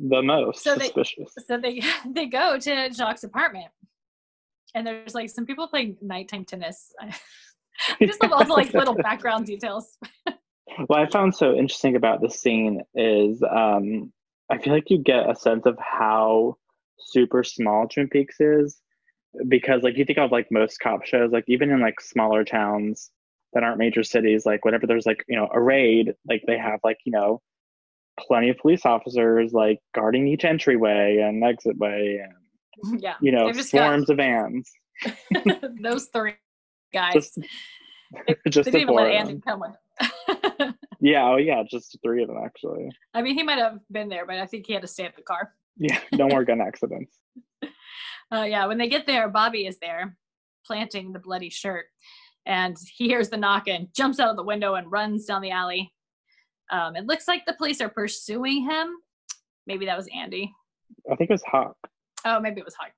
The 0.08 0.22
most 0.22 0.62
So 0.62 0.74
they- 0.74 0.86
suspicious. 0.86 1.34
so 1.46 1.58
they 1.58 1.82
they 2.14 2.26
go 2.26 2.58
to 2.58 2.90
Jacques' 2.92 3.22
apartment, 3.24 3.68
and 4.74 4.86
there's 4.86 5.14
like 5.14 5.30
some 5.30 5.46
people 5.46 5.68
playing 5.68 5.96
nighttime 6.00 6.44
tennis. 6.44 6.92
I 7.00 8.06
just 8.06 8.22
love 8.22 8.32
all 8.32 8.44
the 8.44 8.52
like 8.52 8.74
little 8.74 8.94
background 9.08 9.46
details. 9.46 9.96
What 10.86 11.00
I 11.00 11.06
found 11.06 11.34
so 11.34 11.54
interesting 11.54 11.96
about 11.96 12.20
this 12.20 12.40
scene 12.40 12.82
is 12.94 13.42
um, 13.42 14.12
I 14.50 14.58
feel 14.58 14.72
like 14.72 14.90
you 14.90 14.98
get 14.98 15.30
a 15.30 15.34
sense 15.34 15.66
of 15.66 15.78
how 15.78 16.56
super 16.98 17.42
small 17.42 17.88
Twin 17.88 18.08
Peaks 18.08 18.40
is 18.40 18.80
because 19.48 19.82
like 19.82 19.96
you 19.96 20.04
think 20.04 20.18
of 20.18 20.30
like 20.32 20.48
most 20.50 20.78
cop 20.80 21.04
shows, 21.06 21.30
like 21.32 21.44
even 21.48 21.70
in 21.70 21.80
like 21.80 22.00
smaller 22.00 22.44
towns 22.44 23.10
that 23.52 23.62
aren't 23.62 23.78
major 23.78 24.02
cities, 24.02 24.46
like 24.46 24.64
whenever 24.64 24.86
there's 24.86 25.06
like, 25.06 25.24
you 25.28 25.36
know, 25.36 25.48
a 25.52 25.60
raid, 25.60 26.14
like 26.28 26.42
they 26.46 26.58
have 26.58 26.80
like, 26.84 26.98
you 27.04 27.12
know, 27.12 27.40
plenty 28.18 28.50
of 28.50 28.58
police 28.58 28.84
officers 28.84 29.52
like 29.52 29.80
guarding 29.94 30.26
each 30.28 30.44
entryway 30.44 31.18
and 31.18 31.42
exitway 31.42 32.22
and 32.22 33.02
yeah, 33.02 33.14
you 33.20 33.32
know, 33.32 33.46
They've 33.46 33.56
got- 33.56 33.64
swarms 33.66 34.10
of 34.10 34.18
vans. 34.18 34.70
those 35.82 36.08
three 36.12 36.34
guys. 36.92 37.14
Just 37.14 37.38
just 38.48 38.70
they 38.70 38.70
the 38.70 38.70
didn't 38.70 38.80
even 38.82 38.94
let 38.94 39.10
Andy 39.12 39.40
come 39.40 39.60
with. 39.60 40.74
Yeah, 41.00 41.24
oh 41.24 41.36
yeah, 41.36 41.62
just 41.68 41.98
three 42.02 42.22
of 42.22 42.28
them 42.28 42.38
actually. 42.44 42.90
I 43.14 43.22
mean, 43.22 43.34
he 43.34 43.42
might 43.42 43.58
have 43.58 43.78
been 43.90 44.08
there, 44.08 44.26
but 44.26 44.36
I 44.36 44.46
think 44.46 44.66
he 44.66 44.74
had 44.74 44.82
to 44.82 44.88
stay 44.88 45.04
at 45.04 45.16
the 45.16 45.22
car. 45.22 45.54
Yeah, 45.78 45.98
no 46.12 46.28
more 46.28 46.44
gun 46.44 46.60
accidents. 46.60 47.18
Uh, 48.32 48.42
yeah, 48.42 48.66
when 48.66 48.78
they 48.78 48.88
get 48.88 49.06
there, 49.06 49.28
Bobby 49.28 49.66
is 49.66 49.78
there 49.78 50.16
planting 50.66 51.12
the 51.12 51.18
bloody 51.18 51.48
shirt. 51.48 51.86
And 52.46 52.76
he 52.96 53.06
hears 53.06 53.28
the 53.28 53.36
knock 53.36 53.68
and 53.68 53.88
jumps 53.94 54.18
out 54.18 54.30
of 54.30 54.36
the 54.36 54.42
window 54.42 54.74
and 54.74 54.90
runs 54.90 55.24
down 55.26 55.42
the 55.42 55.50
alley. 55.50 55.92
Um, 56.70 56.96
it 56.96 57.06
looks 57.06 57.28
like 57.28 57.44
the 57.46 57.52
police 57.54 57.80
are 57.80 57.88
pursuing 57.88 58.62
him. 58.68 58.94
Maybe 59.66 59.86
that 59.86 59.96
was 59.96 60.08
Andy. 60.14 60.52
I 61.10 61.16
think 61.16 61.30
it 61.30 61.34
was 61.34 61.42
Hawk. 61.44 61.76
Oh, 62.24 62.40
maybe 62.40 62.60
it 62.60 62.64
was 62.64 62.74
Hawk. 62.74 62.92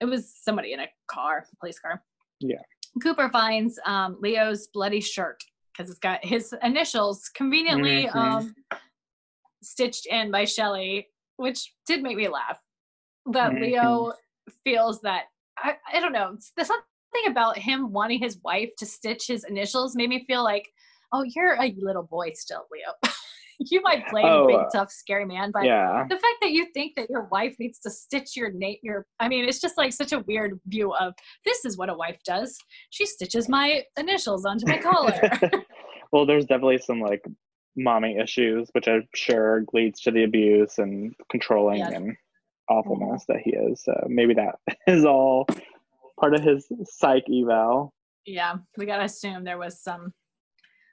It 0.00 0.06
was 0.06 0.32
somebody 0.42 0.72
in 0.72 0.80
a 0.80 0.88
car, 1.06 1.44
a 1.52 1.56
police 1.56 1.78
car. 1.78 2.02
Yeah. 2.40 2.62
Cooper 3.02 3.28
finds 3.30 3.78
um, 3.84 4.16
Leo's 4.20 4.68
bloody 4.68 5.00
shirt 5.00 5.42
because 5.72 5.90
it's 5.90 5.98
got 6.00 6.24
his 6.24 6.54
initials 6.62 7.28
conveniently 7.28 8.06
Mhm. 8.06 8.16
um, 8.16 8.54
stitched 9.62 10.06
in 10.06 10.30
by 10.30 10.44
Shelly, 10.44 11.08
which 11.36 11.74
did 11.86 12.02
make 12.02 12.16
me 12.16 12.28
laugh. 12.28 12.58
That 13.26 13.52
Mhm. 13.52 13.60
Leo 13.60 14.12
feels 14.64 15.02
that 15.02 15.26
I, 15.58 15.76
I 15.92 16.00
don't 16.00 16.12
know. 16.12 16.36
There's 16.56 16.70
something 17.12 17.30
about 17.30 17.58
him 17.58 17.92
wanting 17.92 18.20
his 18.20 18.38
wife 18.44 18.70
to 18.78 18.86
stitch 18.86 19.26
his 19.26 19.44
initials 19.44 19.96
made 19.96 20.08
me 20.08 20.24
feel 20.26 20.44
like, 20.44 20.68
oh, 21.12 21.24
you're 21.34 21.54
a 21.54 21.74
little 21.78 22.04
boy 22.04 22.30
still, 22.34 22.66
Leo. 22.72 23.12
you 23.58 23.80
might 23.82 24.06
play 24.08 24.22
Oh, 24.24 24.46
big, 24.46 24.60
tough, 24.72 24.90
scary 24.90 25.26
man, 25.26 25.50
but 25.52 25.64
Yeah. 25.64 26.04
the 26.08 26.16
fact 26.16 26.36
that 26.40 26.50
you 26.50 26.66
think 26.72 26.94
that 26.96 27.10
your 27.10 27.28
wife 27.30 27.54
needs 27.58 27.78
to 27.80 27.90
stitch 27.90 28.36
your 28.36 28.50
name 28.50 28.76
your 28.82 29.06
i 29.18 29.28
mean 29.28 29.44
it's 29.46 29.60
just 29.60 29.76
like 29.76 29.92
such 29.92 30.12
a 30.12 30.20
weird 30.20 30.58
view 30.66 30.94
of 30.94 31.12
this 31.44 31.66
is 31.66 31.76
what 31.76 31.90
a 31.90 31.94
wife 31.94 32.18
does 32.24 32.56
she 32.88 33.04
stitches 33.04 33.50
my 33.50 33.82
initials 33.98 34.46
onto 34.46 34.66
my 34.66 34.78
collar 34.78 35.30
well, 36.12 36.26
there's 36.26 36.46
definitely 36.46 36.78
some 36.78 37.00
like 37.00 37.24
mommy 37.76 38.18
issues, 38.18 38.68
which 38.72 38.88
I'm 38.88 39.06
sure 39.14 39.64
leads 39.72 40.00
to 40.02 40.10
the 40.10 40.24
abuse 40.24 40.78
and 40.78 41.14
controlling 41.30 41.78
Yes. 41.78 41.92
and 41.94 42.16
awfulness 42.68 43.24
mm-hmm. 43.24 43.32
that 43.32 43.42
he 43.42 43.50
is. 43.52 43.82
So 43.84 44.06
maybe 44.08 44.34
that 44.34 44.56
is 44.86 45.04
all 45.04 45.46
part 46.20 46.34
of 46.34 46.42
his 46.42 46.66
psych 46.84 47.24
eval. 47.32 47.92
yeah 48.26 48.54
we 48.76 48.86
gotta 48.86 49.04
assume 49.04 49.42
there 49.44 49.58
was 49.58 49.82
some 49.82 50.12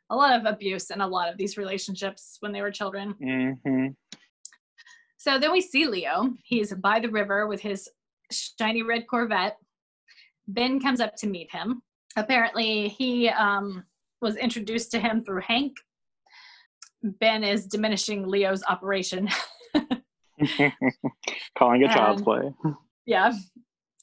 a 0.10 0.16
lot 0.16 0.40
of 0.40 0.46
abuse 0.46 0.90
in 0.90 1.02
a 1.02 1.08
lot 1.08 1.30
of 1.30 1.38
these 1.38 1.58
relationships 1.58 2.38
when 2.40 2.52
they 2.54 2.62
were 2.62 2.72
children 2.72 3.14
Mm-hmm. 3.22 3.88
so 5.18 5.38
then 5.40 5.52
we 5.52 5.62
see 5.62 5.86
leo 5.88 6.30
he's 6.44 6.74
by 6.74 7.00
the 7.00 7.10
river 7.10 7.48
with 7.48 7.62
his 7.62 7.90
shiny 8.32 8.84
red 8.84 9.06
corvette 9.08 9.58
ben 10.48 10.80
comes 10.80 11.02
up 11.02 11.16
to 11.18 11.28
meet 11.28 11.52
him 11.52 11.82
apparently 12.16 12.88
he 12.88 13.30
um, 13.30 13.84
was 14.22 14.36
introduced 14.38 14.92
to 14.92 15.00
him 15.00 15.24
through 15.24 15.42
hank 15.42 15.74
ben 17.04 17.44
is 17.44 17.68
diminishing 17.68 18.28
leo's 18.28 18.64
operation 18.70 19.28
Calling 21.58 21.82
it 21.82 21.90
child's 21.92 22.22
play. 22.22 22.42
yeah, 23.08 23.32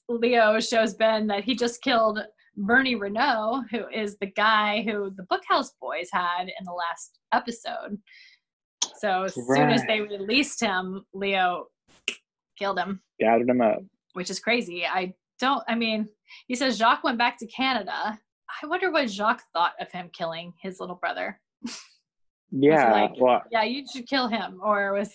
Leo 0.09 0.61
shows 0.61 0.95
Ben 0.95 1.27
that 1.29 1.45
he 1.45 1.55
just 1.55 1.83
killed 1.83 2.21
Bernie 2.57 2.95
Renault, 2.95 3.65
who 3.71 3.89
is 3.89 4.17
the 4.19 4.27
guy 4.27 4.83
who 4.83 5.11
the 5.17 5.25
Bookhouse 5.25 5.71
Boys 5.81 6.09
had 6.13 6.43
in 6.45 6.65
the 6.65 6.73
last 6.73 7.19
episode. 7.33 7.99
So 8.99 9.25
as 9.25 9.35
soon 9.35 9.71
as 9.71 9.83
they 9.87 10.01
released 10.01 10.61
him, 10.61 11.05
Leo 11.13 11.67
killed 12.59 12.79
him, 12.79 13.01
Gathered 13.19 13.49
him 13.49 13.61
up. 13.61 13.79
which 14.13 14.31
is 14.31 14.39
crazy. 14.41 14.85
I 14.87 15.15
don't, 15.41 15.63
I 15.69 15.75
mean, 15.75 16.09
he 16.47 16.55
says 16.55 16.79
Jacques 16.79 17.03
went 17.05 17.19
back 17.19 17.39
to 17.39 17.47
Canada. 17.49 18.19
I 18.63 18.67
wonder 18.67 18.91
what 18.93 19.11
Jacques 19.11 19.43
thought 19.53 19.73
of 19.81 19.91
him 19.91 20.11
killing 20.13 20.53
his 20.63 20.81
little 20.81 20.97
brother. 20.97 21.41
Yeah. 22.57 22.93
like, 22.93 23.11
well, 23.19 23.43
Yeah, 23.51 23.65
you 23.65 23.85
should 23.93 24.07
kill 24.07 24.29
him. 24.29 24.61
Or 24.63 24.93
was, 24.93 25.11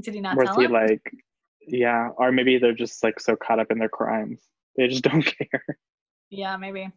did 0.00 0.14
he 0.14 0.20
not 0.22 0.34
was 0.34 0.46
tell 0.46 0.56
he 0.58 0.64
him? 0.64 0.72
like, 0.72 1.02
yeah, 1.68 2.10
or 2.16 2.32
maybe 2.32 2.58
they're 2.58 2.72
just 2.72 3.02
like 3.02 3.20
so 3.20 3.36
caught 3.36 3.58
up 3.58 3.70
in 3.70 3.78
their 3.78 3.88
crimes. 3.88 4.40
They 4.76 4.88
just 4.88 5.02
don't 5.04 5.22
care. 5.22 5.64
Yeah, 6.30 6.56
maybe. 6.56 6.90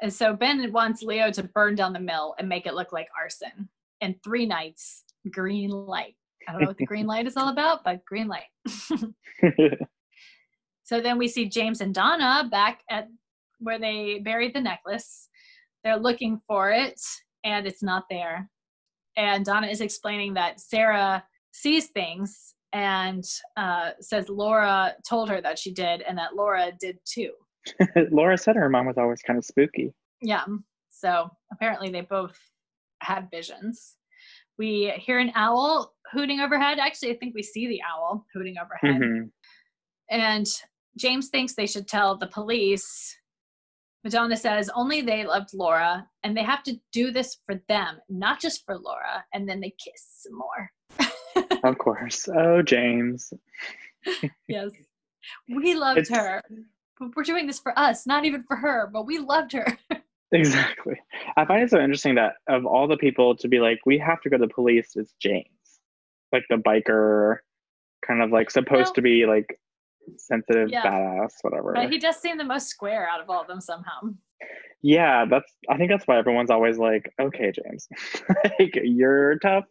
And 0.00 0.12
so 0.12 0.34
Ben 0.34 0.72
wants 0.72 1.02
Leo 1.02 1.30
to 1.30 1.42
burn 1.42 1.74
down 1.74 1.92
the 1.92 2.00
mill 2.00 2.34
and 2.38 2.48
make 2.48 2.66
it 2.66 2.74
look 2.74 2.92
like 2.92 3.08
arson. 3.20 3.68
And 4.00 4.16
three 4.24 4.46
nights, 4.46 5.04
green 5.30 5.70
light. 5.70 6.16
I 6.48 6.52
don't 6.52 6.62
know 6.62 6.68
what 6.68 6.76
the 6.76 6.86
green 6.86 7.06
light 7.06 7.26
is 7.28 7.36
all 7.36 7.50
about, 7.50 7.84
but 7.84 8.04
green 8.04 8.26
light. 8.26 8.50
So 10.92 11.00
then 11.00 11.16
we 11.16 11.28
see 11.28 11.48
James 11.48 11.80
and 11.80 11.94
Donna 11.94 12.48
back 12.50 12.80
at 12.90 13.08
where 13.60 13.78
they 13.78 14.20
buried 14.22 14.54
the 14.54 14.60
necklace. 14.60 15.28
They're 15.82 15.96
looking 15.96 16.40
for 16.46 16.70
it 16.70 17.00
and 17.44 17.66
it's 17.66 17.82
not 17.82 18.04
there. 18.10 18.50
And 19.16 19.42
Donna 19.44 19.68
is 19.68 19.80
explaining 19.80 20.34
that 20.34 20.60
Sarah 20.60 21.24
sees 21.52 21.86
things 21.88 22.54
and 22.72 23.24
uh, 23.56 23.90
says 24.00 24.28
Laura 24.28 24.94
told 25.08 25.28
her 25.28 25.40
that 25.40 25.58
she 25.58 25.72
did 25.72 26.02
and 26.02 26.16
that 26.18 26.34
Laura 26.34 26.72
did 26.80 26.98
too. 27.04 27.32
Laura 28.10 28.36
said 28.38 28.56
her 28.56 28.68
mom 28.68 28.86
was 28.86 28.98
always 28.98 29.22
kind 29.22 29.38
of 29.38 29.44
spooky. 29.44 29.92
Yeah. 30.20 30.44
So 30.90 31.30
apparently 31.52 31.90
they 31.90 32.02
both 32.02 32.36
had 33.00 33.28
visions. 33.30 33.96
We 34.58 34.92
hear 34.96 35.18
an 35.18 35.32
owl 35.34 35.92
hooting 36.12 36.40
overhead. 36.40 36.78
Actually, 36.78 37.12
I 37.12 37.16
think 37.16 37.34
we 37.34 37.42
see 37.42 37.66
the 37.68 37.80
owl 37.88 38.26
hooting 38.32 38.56
overhead. 38.58 39.00
Mhm. 39.02 39.30
And 40.10 40.46
James 40.96 41.28
thinks 41.28 41.54
they 41.54 41.66
should 41.66 41.88
tell 41.88 42.16
the 42.16 42.26
police. 42.28 43.16
And 44.04 44.12
Donna 44.12 44.36
says 44.36 44.70
only 44.74 45.00
they 45.00 45.24
loved 45.24 45.50
Laura 45.54 46.06
and 46.22 46.36
they 46.36 46.42
have 46.42 46.62
to 46.64 46.76
do 46.92 47.10
this 47.10 47.38
for 47.46 47.60
them, 47.68 47.98
not 48.08 48.40
just 48.40 48.64
for 48.66 48.78
Laura. 48.78 49.24
And 49.32 49.48
then 49.48 49.60
they 49.60 49.70
kiss 49.70 50.22
some 50.22 50.36
more. 50.36 50.70
Of 51.64 51.78
course. 51.78 52.28
Oh, 52.28 52.60
James. 52.62 53.32
yes. 54.48 54.70
We 55.48 55.74
loved 55.74 56.00
It's- 56.00 56.16
her. 56.18 56.42
We're 57.16 57.22
doing 57.24 57.46
this 57.46 57.58
for 57.58 57.76
us, 57.78 58.06
not 58.06 58.24
even 58.24 58.42
for 58.44 58.56
her, 58.56 58.88
but 58.92 59.06
we 59.06 59.18
loved 59.18 59.52
her. 59.52 59.66
Exactly. 60.34 60.94
I 61.36 61.44
find 61.44 61.62
it 61.62 61.68
so 61.68 61.78
interesting 61.78 62.14
that 62.14 62.36
of 62.48 62.64
all 62.64 62.88
the 62.88 62.96
people 62.96 63.36
to 63.36 63.48
be 63.48 63.58
like, 63.60 63.80
we 63.84 63.98
have 63.98 64.22
to 64.22 64.30
go 64.30 64.38
to 64.38 64.46
the 64.46 64.50
police, 64.54 64.92
it's 64.96 65.12
James. 65.20 65.44
Like 66.32 66.44
the 66.48 66.56
biker, 66.56 67.36
kind 68.06 68.22
of 68.22 68.30
like 68.30 68.50
supposed 68.50 68.94
to 68.94 69.02
be 69.02 69.26
like 69.26 69.60
sensitive, 70.16 70.70
Yeah. 70.70 70.86
badass, 70.86 71.32
whatever. 71.42 71.74
but 71.74 71.90
he 71.92 71.98
does 71.98 72.16
seem 72.16 72.38
the 72.38 72.44
most 72.44 72.68
square 72.68 73.06
out 73.10 73.20
of 73.20 73.28
all 73.28 73.42
of 73.42 73.46
them 73.46 73.60
somehow. 73.60 74.00
yeah, 74.80 75.26
that's 75.28 75.52
I 75.68 75.76
think 75.76 75.90
that's 75.90 76.06
why 76.06 76.16
everyone's 76.16 76.50
always 76.50 76.78
like, 76.78 77.12
okay, 77.20 77.52
James. 77.52 77.86
like 78.58 78.78
you're 78.82 79.38
tough. 79.40 79.64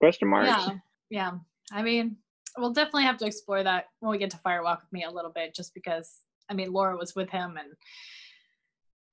Question 0.00 0.26
mark. 0.26 0.46
Yeah, 0.48 0.70
yeah. 1.10 1.32
I 1.72 1.82
mean, 1.82 2.16
we'll 2.56 2.72
definitely 2.72 3.04
have 3.04 3.18
to 3.18 3.26
explore 3.26 3.62
that 3.62 3.86
when 4.00 4.10
we 4.10 4.18
get 4.18 4.30
to 4.30 4.38
Fire 4.38 4.62
Walk 4.62 4.82
with 4.82 4.92
Me 4.92 5.04
a 5.04 5.10
little 5.10 5.30
bit, 5.30 5.54
just 5.54 5.74
because 5.74 6.20
I 6.48 6.54
mean 6.54 6.72
Laura 6.72 6.96
was 6.96 7.14
with 7.14 7.30
him 7.30 7.56
and. 7.58 7.70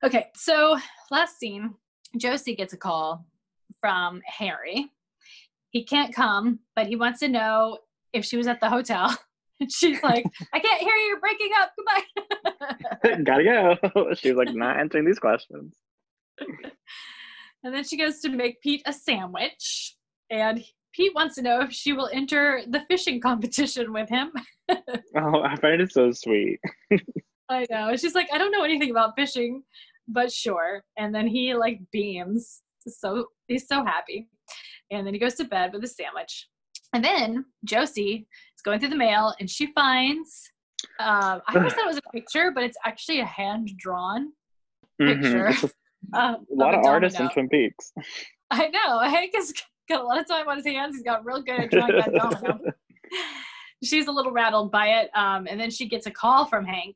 Okay, 0.05 0.27
so 0.35 0.77
last 1.09 1.39
scene, 1.39 1.73
Josie 2.17 2.55
gets 2.55 2.73
a 2.73 2.77
call 2.77 3.25
from 3.81 4.21
Harry. 4.25 4.91
He 5.71 5.83
can't 5.83 6.13
come, 6.13 6.59
but 6.75 6.85
he 6.85 6.95
wants 6.95 7.19
to 7.21 7.27
know 7.27 7.79
if 8.13 8.23
she 8.23 8.37
was 8.37 8.45
at 8.47 8.59
the 8.59 8.69
hotel. 8.69 9.17
She's 9.69 10.01
like, 10.03 10.23
"I 10.53 10.59
can't 10.59 10.81
hear 10.81 10.93
you. 10.95 11.07
You're 11.07 11.19
breaking 11.19 11.49
up. 11.59 11.71
Goodbye." 11.75 13.23
Gotta 13.23 13.43
go. 13.43 14.13
She's 14.13 14.35
like 14.35 14.53
not 14.53 14.79
answering 14.79 15.05
these 15.05 15.19
questions. 15.19 15.73
and 17.63 17.73
then 17.73 17.83
she 17.83 17.97
goes 17.97 18.19
to 18.19 18.29
make 18.29 18.61
Pete 18.61 18.83
a 18.85 18.93
sandwich. 18.93 19.95
and 20.29 20.63
Pete 20.97 21.13
wants 21.13 21.35
to 21.35 21.43
know 21.43 21.61
if 21.61 21.71
she 21.71 21.93
will 21.93 22.09
enter 22.11 22.63
the 22.67 22.81
fishing 22.89 23.21
competition 23.21 23.93
with 23.93 24.09
him. 24.09 24.31
oh, 24.71 25.43
I 25.43 25.55
find 25.61 25.79
it 25.79 25.93
so 25.93 26.11
sweet. 26.11 26.59
I 27.49 27.67
know. 27.69 27.95
She's 27.95 28.15
like, 28.15 28.27
I 28.33 28.39
don't 28.39 28.51
know 28.51 28.63
anything 28.63 28.89
about 28.89 29.13
fishing, 29.15 29.61
but 30.07 30.31
sure. 30.31 30.83
And 30.97 31.13
then 31.13 31.27
he 31.27 31.53
like 31.53 31.79
beams. 31.91 32.63
So 32.87 33.27
he's 33.47 33.67
so 33.67 33.85
happy. 33.85 34.27
And 34.89 35.05
then 35.05 35.13
he 35.13 35.19
goes 35.19 35.35
to 35.35 35.43
bed 35.43 35.71
with 35.71 35.83
a 35.83 35.87
sandwich. 35.87 36.47
And 36.93 37.03
then 37.03 37.45
Josie 37.63 38.27
is 38.57 38.61
going 38.63 38.79
through 38.79 38.89
the 38.89 38.95
mail 38.95 39.35
and 39.39 39.47
she 39.47 39.71
finds 39.73 40.51
um, 40.99 41.41
I 41.47 41.57
always 41.57 41.73
thought 41.75 41.85
it 41.85 41.87
was 41.87 41.97
a 41.97 42.11
picture, 42.11 42.51
but 42.53 42.63
it's 42.63 42.77
actually 42.85 43.19
a 43.19 43.25
hand 43.25 43.69
drawn 43.77 44.31
picture. 44.99 45.49
Mm-hmm. 45.49 45.67
A, 46.13 46.17
um, 46.17 46.45
a 46.51 46.55
lot 46.55 46.73
of, 46.73 46.81
of 46.81 46.85
artists 46.85 47.19
in 47.19 47.27
Twin 47.29 47.49
Peaks. 47.49 47.91
I 48.51 48.67
know. 48.69 48.99
Hank 48.99 49.31
has 49.35 49.51
got 49.89 50.01
a 50.01 50.03
lot 50.03 50.19
of 50.19 50.27
time 50.27 50.47
on 50.47 50.57
his 50.57 50.65
hands. 50.65 50.95
He's 50.95 51.03
got 51.03 51.25
real 51.25 51.41
good 51.41 51.59
at 51.59 51.71
drawing 51.71 51.95
that 51.95 52.13
domino. 52.13 52.59
She's 53.83 54.07
a 54.07 54.11
little 54.11 54.31
rattled 54.31 54.71
by 54.71 54.87
it. 54.87 55.09
Um, 55.15 55.47
and 55.47 55.59
then 55.59 55.69
she 55.69 55.87
gets 55.87 56.07
a 56.07 56.11
call 56.11 56.45
from 56.45 56.65
Hank 56.65 56.95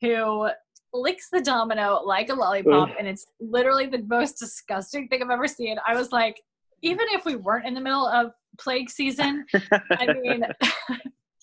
who 0.00 0.48
licks 0.94 1.28
the 1.30 1.42
domino 1.42 2.00
like 2.04 2.30
a 2.30 2.34
lollipop. 2.34 2.90
and 2.98 3.06
it's 3.06 3.26
literally 3.40 3.86
the 3.86 4.02
most 4.06 4.38
disgusting 4.38 5.08
thing 5.08 5.22
I've 5.22 5.30
ever 5.30 5.46
seen. 5.46 5.76
I 5.86 5.94
was 5.94 6.10
like, 6.10 6.40
even 6.82 7.06
if 7.10 7.24
we 7.24 7.36
weren't 7.36 7.66
in 7.66 7.74
the 7.74 7.80
middle 7.80 8.06
of 8.06 8.32
plague 8.58 8.90
season, 8.90 9.44
I 9.54 10.06
mean, 10.22 10.44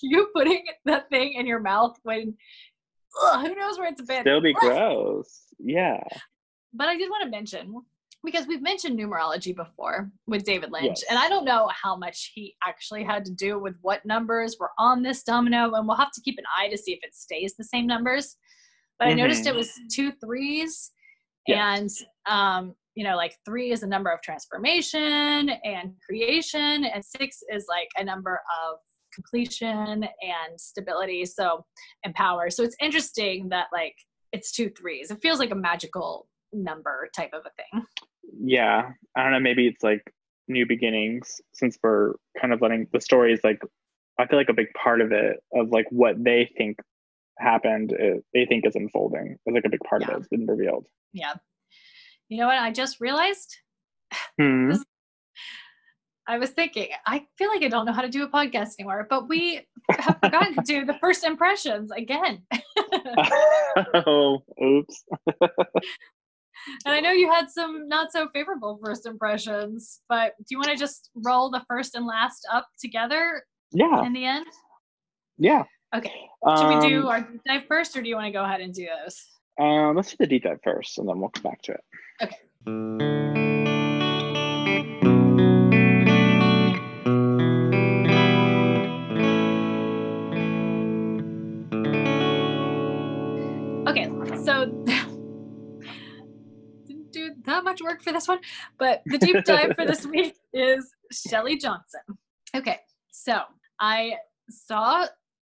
you 0.02 0.30
putting 0.36 0.66
that 0.86 1.10
thing 1.10 1.34
in 1.34 1.46
your 1.46 1.60
mouth 1.60 1.98
when 2.04 2.36
ugh, 3.24 3.48
who 3.48 3.56
knows 3.56 3.78
where 3.78 3.90
it's 3.90 4.02
been. 4.02 4.22
Still 4.22 4.42
be 4.42 4.54
gross. 4.54 5.42
Yeah. 5.60 6.04
But 6.74 6.88
I 6.88 6.98
did 6.98 7.10
want 7.10 7.24
to 7.26 7.30
mention 7.30 7.82
because 8.24 8.48
we've 8.48 8.62
mentioned 8.62 9.00
numerology 9.00 9.56
before 9.56 10.12
with 10.28 10.44
David 10.44 10.72
Lynch, 10.72 11.00
yes. 11.02 11.04
and 11.10 11.18
I 11.18 11.28
don't 11.28 11.46
know 11.46 11.70
how 11.70 11.96
much 11.96 12.32
he 12.34 12.56
actually 12.64 13.04
had 13.04 13.26
to 13.26 13.32
do 13.32 13.60
with 13.60 13.76
what 13.82 14.06
numbers 14.06 14.58
were 14.60 14.72
on 14.78 15.02
this 15.02 15.24
domino, 15.24 15.74
and 15.74 15.88
we'll 15.88 15.98
have 15.98 16.12
to 16.12 16.22
keep 16.22 16.38
an 16.38 16.46
eye 16.58 16.70
to 16.70 16.78
see 16.78 16.94
if 16.94 17.00
it 17.02 17.16
stays 17.16 17.56
the 17.58 17.64
same 17.64 17.88
numbers. 17.88 18.38
But 19.00 19.06
mm-hmm. 19.06 19.14
I 19.14 19.22
noticed 19.22 19.46
it 19.46 19.50
mm-hmm. 19.50 19.58
was 19.58 19.72
two 19.92 20.12
threes, 20.24 20.92
yes. 21.48 22.04
and 22.28 22.34
um, 22.34 22.76
you 22.96 23.04
know, 23.04 23.16
like 23.16 23.36
three 23.46 23.72
is 23.72 23.84
a 23.84 23.88
number 23.88 24.12
of 24.12 24.22
transformation 24.22 25.50
and 25.64 25.94
creation, 26.08 26.86
and 26.86 27.04
six 27.04 27.40
is 27.52 27.66
like 27.68 27.90
a 27.98 28.04
number 28.04 28.40
of 28.64 28.78
completion 29.16 30.04
and 30.04 30.60
stability. 30.60 31.26
So 31.26 31.66
and 32.04 32.14
power. 32.14 32.50
So 32.52 32.64
it's 32.64 32.76
interesting 32.80 33.50
that 33.50 33.68
like 33.74 33.96
it's 34.32 34.52
two 34.52 34.70
threes. 34.70 35.10
It 35.10 35.22
feels 35.22 35.40
like 35.40 35.52
a 35.52 35.56
magical 35.56 36.28
number 36.54 37.10
type 37.16 37.32
of 37.34 37.42
a 37.46 37.52
thing 37.56 37.86
yeah, 38.40 38.92
I 39.16 39.24
don't 39.24 39.32
know. 39.32 39.40
Maybe 39.40 39.68
it's 39.68 39.84
like 39.84 40.14
new 40.48 40.66
beginnings 40.66 41.42
since 41.54 41.78
we're 41.82 42.14
kind 42.40 42.54
of 42.54 42.62
letting 42.62 42.88
the 42.92 43.00
stories 43.00 43.40
like 43.44 43.62
I 44.20 44.28
feel 44.28 44.38
like 44.38 44.50
a 44.50 44.54
big 44.54 44.68
part 44.74 45.02
of 45.02 45.12
it 45.12 45.38
of 45.54 45.70
like 45.70 45.86
what 45.90 46.22
they 46.24 46.52
think 46.58 46.78
happened 47.40 47.94
is, 47.98 48.22
they 48.34 48.46
think 48.46 48.66
is 48.66 48.76
unfolding 48.76 49.38
is 49.46 49.54
like 49.54 49.66
a 49.66 49.70
big 49.70 49.80
part 49.82 50.02
yeah. 50.02 50.08
of 50.10 50.14
it 50.14 50.18
has 50.20 50.28
been 50.28 50.46
revealed. 50.46 50.88
Yeah. 51.14 51.34
You 52.30 52.38
know 52.38 52.48
what 52.48 52.58
I 52.58 52.72
just 52.72 53.00
realized? 53.02 53.58
Hmm. 54.40 54.74
I 56.28 56.38
was 56.38 56.52
thinking, 56.52 56.88
I 57.06 57.26
feel 57.38 57.50
like 57.50 57.64
I 57.64 57.68
don't 57.68 57.86
know 57.86 57.92
how 57.92 58.04
to 58.04 58.10
do 58.10 58.24
a 58.24 58.30
podcast 58.30 58.76
anymore, 58.80 59.08
but 59.10 59.28
we 59.28 59.68
have 59.90 60.18
forgotten 60.24 60.54
to 60.54 60.62
do 60.64 60.86
the 60.86 60.94
first 61.02 61.26
impressions 61.26 61.92
again. 61.92 62.44
oh, 64.06 64.44
oops 64.64 65.04
and 66.86 66.94
I 66.94 67.00
know 67.00 67.12
you 67.12 67.32
had 67.32 67.50
some 67.50 67.88
not 67.88 68.12
so 68.12 68.28
favorable 68.34 68.80
first 68.84 69.06
impressions, 69.06 70.02
but 70.10 70.34
do 70.40 70.46
you 70.50 70.58
want 70.58 70.70
to 70.70 70.78
just 70.78 71.10
roll 71.16 71.50
the 71.50 71.64
first 71.68 71.96
and 71.96 72.06
last 72.06 72.48
up 72.52 72.68
together? 72.80 73.44
Yeah. 73.72 74.06
In 74.06 74.14
the 74.14 74.26
end? 74.26 74.46
Yeah. 75.38 75.64
Okay. 75.96 76.14
Should 76.58 76.66
um, 76.66 76.80
we 76.80 76.90
do 76.90 77.02
um, 77.02 77.08
our 77.08 77.22
deep 77.22 77.42
dive 77.46 77.64
first, 77.68 77.96
or 77.98 78.02
do 78.02 78.10
you 78.10 78.16
want 78.16 78.28
to 78.28 78.32
go 78.32 78.44
ahead 78.44 78.62
and 78.62 78.74
do 78.74 78.88
those? 79.04 79.22
Um, 79.60 79.96
let's 79.96 80.12
do 80.12 80.18
the 80.20 80.28
deep 80.28 80.44
dive 80.44 80.60
first, 80.64 80.98
and 80.98 81.08
then 81.08 81.20
we'll 81.20 81.30
come 81.30 81.44
back 81.44 81.62
to 81.64 81.74
it. 81.74 81.82
Okay, 82.24 82.38
not 97.52 97.64
much 97.64 97.82
work 97.82 98.02
for 98.02 98.12
this 98.12 98.28
one, 98.28 98.40
but 98.80 99.02
the 99.06 99.18
deep 99.18 99.44
dive 99.46 99.74
for 99.76 99.86
this 99.86 100.06
week 100.06 100.36
is 100.54 100.92
Shelly 101.12 101.58
Johnson. 101.58 102.02
Okay, 102.56 102.80
so 103.12 103.42
I 103.80 104.14
saw, 104.50 105.06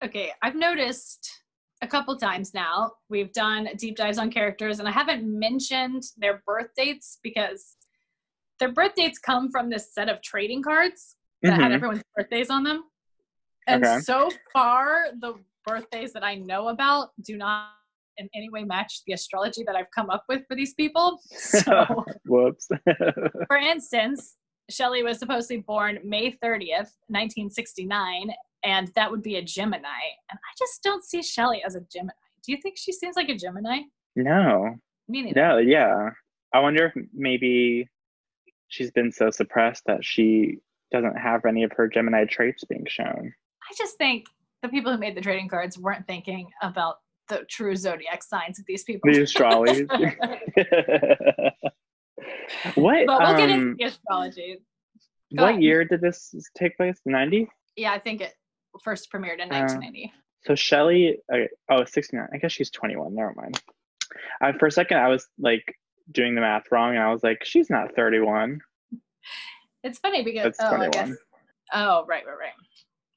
okay, 0.05 0.33
I've 0.43 0.55
noticed 0.55 1.31
a 1.83 1.87
couple 1.87 2.17
times 2.17 2.55
now 2.55 2.93
we've 3.09 3.33
done 3.33 3.69
deep 3.77 3.97
dives 3.97 4.19
on 4.19 4.31
characters, 4.31 4.79
and 4.79 4.89
I 4.89 4.93
haven't 4.93 5.25
mentioned 5.25 6.05
their 6.17 6.43
birth 6.47 6.71
dates 6.77 7.19
because 7.23 7.77
their 8.59 8.73
birth 8.73 8.95
dates 8.95 9.19
come 9.19 9.51
from 9.51 9.69
this 9.69 9.93
set 9.93 10.09
of 10.09 10.23
trading 10.23 10.63
cards 10.63 11.17
that 11.43 11.53
mm-hmm. 11.53 11.63
had 11.63 11.73
everyone's 11.73 12.03
birthdays 12.17 12.49
on 12.51 12.63
them. 12.63 12.85
And 13.67 13.85
okay. 13.85 14.01
so 14.01 14.31
far, 14.53 15.07
the 15.21 15.35
birthdays 15.67 16.13
that 16.13 16.25
I 16.25 16.37
know 16.37 16.69
about 16.69 17.11
do 17.21 17.37
not 17.37 17.69
in 18.19 18.29
any 18.35 18.49
way 18.51 18.65
match 18.65 19.03
the 19.07 19.13
astrology 19.13 19.63
that 19.67 19.77
I've 19.77 19.91
come 19.95 20.11
up 20.11 20.25
with 20.29 20.43
for 20.49 20.57
these 20.57 20.75
people. 20.75 21.21
So, 21.33 22.05
whoops. 22.27 22.69
for 23.47 23.57
instance, 23.57 24.37
Shelly 24.71 25.03
was 25.03 25.19
supposedly 25.19 25.59
born 25.59 25.99
May 26.05 26.33
30th, 26.33 26.95
1969, 27.09 28.31
and 28.65 28.91
that 28.95 29.11
would 29.11 29.23
be 29.23 29.37
a 29.37 29.43
Gemini. 29.43 30.03
And 30.31 30.39
I 30.39 30.53
just 30.59 30.83
don't 30.83 31.05
see 31.05 31.23
Shelly 31.23 31.63
as 31.65 31.75
a 31.75 31.81
Gemini. 31.93 32.13
Do 32.45 32.53
you 32.53 32.59
think 32.63 32.77
she 32.79 32.93
seems 32.93 33.17
like 33.17 33.29
a 33.29 33.37
Gemini? 33.37 33.81
No. 34.17 34.77
Me 35.09 35.23
neither. 35.23 35.41
No, 35.41 35.59
yeah. 35.59 36.11
I 36.55 36.61
wonder 36.61 36.87
if 36.87 37.05
maybe 37.13 37.89
she's 38.69 38.91
been 38.91 39.13
so 39.13 39.31
suppressed 39.31 39.83
that 39.87 40.05
she 40.05 40.59
doesn't 40.91 41.17
have 41.17 41.45
any 41.45 41.65
of 41.65 41.73
her 41.73 41.89
Gemini 41.89 42.25
traits 42.25 42.65
being 42.65 42.87
shown. 42.87 43.33
I 43.71 43.75
just 43.77 43.97
think 43.97 44.27
the 44.63 44.69
people 44.69 44.93
who 44.93 44.99
made 44.99 45.17
the 45.17 45.21
trading 45.21 45.49
cards 45.49 45.79
weren't 45.79 46.07
thinking 46.07 46.49
about 46.63 46.97
the 47.29 47.45
true 47.49 47.77
zodiac 47.77 48.23
signs 48.23 48.59
of 48.59 48.67
these 48.67 48.85
people. 48.85 49.13
The 49.13 49.23
astrology. 49.23 49.85
what? 52.75 53.07
But 53.07 53.21
we'll 53.21 53.37
get 53.37 53.51
into 53.51 53.71
um, 53.71 53.77
the 53.79 53.85
astrology. 53.85 54.59
Go 55.37 55.45
what 55.45 55.53
ahead. 55.53 55.63
year 55.63 55.85
did 55.85 56.01
this 56.01 56.35
take 56.57 56.77
place? 56.77 56.99
90? 57.07 57.49
Yeah, 57.77 57.93
I 57.93 57.99
think 57.99 58.21
it 58.21 58.35
first 58.83 59.11
premiered 59.13 59.41
in 59.41 59.49
1990. 59.49 60.05
Uh, 60.05 60.09
so 60.45 60.55
Shelly, 60.55 61.19
okay, 61.33 61.49
oh, 61.71 61.85
69. 61.85 62.29
I 62.33 62.37
guess 62.37 62.53
she's 62.53 62.71
21. 62.71 63.15
Never 63.15 63.33
mind. 63.37 63.61
I, 64.41 64.53
for 64.53 64.67
a 64.67 64.71
second, 64.71 64.99
I 64.99 65.09
was 65.09 65.27
like 65.39 65.65
doing 66.11 66.35
the 66.35 66.41
math 66.41 66.65
wrong, 66.71 66.91
and 66.91 67.03
I 67.03 67.13
was 67.13 67.23
like, 67.23 67.45
she's 67.45 67.71
not 67.71 67.95
31. 67.95 68.61
It's 69.85 69.99
funny 69.99 70.23
because 70.23 70.55
oh, 70.61 70.77
I 70.77 70.89
guess. 70.89 71.11
Oh, 71.73 72.05
right, 72.07 72.25
right, 72.27 72.39
right. 72.39 72.53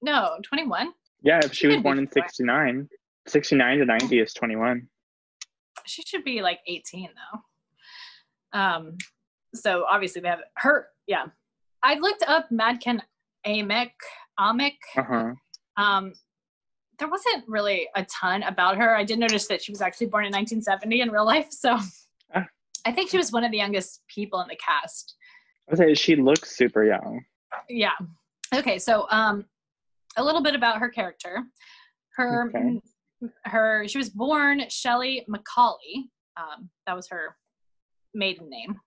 No, 0.01 0.37
21. 0.43 0.93
Yeah, 1.21 1.39
if 1.43 1.51
she, 1.51 1.55
she 1.55 1.67
was 1.67 1.77
born 1.77 1.99
in 1.99 2.09
69. 2.09 2.87
69 3.27 3.79
to 3.79 3.85
90 3.85 4.19
is 4.19 4.33
21. 4.33 4.87
She 5.85 6.03
should 6.03 6.23
be 6.23 6.41
like 6.41 6.59
18 6.67 7.09
though. 7.33 8.59
Um, 8.59 8.97
so 9.53 9.85
obviously 9.89 10.21
they 10.21 10.29
have 10.29 10.41
her. 10.55 10.87
Yeah, 11.07 11.25
I 11.83 11.95
looked 11.95 12.23
up 12.27 12.49
Mädchen 12.49 13.01
Amick. 13.45 13.91
Amick. 14.39 14.77
Uh-huh. 14.97 15.33
Um, 15.77 16.13
there 16.97 17.09
wasn't 17.09 17.43
really 17.47 17.87
a 17.95 18.05
ton 18.05 18.43
about 18.43 18.77
her. 18.77 18.95
I 18.95 19.03
did 19.03 19.19
notice 19.19 19.47
that 19.47 19.61
she 19.61 19.71
was 19.71 19.81
actually 19.81 20.07
born 20.07 20.25
in 20.25 20.31
1970 20.31 21.01
in 21.01 21.11
real 21.11 21.25
life, 21.25 21.47
so 21.51 21.77
ah. 22.33 22.45
I 22.85 22.91
think 22.91 23.09
she 23.09 23.17
was 23.17 23.31
one 23.31 23.43
of 23.43 23.51
the 23.51 23.57
youngest 23.57 24.01
people 24.07 24.39
in 24.41 24.47
the 24.47 24.55
cast. 24.55 25.15
I 25.71 25.75
say 25.75 25.93
she 25.93 26.15
looks 26.15 26.55
super 26.55 26.85
young. 26.85 27.25
Yeah. 27.69 27.95
Okay, 28.53 28.79
so 28.79 29.07
um, 29.09 29.45
a 30.15 30.23
little 30.23 30.41
bit 30.41 30.55
about 30.55 30.79
her 30.79 30.89
character. 30.89 31.43
Her 32.15 32.47
okay 32.47 32.79
her 33.45 33.87
she 33.87 33.97
was 33.97 34.09
born 34.09 34.61
Shelly 34.69 35.25
Macaulay. 35.27 36.09
Um, 36.37 36.69
that 36.87 36.95
was 36.95 37.07
her 37.09 37.35
maiden 38.13 38.49
name. 38.49 38.79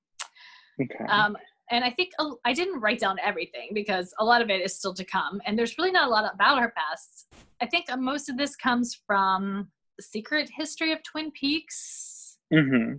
Okay. 0.81 1.05
Um, 1.09 1.37
and 1.71 1.85
I 1.85 1.91
think 1.91 2.11
I 2.45 2.53
didn't 2.53 2.81
write 2.81 3.01
down 3.01 3.19
everything 3.23 3.71
because 3.75 4.15
a 4.19 4.25
lot 4.25 4.41
of 4.41 4.49
it 4.49 4.63
is 4.65 4.77
still 4.77 4.95
to 4.95 5.05
come, 5.05 5.41
and 5.45 5.59
there's 5.59 5.77
really 5.77 5.91
not 5.91 6.07
a 6.07 6.11
lot 6.11 6.31
about 6.33 6.61
her 6.61 6.73
past. 6.77 7.27
I 7.61 7.67
think 7.67 7.87
most 7.99 8.29
of 8.29 8.39
this 8.39 8.57
comes 8.57 8.99
from 9.07 9.69
the 9.99 10.03
secret 10.03 10.49
history 10.55 10.93
of 10.93 11.03
Twin 11.03 11.31
Peaks. 11.33 12.39
Mm-hmm. 12.53 12.95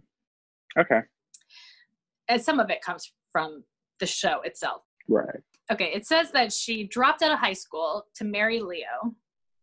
Okay. 0.79 0.99
And 2.27 2.41
some 2.41 2.59
of 2.59 2.69
it 2.69 2.81
comes 2.81 3.11
from 3.31 3.63
the 3.99 4.05
show 4.05 4.41
itself. 4.43 4.83
Right. 5.07 5.39
Okay. 5.71 5.91
It 5.93 6.05
says 6.05 6.31
that 6.31 6.53
she 6.53 6.83
dropped 6.83 7.23
out 7.23 7.31
of 7.31 7.39
high 7.39 7.53
school 7.53 8.05
to 8.15 8.23
marry 8.23 8.59
Leo 8.59 9.15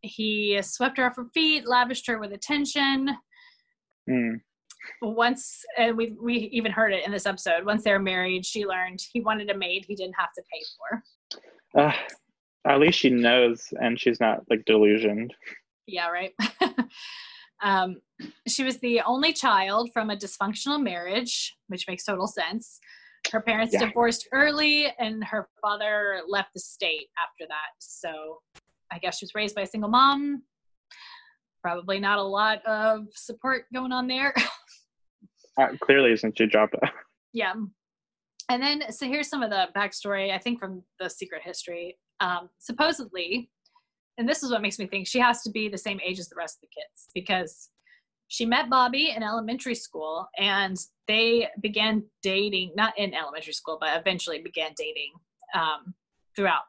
he 0.06 0.58
swept 0.62 0.96
her 0.98 1.06
off 1.06 1.16
her 1.16 1.26
feet, 1.34 1.66
lavished 1.66 2.06
her 2.06 2.18
with 2.18 2.32
attention. 2.32 3.10
Mm. 4.08 4.40
once 5.02 5.64
and 5.76 5.96
we 5.96 6.14
we 6.22 6.34
even 6.52 6.70
heard 6.70 6.92
it 6.92 7.04
in 7.04 7.10
this 7.10 7.26
episode 7.26 7.64
once 7.66 7.82
they're 7.82 7.98
married 7.98 8.46
she 8.46 8.64
learned 8.64 9.00
he 9.12 9.20
wanted 9.20 9.50
a 9.50 9.56
maid 9.58 9.84
he 9.88 9.96
didn't 9.96 10.14
have 10.16 10.28
to 10.36 10.42
pay 10.52 10.62
for 11.74 11.82
Uh, 11.82 11.92
at 12.68 12.78
least 12.78 13.00
she 13.00 13.10
knows 13.10 13.66
and 13.80 13.98
she's 13.98 14.20
not 14.20 14.42
like 14.48 14.64
delusioned. 14.64 15.34
yeah 15.88 16.06
right 16.08 16.32
um 17.64 17.96
she 18.46 18.62
was 18.62 18.78
the 18.78 19.00
only 19.00 19.32
child 19.32 19.90
from 19.92 20.10
a 20.10 20.16
dysfunctional 20.16 20.80
marriage 20.80 21.56
which 21.66 21.86
makes 21.88 22.04
total 22.04 22.28
sense 22.28 22.78
her 23.32 23.40
parents 23.40 23.72
Yeah. 23.74 23.86
divorced 23.86 24.28
early 24.32 24.86
and 25.00 25.24
her 25.24 25.48
father 25.60 26.20
left 26.28 26.50
the 26.54 26.60
state 26.60 27.08
after 27.20 27.44
that 27.48 27.72
so 27.80 28.38
i 28.92 28.98
guess 28.98 29.18
she 29.18 29.24
was 29.24 29.34
raised 29.34 29.54
by 29.54 29.62
a 29.62 29.66
single 29.66 29.90
mom 29.90 30.42
probably 31.62 31.98
not 31.98 32.18
a 32.18 32.22
lot 32.22 32.64
of 32.66 33.06
support 33.14 33.64
going 33.72 33.92
on 33.92 34.06
there 34.06 34.34
Uh, 35.58 35.68
clearly, 35.80 36.16
since 36.16 36.34
she 36.36 36.46
dropped 36.46 36.74
out. 36.82 36.90
Yeah. 37.32 37.54
And 38.48 38.62
then, 38.62 38.92
so 38.92 39.06
here's 39.06 39.28
some 39.28 39.42
of 39.42 39.50
the 39.50 39.68
backstory, 39.76 40.32
I 40.32 40.38
think, 40.38 40.58
from 40.58 40.82
the 41.00 41.08
secret 41.08 41.42
history. 41.42 41.98
Um, 42.20 42.50
supposedly, 42.58 43.50
and 44.18 44.28
this 44.28 44.42
is 44.42 44.50
what 44.50 44.62
makes 44.62 44.78
me 44.78 44.86
think 44.86 45.06
she 45.06 45.18
has 45.18 45.42
to 45.42 45.50
be 45.50 45.68
the 45.68 45.78
same 45.78 46.00
age 46.04 46.18
as 46.18 46.28
the 46.28 46.36
rest 46.36 46.58
of 46.58 46.62
the 46.62 46.80
kids 46.80 47.08
because 47.14 47.70
she 48.28 48.46
met 48.46 48.70
Bobby 48.70 49.12
in 49.14 49.22
elementary 49.22 49.74
school 49.74 50.26
and 50.38 50.76
they 51.06 51.48
began 51.60 52.04
dating, 52.22 52.72
not 52.76 52.96
in 52.98 53.14
elementary 53.14 53.52
school, 53.52 53.78
but 53.80 53.98
eventually 53.98 54.40
began 54.40 54.70
dating 54.76 55.12
um, 55.54 55.94
throughout 56.34 56.62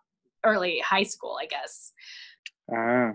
early 0.47 0.79
high 0.79 1.03
school, 1.03 1.37
I 1.41 1.45
guess. 1.45 1.91
Ah, 2.73 3.11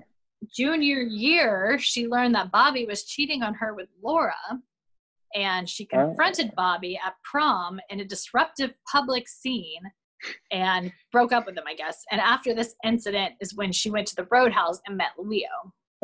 Junior 0.55 1.01
year, 1.03 1.78
she 1.78 2.07
learned 2.09 2.35
that 2.35 2.51
Bobby 2.53 2.85
was 2.85 3.05
cheating 3.05 3.43
on 3.43 3.55
her 3.55 3.74
with 3.74 3.89
Laura 4.03 4.35
and 5.35 5.68
she 5.68 5.89
Oh. 5.93 5.97
confronted 6.09 6.53
Bobby 6.57 6.99
at 7.05 7.14
prom 7.24 7.80
in 7.91 8.01
a 8.01 8.05
disruptive 8.05 8.74
public 8.91 9.28
scene 9.28 9.83
and 10.51 10.93
broke 11.11 11.33
up 11.33 11.47
with 11.47 11.57
him, 11.57 11.64
I 11.66 11.74
guess. 11.74 12.05
And 12.11 12.20
after 12.20 12.55
this 12.55 12.74
incident 12.85 13.35
is 13.41 13.55
when 13.55 13.72
she 13.72 13.91
went 13.91 14.07
to 14.09 14.14
the 14.16 14.26
roadhouse 14.30 14.80
and 14.87 14.97
met 14.97 15.12
Leo. 15.18 15.49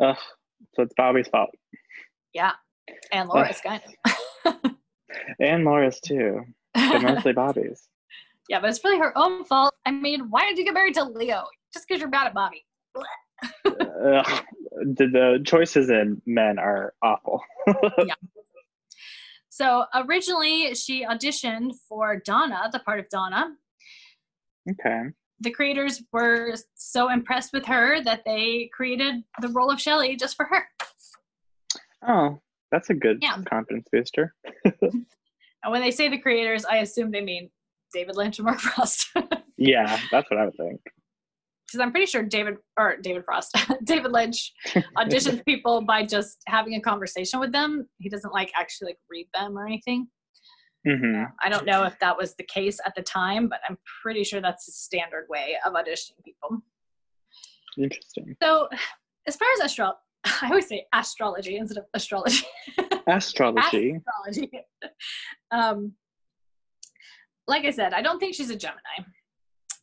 ugh. 0.01 0.17
So 0.73 0.83
it's 0.83 0.93
Bobby's 0.97 1.27
fault. 1.29 1.49
Yeah. 2.33 2.51
And 3.13 3.29
Laura's 3.29 3.61
kind 3.61 3.81
of. 4.45 4.55
And 5.39 5.63
Laura's 5.65 5.99
too. 5.99 6.41
But 6.73 7.01
mostly 7.01 7.33
Bobby's. 7.33 7.87
Yeah, 8.49 8.59
but 8.59 8.69
it's 8.71 8.83
really 8.83 8.97
her 8.99 9.17
own 9.17 9.45
fault. 9.45 9.73
I 9.85 9.91
mean, 9.91 10.29
why 10.29 10.47
did 10.49 10.57
you 10.57 10.65
get 10.65 10.73
married 10.73 10.95
to 10.95 11.03
Leo? 11.05 11.45
Just 11.73 11.87
because 11.87 12.01
you're 12.01 12.09
mad 12.09 12.27
at 12.27 12.33
Bobby. 12.33 12.65
Ugh. 12.95 14.25
The, 14.81 15.07
the 15.07 15.43
choices 15.45 15.89
in 15.89 16.21
men 16.25 16.57
are 16.57 16.93
awful. 17.03 17.41
yeah. 17.97 18.13
So 19.49 19.83
originally, 19.93 20.73
she 20.73 21.05
auditioned 21.05 21.73
for 21.89 22.15
Donna, 22.23 22.69
the 22.71 22.79
part 22.79 22.99
of 23.01 23.09
Donna. 23.09 23.55
okay. 24.71 25.01
The 25.41 25.51
creators 25.51 26.01
were 26.13 26.55
so 26.75 27.09
impressed 27.11 27.51
with 27.51 27.65
her 27.65 28.01
that 28.03 28.23
they 28.25 28.69
created 28.73 29.23
the 29.41 29.49
role 29.49 29.69
of 29.69 29.81
Shelly 29.81 30.15
just 30.15 30.37
for 30.37 30.45
her. 30.45 30.63
Oh, 32.07 32.39
that's 32.71 32.89
a 32.89 32.93
good 32.93 33.17
Yeah. 33.21 33.37
confidence 33.49 33.87
booster. 33.91 34.33
And 35.61 35.73
when 35.73 35.81
they 35.81 35.91
say 35.91 36.07
the 36.07 36.17
creators, 36.19 36.63
I 36.63 36.77
assume 36.77 37.11
they 37.11 37.19
mean 37.19 37.49
David 37.93 38.15
Lynch 38.15 38.39
and 38.39 38.45
Mark 38.45 38.59
Frost. 38.59 39.07
Yeah, 39.57 39.99
that's 40.11 40.29
what 40.29 40.39
I 40.39 40.45
would 40.45 40.55
think. 40.55 40.81
Because 41.67 41.81
I'm 41.81 41.91
pretty 41.91 42.07
sure 42.07 42.23
David 42.23 42.55
or 42.79 42.97
David 42.97 43.25
Frost, 43.25 43.55
David 43.83 44.11
Lynch 44.11 44.53
auditions 44.97 45.45
people 45.45 45.81
by 45.81 46.03
just 46.05 46.37
having 46.47 46.75
a 46.75 46.81
conversation 46.81 47.39
with 47.39 47.51
them. 47.51 47.87
He 47.99 48.09
doesn't 48.09 48.33
like 48.33 48.51
actually 48.55 48.87
like 48.87 48.97
read 49.09 49.27
them 49.35 49.57
or 49.57 49.67
anything. 49.67 50.07
hmm 50.87 51.23
I 51.43 51.49
don't 51.49 51.65
know 51.65 51.83
if 51.83 51.99
that 51.99 52.17
was 52.17 52.35
the 52.35 52.43
case 52.45 52.79
at 52.85 52.95
the 52.95 53.03
time, 53.03 53.49
but 53.49 53.59
I'm 53.69 53.77
pretty 54.01 54.23
sure 54.23 54.41
that's 54.41 54.65
the 54.65 54.71
standard 54.71 55.27
way 55.29 55.57
of 55.65 55.73
auditioning 55.73 56.23
people. 56.25 56.61
Interesting. 57.77 58.35
So, 58.41 58.67
as 59.27 59.35
far 59.35 59.47
as 59.57 59.61
astro, 59.65 59.93
I 60.25 60.47
always 60.49 60.67
say 60.67 60.85
astrology 60.93 61.57
instead 61.57 61.77
of 61.77 61.85
astrology. 61.93 62.45
Astrology. 63.07 63.99
astrology. 64.25 64.51
um, 65.51 65.93
like 67.49 67.65
I 67.65 67.71
said, 67.71 67.93
I 67.93 68.01
don't 68.01 68.19
think 68.19 68.35
she's 68.35 68.49
a 68.51 68.55
Gemini. 68.55 68.97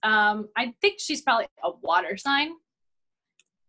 Um, 0.02 0.48
I 0.56 0.72
think 0.80 1.00
she's 1.00 1.20
probably 1.22 1.46
a 1.64 1.70
water 1.82 2.16
sign. 2.16 2.52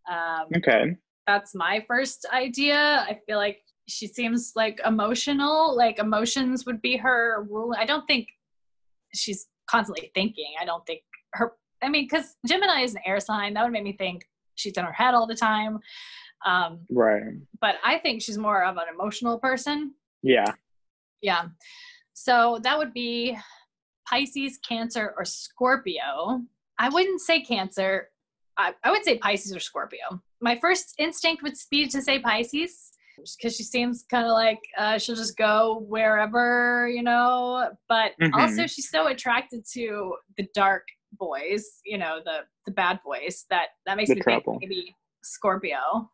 Um, 0.08 0.46
Okay. 0.56 0.96
that's 1.26 1.54
my 1.54 1.84
first 1.88 2.24
idea. 2.32 3.04
I 3.08 3.18
feel 3.26 3.38
like 3.38 3.60
she 3.88 4.06
seems 4.06 4.52
like 4.54 4.80
emotional, 4.86 5.76
like 5.76 5.98
emotions 5.98 6.64
would 6.64 6.80
be 6.80 6.96
her 6.96 7.44
rule. 7.50 7.74
I 7.76 7.84
don't 7.84 8.06
think 8.06 8.28
she's 9.14 9.48
constantly 9.68 10.10
thinking. 10.14 10.52
I 10.60 10.64
don't 10.64 10.86
think 10.86 11.00
her, 11.34 11.52
I 11.82 11.88
mean, 11.88 12.04
because 12.04 12.36
Gemini 12.46 12.82
is 12.82 12.94
an 12.94 13.02
air 13.04 13.20
sign, 13.20 13.54
that 13.54 13.64
would 13.64 13.72
make 13.72 13.84
me 13.84 13.94
think 13.96 14.24
she's 14.54 14.74
in 14.74 14.84
her 14.84 14.92
head 14.92 15.14
all 15.14 15.26
the 15.26 15.34
time. 15.36 15.78
Um, 16.46 16.80
Right. 16.90 17.22
but 17.60 17.76
I 17.84 17.98
think 17.98 18.22
she's 18.22 18.38
more 18.38 18.64
of 18.64 18.76
an 18.76 18.84
emotional 18.94 19.38
person. 19.38 19.94
Yeah. 20.22 20.52
Yeah. 21.20 21.48
So 22.14 22.60
that 22.62 22.78
would 22.78 22.92
be 22.94 23.36
Pisces, 24.08 24.58
Cancer, 24.66 25.14
or 25.16 25.24
Scorpio. 25.24 26.40
I 26.78 26.88
wouldn't 26.88 27.20
say 27.20 27.42
Cancer. 27.42 28.08
I, 28.56 28.72
I 28.84 28.90
would 28.90 29.04
say 29.04 29.18
Pisces 29.18 29.54
or 29.54 29.60
Scorpio. 29.60 30.22
My 30.40 30.58
first 30.60 30.94
instinct 30.98 31.42
would 31.42 31.54
be 31.70 31.88
to 31.88 32.00
say 32.02 32.18
Pisces 32.20 32.90
because 33.36 33.56
she 33.56 33.64
seems 33.64 34.04
kind 34.10 34.24
of 34.26 34.32
like 34.32 34.60
uh, 34.78 34.96
she'll 34.98 35.16
just 35.16 35.36
go 35.36 35.84
wherever, 35.88 36.88
you 36.88 37.02
know. 37.02 37.70
But 37.88 38.12
Mhm. 38.20 38.32
also, 38.34 38.66
she's 38.66 38.90
so 38.90 39.08
attracted 39.08 39.64
to 39.74 40.14
the 40.36 40.46
dark 40.54 40.84
boys, 41.18 41.64
you 41.84 41.98
know, 41.98 42.20
the 42.24 42.40
the 42.66 42.72
bad 42.72 43.00
boys 43.04 43.44
that 43.50 43.68
that 43.86 43.96
makes 43.96 44.08
The 44.10 44.16
me 44.16 44.20
trouble. 44.22 44.58
think 44.60 44.70
maybe 44.70 44.94
Scorpio. 45.22 46.10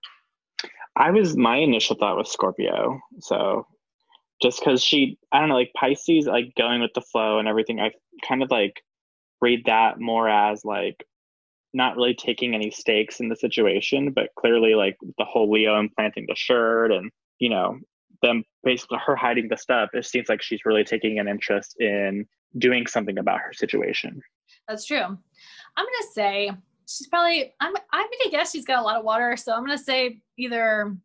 I 0.96 1.10
was 1.10 1.36
my 1.36 1.56
initial 1.58 1.96
thought 1.96 2.16
was 2.16 2.30
Scorpio. 2.30 2.98
So 3.20 3.66
just 4.42 4.60
because 4.60 4.82
she 4.82 5.18
I 5.32 5.40
don't 5.40 5.48
know, 5.48 5.56
like 5.56 5.72
Pisces, 5.76 6.26
like 6.26 6.54
going 6.56 6.80
with 6.80 6.92
the 6.94 7.00
flow 7.00 7.38
and 7.38 7.48
everything, 7.48 7.80
I 7.80 7.92
kind 8.26 8.42
of 8.42 8.50
like 8.50 8.82
read 9.40 9.64
that 9.66 10.00
more 10.00 10.28
as 10.28 10.64
like 10.64 11.04
not 11.72 11.96
really 11.96 12.14
taking 12.14 12.54
any 12.54 12.70
stakes 12.70 13.20
in 13.20 13.28
the 13.28 13.36
situation, 13.36 14.12
but 14.12 14.30
clearly 14.38 14.74
like 14.74 14.96
the 15.18 15.24
whole 15.24 15.50
Leo 15.50 15.78
implanting 15.78 16.26
the 16.28 16.36
shirt 16.36 16.92
and 16.92 17.10
you 17.38 17.48
know, 17.48 17.78
them 18.22 18.44
basically 18.62 18.98
her 19.04 19.16
hiding 19.16 19.48
the 19.48 19.56
stuff, 19.56 19.90
it 19.92 20.06
seems 20.06 20.28
like 20.28 20.42
she's 20.42 20.64
really 20.64 20.84
taking 20.84 21.18
an 21.18 21.28
interest 21.28 21.76
in 21.80 22.26
doing 22.58 22.86
something 22.86 23.18
about 23.18 23.40
her 23.40 23.52
situation. 23.52 24.20
That's 24.68 24.86
true. 24.86 25.02
I'm 25.02 25.18
gonna 25.76 26.12
say 26.12 26.50
she's 26.88 27.06
probably. 27.08 27.54
I'm. 27.60 27.74
I'm 27.92 28.06
gonna 28.06 28.30
guess 28.30 28.52
she's 28.52 28.64
got 28.64 28.80
a 28.80 28.82
lot 28.82 28.96
of 28.96 29.04
water, 29.04 29.36
so 29.36 29.52
I'm 29.52 29.64
gonna 29.64 29.78
say 29.78 30.20
either 30.38 30.96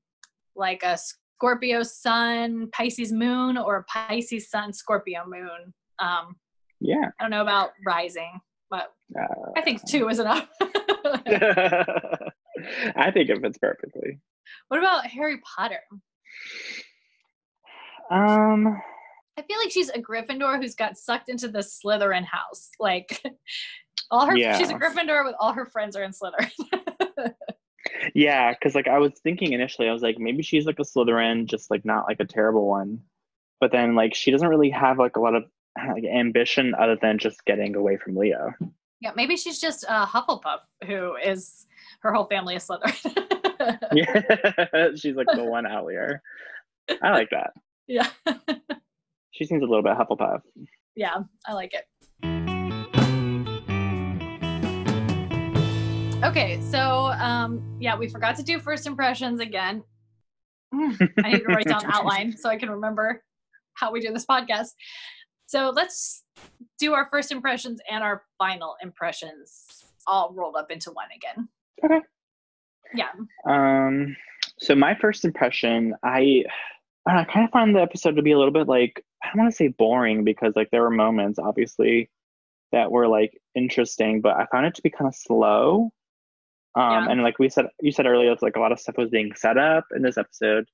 like 0.55 0.83
a 0.83 0.97
Scorpio 1.43 1.83
Sun, 1.83 2.69
Pisces 2.73 3.13
Moon, 3.13 3.57
or 3.57 3.77
a 3.77 3.83
Pisces 3.85 4.49
Sun, 4.49 4.73
Scorpio 4.73 5.23
Moon. 5.25 5.73
Um, 5.97 6.35
Yeah. 6.81 7.11
I 7.17 7.23
don't 7.23 7.31
know 7.31 7.41
about 7.41 7.69
rising, 7.85 8.41
but 8.69 8.91
Uh, 9.17 9.23
I 9.55 9.61
think 9.61 9.81
two 9.87 10.09
is 10.09 10.19
enough. 10.19 10.49
I 12.95 13.09
think 13.13 13.29
it 13.29 13.39
fits 13.41 13.57
perfectly. 13.57 14.19
what 14.67 14.79
about 14.81 15.05
Harry 15.07 15.39
Potter? 15.55 15.79
Um 18.11 18.67
I 19.37 19.41
feel 19.43 19.57
like 19.59 19.71
she's 19.71 19.87
a 19.89 19.99
Gryffindor 19.99 20.57
who's 20.61 20.75
got 20.75 20.97
sucked 20.97 21.29
into 21.29 21.47
the 21.47 21.59
Slytherin 21.59 22.25
house. 22.25 22.69
Like 22.81 23.23
all 24.11 24.25
her, 24.25 24.35
she's 24.35 24.69
a 24.69 24.73
Gryffindor 24.73 25.23
with 25.23 25.35
all 25.39 25.53
her 25.53 25.65
friends 25.65 25.95
are 25.95 26.03
in 26.03 26.11
Slytherin. 26.11 26.51
Yeah, 28.13 28.51
because 28.53 28.75
like 28.75 28.87
I 28.87 28.97
was 28.99 29.13
thinking 29.23 29.53
initially, 29.53 29.89
I 29.89 29.93
was 29.93 30.01
like, 30.01 30.17
maybe 30.19 30.43
she's 30.43 30.65
like 30.65 30.79
a 30.79 30.83
Slytherin, 30.83 31.45
just 31.45 31.69
like 31.71 31.85
not 31.85 32.05
like 32.07 32.19
a 32.19 32.25
terrible 32.25 32.67
one. 32.67 32.99
But 33.59 33.71
then 33.71 33.95
like 33.95 34.15
she 34.15 34.31
doesn't 34.31 34.47
really 34.47 34.69
have 34.69 34.97
like 34.97 35.15
a 35.15 35.19
lot 35.19 35.35
of 35.35 35.43
like 35.93 36.03
ambition 36.03 36.73
other 36.75 36.97
than 37.01 37.17
just 37.17 37.43
getting 37.45 37.75
away 37.75 37.97
from 37.97 38.15
Leo. 38.15 38.53
Yeah, 39.01 39.11
maybe 39.15 39.37
she's 39.37 39.59
just 39.59 39.83
a 39.87 40.05
Hufflepuff 40.05 40.59
who 40.85 41.15
is 41.15 41.65
her 42.01 42.13
whole 42.13 42.25
family 42.25 42.55
is 42.55 42.67
Slytherin. 42.67 43.25
Yeah, 43.93 44.87
she's 44.95 45.15
like 45.15 45.27
the 45.33 45.43
one 45.43 45.65
outlier. 45.65 46.21
I 47.01 47.11
like 47.11 47.29
that. 47.31 47.51
yeah. 47.87 48.07
She 49.31 49.45
seems 49.45 49.61
a 49.63 49.65
little 49.65 49.83
bit 49.83 49.97
Hufflepuff. 49.97 50.41
Yeah, 50.95 51.17
I 51.45 51.53
like 51.53 51.73
it. 51.73 51.85
Okay, 56.23 56.59
so 56.69 57.13
um 57.19 57.77
yeah, 57.79 57.97
we 57.97 58.09
forgot 58.09 58.35
to 58.35 58.43
do 58.43 58.59
first 58.59 58.85
impressions 58.85 59.39
again. 59.39 59.83
I 60.73 61.31
need 61.31 61.39
to 61.39 61.45
write 61.47 61.65
down 61.65 61.83
outline 61.91 62.35
so 62.35 62.49
I 62.49 62.57
can 62.57 62.69
remember 62.69 63.23
how 63.75 63.91
we 63.91 64.01
do 64.01 64.11
this 64.11 64.25
podcast. 64.25 64.69
So 65.47 65.71
let's 65.73 66.23
do 66.77 66.93
our 66.93 67.07
first 67.09 67.31
impressions 67.31 67.79
and 67.89 68.03
our 68.03 68.23
final 68.37 68.75
impressions 68.83 69.65
all 70.07 70.33
rolled 70.35 70.55
up 70.57 70.69
into 70.71 70.91
one 70.91 71.07
again. 71.15 71.47
Okay. 71.83 72.05
Yeah. 72.93 73.09
Um, 73.47 74.15
so 74.59 74.75
my 74.75 74.95
first 74.95 75.23
impression, 75.23 75.95
I 76.03 76.43
I 77.07 77.23
kind 77.23 77.45
of 77.45 77.51
find 77.51 77.75
the 77.75 77.81
episode 77.81 78.17
to 78.17 78.21
be 78.21 78.33
a 78.33 78.37
little 78.37 78.53
bit 78.53 78.67
like 78.67 79.03
I 79.23 79.27
don't 79.29 79.39
want 79.39 79.51
to 79.51 79.55
say 79.55 79.69
boring 79.69 80.23
because 80.23 80.53
like 80.55 80.69
there 80.71 80.81
were 80.81 80.91
moments 80.91 81.39
obviously 81.39 82.09
that 82.71 82.91
were 82.91 83.07
like 83.07 83.39
interesting, 83.55 84.21
but 84.21 84.35
I 84.35 84.45
found 84.51 84.65
it 84.65 84.75
to 84.75 84.81
be 84.81 84.89
kind 84.89 85.07
of 85.07 85.15
slow. 85.15 85.91
Um, 86.75 86.91
Yeah. 87.05 87.11
and 87.11 87.23
like 87.23 87.39
we 87.39 87.49
said, 87.49 87.65
you 87.81 87.91
said 87.91 88.05
earlier, 88.05 88.31
it's 88.31 88.41
like 88.41 88.55
a 88.55 88.59
lot 88.59 88.71
of 88.71 88.79
stuff 88.79 88.97
was 88.97 89.09
being 89.09 89.33
set 89.35 89.57
up 89.57 89.85
in 89.95 90.01
this 90.01 90.17
episode, 90.17 90.65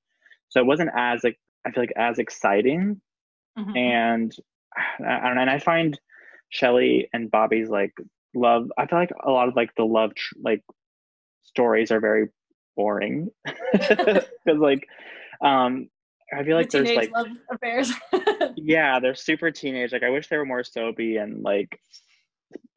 so 0.48 0.60
it 0.60 0.66
wasn't 0.66 0.90
as 0.96 1.24
like 1.24 1.38
I 1.66 1.70
feel 1.70 1.82
like 1.82 1.92
as 1.96 2.18
exciting. 2.18 3.00
Mhm. 3.58 3.76
And 3.76 4.36
I, 4.76 5.20
don't 5.26 5.34
know, 5.36 5.40
and 5.42 5.50
I 5.50 5.58
find 5.58 5.98
Shelly 6.50 7.08
and 7.12 7.30
Bobby's 7.30 7.68
like 7.70 7.94
love. 8.34 8.70
I 8.78 8.86
feel 8.86 8.98
like 8.98 9.12
a 9.24 9.30
lot 9.30 9.48
of 9.48 9.56
like 9.56 9.74
the 9.76 9.84
love 9.84 10.14
tr- 10.14 10.34
like 10.42 10.62
stories 11.42 11.90
are 11.90 12.00
very 12.00 12.28
boring 12.76 13.30
because 13.72 14.26
like 14.58 14.86
um 15.42 15.88
I 16.36 16.42
feel 16.44 16.56
like 16.56 16.70
the 16.70 16.78
there's 16.78 16.88
teenage 16.90 17.10
like 17.12 17.12
love 17.12 17.36
affairs. 17.50 17.92
yeah, 18.56 18.98
they're 19.00 19.14
super 19.14 19.50
teenage. 19.50 19.92
Like 19.92 20.02
I 20.02 20.10
wish 20.10 20.28
they 20.28 20.36
were 20.36 20.44
more 20.44 20.64
soapy 20.64 21.16
and 21.16 21.42
like 21.42 21.80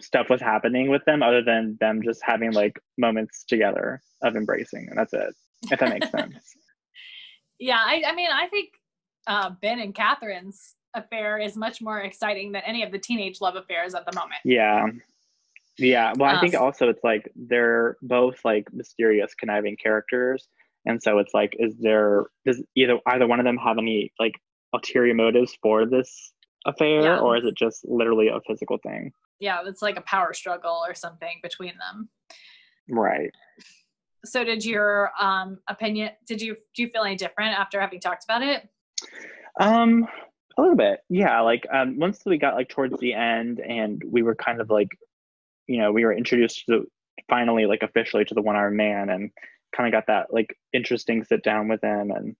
stuff 0.02 0.30
was 0.30 0.42
happening 0.42 0.90
with 0.90 1.04
them 1.06 1.22
other 1.22 1.44
than 1.44 1.78
them 1.80 2.02
just 2.04 2.22
having 2.24 2.52
like 2.54 2.80
moments 2.98 3.44
together 3.46 4.02
of 4.24 4.36
embracing. 4.36 4.88
And 4.90 4.98
that's 4.98 5.14
it. 5.14 5.34
If 5.72 5.80
that 5.80 5.90
makes 5.90 6.10
sense. 6.10 6.36
yeah, 7.60 7.80
I, 7.86 8.04
I 8.08 8.16
mean, 8.16 8.30
I 8.32 8.48
think 8.48 8.70
uh, 9.28 9.52
Ben 9.62 9.80
and 9.80 9.94
Catherine's 9.94 10.76
affair 10.96 11.38
is 11.38 11.56
much 11.56 11.82
more 11.82 12.00
exciting 12.00 12.52
than 12.52 12.64
any 12.66 12.84
of 12.84 12.92
the 12.92 12.98
teenage 13.00 13.42
love 13.42 13.56
affairs 13.56 13.94
at 13.94 14.06
the 14.06 14.16
moment. 14.16 14.42
Yeah. 14.46 14.88
Yeah. 15.78 16.14
Well, 16.18 16.36
I 16.36 16.42
think 16.42 16.56
Um, 16.56 16.64
also 16.64 16.90
it's 16.90 17.04
like 17.04 17.32
they're 17.36 17.98
both 18.02 18.44
like 18.44 18.68
mysterious, 18.74 19.34
conniving 19.36 19.78
characters. 19.78 20.48
And 20.86 21.02
so 21.02 21.20
it's 21.20 21.34
like, 21.34 21.56
is 21.60 21.76
there 21.78 22.26
does 22.46 22.64
either 22.76 23.00
either 23.06 23.28
one 23.28 23.40
of 23.40 23.46
them 23.46 23.58
have 23.58 23.78
any 23.78 24.12
like 24.20 24.34
ulterior 24.74 25.14
motives 25.14 25.58
for 25.62 25.86
this 25.86 26.34
affair, 26.66 27.02
Yeah. 27.02 27.20
or 27.20 27.38
is 27.38 27.46
it 27.46 27.56
just 27.56 27.88
literally 27.88 28.30
a 28.30 28.40
physical 28.48 28.78
thing? 28.78 29.12
Yeah, 29.40 29.62
it's 29.66 29.82
like 29.82 29.98
a 29.98 30.02
power 30.02 30.34
struggle 30.34 30.84
or 30.88 30.94
something 30.94 31.40
between 31.42 31.74
them. 31.78 32.10
Right. 32.90 33.32
So, 34.26 34.44
did 34.44 34.66
your 34.66 35.12
um, 35.20 35.60
opinion? 35.68 36.12
Did 36.28 36.42
you 36.42 36.58
do 36.76 36.84
you 36.84 36.90
feel 36.90 37.04
any 37.04 37.16
different 37.16 37.58
after 37.58 37.80
having 37.80 38.00
talked 38.00 38.26
about 38.26 38.42
it? 38.42 38.68
Um, 39.60 40.08
a 40.58 40.62
little 40.62 40.76
bit, 40.76 41.00
yeah. 41.10 41.40
Like, 41.42 41.66
um, 41.72 41.98
once 42.00 42.22
we 42.26 42.38
got 42.38 42.56
like 42.56 42.70
towards 42.70 43.00
the 43.00 43.14
end, 43.14 43.60
and 43.60 44.04
we 44.06 44.22
were 44.22 44.36
kind 44.36 44.60
of 44.60 44.70
like, 44.70 44.90
you 45.68 45.78
know, 45.78 45.92
we 45.92 46.04
were 46.04 46.14
introduced 46.14 46.66
to 46.68 46.86
finally 47.30 47.66
like 47.66 47.84
officially 47.84 48.26
to 48.26 48.34
the 48.34 48.42
one 48.42 48.56
armed 48.56 48.78
man, 48.78 49.10
and 49.10 49.32
kind 49.76 49.88
of 49.88 49.98
got 49.98 50.08
that 50.08 50.34
like 50.34 50.56
interesting 50.74 51.24
sit 51.24 51.44
down 51.44 51.70
with 51.70 51.82
him, 51.82 52.12
and 52.12 52.36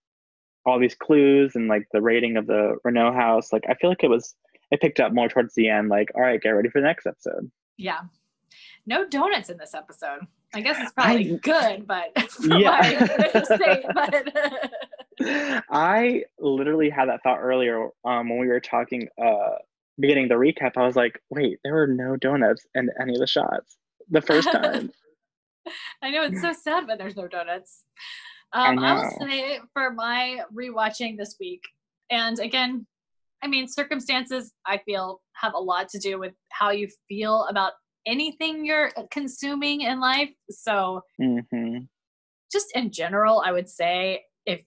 all 0.66 0.80
these 0.80 0.96
clues, 0.96 1.56
and 1.56 1.70
like 1.70 1.88
the 1.94 2.02
rating 2.02 2.36
of 2.36 2.46
the 2.46 2.76
Renault 2.84 3.14
house. 3.14 3.54
Like, 3.54 3.64
I 3.70 3.76
feel 3.76 3.90
like 3.90 4.04
it 4.04 4.10
was 4.10 4.36
it 4.72 4.82
picked 4.82 5.00
up 5.00 5.14
more 5.14 5.28
towards 5.28 5.56
the 5.56 5.70
end. 5.70 5.90
Like, 5.90 6.10
all 6.16 6.22
right, 6.22 6.42
get 6.42 6.50
ready 6.50 6.70
for 6.70 6.82
the 6.82 6.88
next 6.88 7.06
episode. 7.06 7.50
Yeah, 7.78 8.00
no 8.86 9.08
donuts 9.08 9.50
in 9.50 9.58
this 9.58 9.74
episode. 9.74 10.22
I 10.54 10.62
guess 10.62 10.78
it's 10.80 10.92
probably 10.92 11.38
good, 11.38 11.86
but 11.86 12.12
Yeah. 12.44 13.08
but 13.94 15.64
I 15.70 16.24
literally 16.40 16.90
had 16.90 17.10
that 17.10 17.22
thought 17.24 17.40
earlier 17.40 17.90
um, 18.06 18.30
when 18.30 18.40
we 18.40 18.48
were 18.48 18.60
talking, 18.60 19.08
uh, 19.24 19.56
beginning 20.00 20.28
the 20.28 20.36
recap. 20.36 20.72
I 20.78 20.86
was 20.86 20.96
like, 20.96 21.22
wait, 21.30 21.60
there 21.64 21.74
were 21.74 21.88
no 21.88 22.16
donuts 22.16 22.66
in 22.74 22.90
any 23.02 23.14
of 23.14 23.20
the 23.20 23.28
shots 23.28 23.78
the 24.10 24.22
first 24.22 24.52
time. 24.52 24.92
I 26.02 26.10
know 26.10 26.24
it's 26.24 26.42
so 26.42 26.54
sad 26.54 26.88
when 26.88 26.98
there's 26.98 27.16
no 27.16 27.28
donuts. 27.28 27.84
I 28.52 28.70
Um, 28.70 28.80
I, 28.80 28.94
will 28.94 29.12
say 29.20 29.60
for 29.74 29.92
my 29.92 30.42
rewatching 30.56 31.18
this 31.18 31.36
week, 31.40 31.62
and 32.10 32.40
again, 32.40 32.88
I 33.44 33.48
mean, 33.48 33.68
circumstances 33.68 34.54
I 34.66 34.80
feel 34.86 35.22
have 35.36 35.54
a 35.54 35.60
lot 35.60 35.90
to 35.90 36.00
do 36.00 36.20
with 36.20 36.34
how 36.50 36.72
you 36.72 36.90
feel 37.08 37.46
about 37.50 37.74
anything 38.06 38.66
you're 38.66 38.92
consuming 39.12 39.82
in 39.82 40.00
life. 40.00 40.30
So, 40.50 41.02
hmm 41.18 41.78
just 42.52 42.76
in 42.76 42.92
general, 42.92 43.44
I 43.46 43.52
would 43.52 43.70
say 43.70 44.24
if 44.48 44.62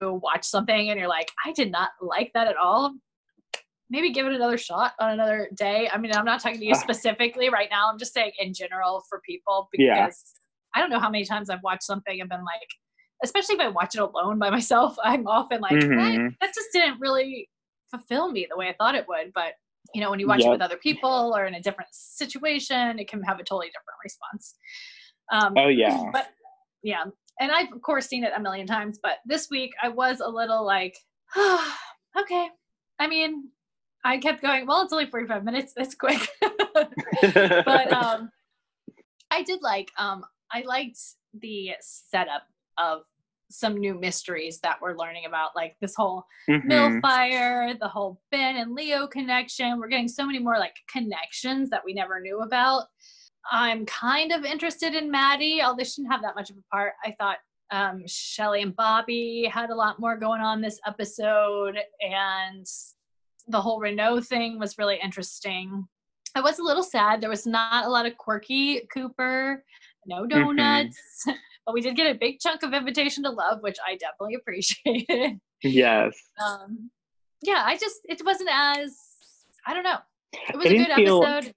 you 0.00 0.20
watch 0.20 0.44
something 0.44 0.90
and 0.90 0.98
you're 0.98 1.08
like, 1.08 1.30
I 1.44 1.52
did 1.52 1.70
not 1.70 1.90
like 2.00 2.32
that 2.34 2.48
at 2.48 2.56
all, 2.56 2.94
maybe 3.88 4.10
give 4.10 4.26
it 4.26 4.32
another 4.32 4.58
shot 4.58 4.94
on 4.98 5.10
another 5.12 5.48
day. 5.56 5.88
I 5.88 5.98
mean, 5.98 6.12
I'm 6.12 6.24
not 6.24 6.40
talking 6.40 6.58
to 6.58 6.64
you 6.66 6.72
Ah. 6.74 6.78
specifically 6.78 7.48
right 7.48 7.68
now. 7.70 7.88
I'm 7.88 7.98
just 7.98 8.12
saying 8.12 8.32
in 8.40 8.52
general 8.52 9.04
for 9.08 9.20
people 9.24 9.68
because 9.70 9.86
Yeah. 9.86 10.10
I 10.74 10.80
don't 10.80 10.90
know 10.90 10.98
how 10.98 11.08
many 11.08 11.24
times 11.24 11.48
I've 11.48 11.62
watched 11.62 11.84
something 11.84 12.20
and 12.20 12.28
been 12.28 12.44
like, 12.44 12.68
especially 13.22 13.54
if 13.54 13.60
I 13.60 13.68
watch 13.68 13.94
it 13.94 14.00
alone 14.00 14.40
by 14.40 14.50
myself, 14.58 14.96
I'm 15.04 15.28
often 15.28 15.60
like, 15.60 15.74
"Eh, 15.74 15.86
Mhm. 15.86 16.34
that 16.40 16.52
just 16.54 16.72
didn't 16.72 16.98
really 16.98 17.48
fulfill 17.90 18.30
me 18.30 18.46
the 18.48 18.56
way 18.56 18.68
I 18.68 18.74
thought 18.74 18.94
it 18.94 19.06
would. 19.08 19.32
But 19.34 19.54
you 19.94 20.00
know, 20.00 20.10
when 20.10 20.18
you 20.18 20.26
watch 20.26 20.44
it 20.44 20.50
with 20.50 20.60
other 20.60 20.76
people 20.76 21.32
or 21.36 21.46
in 21.46 21.54
a 21.54 21.60
different 21.60 21.90
situation, 21.92 22.98
it 22.98 23.08
can 23.08 23.22
have 23.22 23.38
a 23.38 23.44
totally 23.44 23.68
different 23.68 23.98
response. 24.02 24.56
Um, 25.32 25.54
Oh 25.56 25.68
yeah. 25.68 26.02
but 26.12 26.28
yeah 26.86 27.04
and 27.40 27.50
i've 27.50 27.72
of 27.72 27.82
course 27.82 28.06
seen 28.06 28.24
it 28.24 28.32
a 28.36 28.40
million 28.40 28.66
times 28.66 28.98
but 29.02 29.18
this 29.26 29.50
week 29.50 29.72
i 29.82 29.88
was 29.88 30.20
a 30.20 30.28
little 30.28 30.64
like 30.64 30.96
okay 31.36 32.48
i 32.98 33.06
mean 33.08 33.48
i 34.04 34.18
kept 34.18 34.40
going 34.40 34.66
well 34.66 34.82
it's 34.82 34.92
only 34.92 35.06
45 35.06 35.44
minutes 35.44 35.72
it's 35.76 35.94
quick 35.94 36.28
but 36.40 37.92
um 37.92 38.30
i 39.30 39.42
did 39.42 39.60
like 39.62 39.90
um 39.98 40.24
i 40.52 40.62
liked 40.62 41.00
the 41.40 41.70
setup 41.80 42.42
of 42.78 43.02
some 43.50 43.76
new 43.76 43.94
mysteries 43.98 44.58
that 44.60 44.80
we're 44.80 44.96
learning 44.96 45.24
about 45.26 45.50
like 45.54 45.76
this 45.80 45.94
whole 45.94 46.24
mill 46.48 46.90
Mhm. 46.90 47.00
fire 47.00 47.74
the 47.74 47.88
whole 47.88 48.20
ben 48.30 48.56
and 48.56 48.74
leo 48.74 49.06
connection. 49.06 49.78
We're 49.78 49.88
getting 49.88 50.08
so 50.08 50.26
many 50.26 50.38
more 50.38 50.58
like 50.58 50.74
connections 50.90 51.70
that 51.70 51.84
we 51.84 51.94
never 51.94 52.20
knew 52.20 52.40
about. 52.40 52.84
I'm 53.50 53.86
kind 53.86 54.32
of 54.32 54.44
interested 54.44 54.94
in 54.94 55.10
Maddy 55.10 55.62
although 55.62 55.84
she 55.84 56.02
didn't 56.02 56.12
have 56.12 56.22
that 56.22 56.34
much 56.34 56.50
of 56.50 56.56
a 56.56 56.62
part. 56.74 56.94
I 57.04 57.12
thought 57.18 57.38
um 57.72 58.02
shelly 58.06 58.62
and 58.62 58.74
bobby 58.76 59.50
had 59.52 59.70
a 59.70 59.74
lot 59.74 59.98
more 60.00 60.16
going 60.16 60.40
on 60.40 60.60
this 60.60 60.78
episode 60.86 61.76
and 62.00 62.64
the 63.48 63.60
whole 63.60 63.78
renault 63.80 64.22
thing 64.22 64.58
was 64.58 64.76
really 64.78 64.98
interesting. 65.02 65.86
I 66.34 66.40
was 66.40 66.58
a 66.58 66.62
little 66.64 66.82
sad. 66.82 67.20
There 67.20 67.30
was 67.30 67.46
not 67.46 67.86
a 67.86 67.88
lot 67.88 68.06
of 68.06 68.16
quirky 68.18 68.80
cooper. 68.92 69.64
No 70.06 70.26
donuts 70.26 71.24
but 71.66 71.74
we 71.74 71.80
did 71.80 71.96
get 71.96 72.06
a 72.14 72.18
big 72.18 72.38
chunk 72.40 72.62
of 72.62 72.72
invitation 72.72 73.22
to 73.24 73.30
love 73.30 73.60
which 73.62 73.76
i 73.86 73.96
definitely 73.96 74.34
appreciated 74.34 75.38
yes. 75.62 76.16
um 76.44 76.90
yeah 77.42 77.62
i 77.66 77.76
just 77.76 77.96
it 78.04 78.22
wasn't 78.24 78.48
as 78.52 78.96
i 79.66 79.74
don't 79.74 79.82
know 79.84 79.98
it 80.32 80.56
was 80.56 80.66
It 80.66 80.72
a 80.72 80.76
good 80.76 80.92
feel- 80.94 81.22
episode 81.24 81.54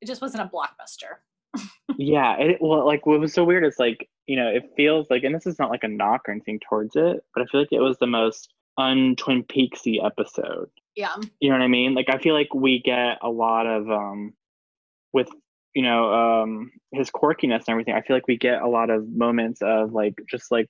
it 0.00 0.06
just 0.06 0.20
wasn't 0.22 0.42
a 0.42 0.46
blockbuster 0.54 1.16
Yeah. 1.98 2.36
It, 2.36 2.58
well, 2.60 2.84
like 2.84 3.06
what 3.06 3.20
was 3.20 3.32
so 3.32 3.42
weird 3.44 3.64
is 3.64 3.78
like 3.78 4.06
you 4.26 4.36
know 4.36 4.48
it 4.48 4.70
feels 4.76 5.08
like, 5.08 5.22
and 5.24 5.34
this 5.34 5.46
is 5.46 5.58
not 5.58 5.70
like 5.70 5.84
a 5.84 5.88
knock 5.88 6.22
or 6.28 6.32
anything 6.32 6.60
towards 6.68 6.94
it, 6.96 7.24
but 7.32 7.42
I 7.42 7.46
feel 7.46 7.60
like 7.60 7.72
it 7.72 7.80
was 7.80 7.96
the 7.98 8.06
most 8.06 8.52
un 8.76 9.14
Twin 9.16 9.42
Peaksy 9.44 10.04
episode. 10.04 10.68
yeah 10.94 11.14
You 11.40 11.48
know 11.48 11.56
what 11.56 11.64
I 11.64 11.68
mean? 11.68 11.94
Like 11.94 12.10
I 12.10 12.18
feel 12.18 12.34
like 12.34 12.52
we 12.52 12.82
get 12.82 13.16
a 13.22 13.30
lot 13.30 13.66
of 13.66 13.88
um 13.90 14.34
with 15.14 15.28
you 15.76 15.82
know 15.82 16.10
um 16.10 16.70
his 16.92 17.10
quirkiness 17.10 17.64
and 17.66 17.68
everything. 17.68 17.94
I 17.94 18.00
feel 18.00 18.16
like 18.16 18.26
we 18.26 18.38
get 18.38 18.62
a 18.62 18.68
lot 18.68 18.88
of 18.88 19.06
moments 19.10 19.60
of 19.60 19.92
like 19.92 20.14
just 20.28 20.50
like 20.50 20.68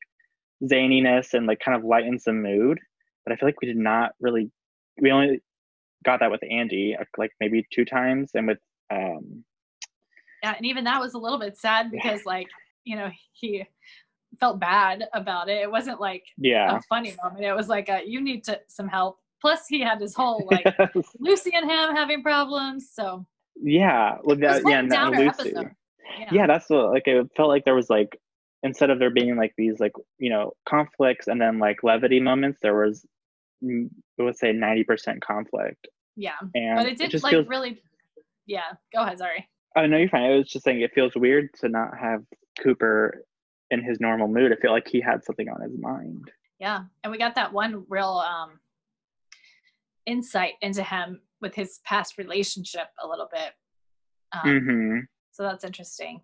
zaniness 0.65 1.33
and 1.33 1.47
like 1.47 1.61
kind 1.65 1.79
of 1.79 1.85
lightens 1.85 2.25
the 2.25 2.33
mood. 2.33 2.81
But 3.25 3.33
I 3.33 3.37
feel 3.37 3.49
like 3.49 3.61
we 3.61 3.69
did 3.69 3.77
not 3.77 4.11
really 4.21 4.51
we 5.01 5.13
only 5.13 5.41
got 6.05 6.19
that 6.21 6.33
with 6.33 6.43
Andy 6.51 6.97
like 7.17 7.31
maybe 7.39 7.65
two 7.73 7.85
times 7.85 8.33
and 8.35 8.49
with 8.49 8.59
um 8.93 9.45
yeah 10.43 10.55
and 10.57 10.67
even 10.67 10.83
that 10.85 11.01
was 11.01 11.15
a 11.15 11.19
little 11.19 11.39
bit 11.39 11.57
sad 11.57 11.91
because 11.93 12.25
like 12.27 12.49
you 12.83 12.97
know 12.97 13.09
he 13.33 13.65
felt 14.41 14.59
bad 14.59 15.05
about 15.15 15.49
it 15.49 15.63
it 15.63 15.71
wasn't 15.71 16.01
like 16.01 16.25
yeah. 16.37 16.77
a 16.77 16.81
funny 16.89 17.15
moment 17.23 17.45
it 17.45 17.55
was 17.55 17.69
like 17.69 17.89
a, 17.89 18.03
you 18.05 18.21
need 18.21 18.43
to 18.45 18.61
some 18.69 18.89
help 18.89 19.19
plus 19.41 19.67
he 19.69 19.81
had 19.81 20.01
his 20.01 20.15
whole 20.15 20.47
like 20.51 20.67
lucy 21.21 21.53
and 21.55 21.71
him 21.71 21.95
having 21.95 22.23
problems 22.23 22.91
so 22.93 23.25
yeah. 23.63 24.17
Well 24.23 24.37
that 24.37 24.63
yeah, 24.67 24.81
a 24.81 24.83
and 24.83 25.17
Lucy. 25.17 25.55
yeah. 26.19 26.29
yeah 26.33 26.47
that's 26.47 26.69
what 26.69 26.91
like 26.91 27.07
it 27.07 27.29
felt 27.37 27.49
like 27.49 27.65
there 27.65 27.75
was 27.75 27.91
like 27.91 28.19
instead 28.63 28.91
of 28.91 28.99
there 28.99 29.11
being 29.11 29.37
like 29.37 29.55
these 29.57 29.79
like 29.81 29.93
you 30.19 30.31
know 30.31 30.53
conflicts 30.69 31.29
and 31.29 31.41
then 31.41 31.59
like 31.59 31.83
levity 31.83 32.21
moments 32.21 32.59
there 32.63 32.75
was 32.75 33.05
mm, 33.63 33.89
i 34.19 34.23
would 34.23 34.37
say 34.37 34.53
90% 34.53 35.21
conflict 35.21 35.89
yeah 36.17 36.33
and 36.55 36.77
but 36.77 36.87
it 36.87 36.99
did 36.99 37.11
just 37.11 37.25
like 37.25 37.33
feels 37.33 37.47
really 37.47 37.81
yeah 38.47 38.73
go 38.95 39.03
ahead 39.03 39.19
sorry 39.19 39.49
oh 39.77 39.87
no 39.87 39.97
you're 39.97 40.09
fine 40.09 40.23
i 40.23 40.37
was 40.37 40.49
just 40.49 40.65
saying 40.65 40.81
it 40.81 40.93
feels 40.95 41.13
weird 41.15 41.49
to 41.61 41.69
not 41.69 41.91
have 41.99 42.23
cooper 42.63 43.25
in 43.71 43.83
his 43.83 44.01
normal 44.01 44.29
mood 44.29 44.53
i 44.53 44.57
feel 44.57 44.73
like 44.73 44.89
he 44.89 45.01
had 45.01 45.25
something 45.25 45.49
on 45.49 45.61
his 45.61 45.79
mind 45.79 46.31
Yeah, 46.59 46.85
and 47.03 47.11
we 47.11 47.19
got 47.19 47.35
that 47.35 47.53
one 47.53 47.85
real 47.89 48.23
um, 48.27 48.59
insight 50.07 50.55
into 50.63 50.83
him 50.83 51.21
with 51.41 51.55
his 51.55 51.81
past 51.85 52.19
relationship 52.19 52.89
a 53.03 53.07
little 53.07 53.29
bit. 53.33 53.53
Um, 54.33 54.61
hmm 54.61 54.99
So 55.33 55.43
that's 55.43 55.65
interesting. 55.65 56.21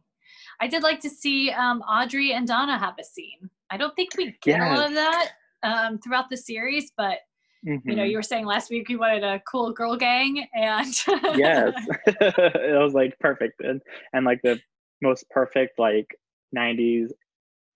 I 0.61 0.67
did 0.67 0.83
like 0.83 1.01
to 1.01 1.11
see 1.11 1.51
um, 1.51 1.83
Audrey 1.83 2.33
and 2.33 2.47
Donna 2.47 2.79
have 2.79 2.95
a 2.99 3.05
scene. 3.05 3.51
I 3.71 3.77
don't 3.77 3.95
think 3.95 4.17
we 4.17 4.37
get 4.43 4.61
a 4.61 4.65
lot 4.65 4.87
of 4.89 4.95
that 4.95 5.31
um, 5.63 5.99
throughout 5.99 6.31
the 6.31 6.37
series, 6.37 6.93
but 6.97 7.19
Mm-hmm. 7.65 7.91
you 7.91 7.95
know, 7.95 8.03
you 8.03 8.17
were 8.17 8.25
saying 8.25 8.45
last 8.45 8.71
week 8.71 8.89
you 8.89 8.99
wanted 8.99 9.23
a 9.23 9.41
cool 9.49 9.73
girl 9.73 9.97
gang, 9.97 10.49
and 10.53 10.87
yes, 11.37 11.73
it 12.07 12.77
was 12.83 12.93
like 12.93 13.17
perfect 13.21 13.61
and 13.63 13.81
and 14.13 14.27
like 14.27 14.41
the 14.43 14.59
most 15.01 15.31
perfect 15.31 15.79
like 15.79 16.09
'90s 16.57 17.11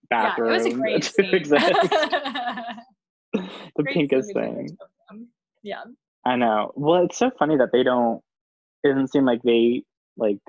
bathroom. 0.09 0.49
yeah, 0.49 0.55
it 0.55 0.57
was 0.57 0.65
a 0.65 0.71
great 0.81 1.03
scene. 1.05 1.43
the 3.33 3.83
Great 3.83 3.95
pinkest 3.95 4.33
thing. 4.33 4.67
two 4.67 4.75
of 4.81 4.89
them. 5.09 5.29
Yeah, 5.63 5.83
I 6.27 6.35
know. 6.35 6.73
Well, 6.75 7.05
it's 7.05 7.17
so 7.17 7.31
funny 7.39 7.57
that 7.57 7.71
they 7.71 7.83
don't. 7.83 8.21
It 8.83 8.89
doesn't 8.89 9.09
seem 9.11 9.25
like 9.25 9.41
they 9.43 9.83
like 10.17 10.39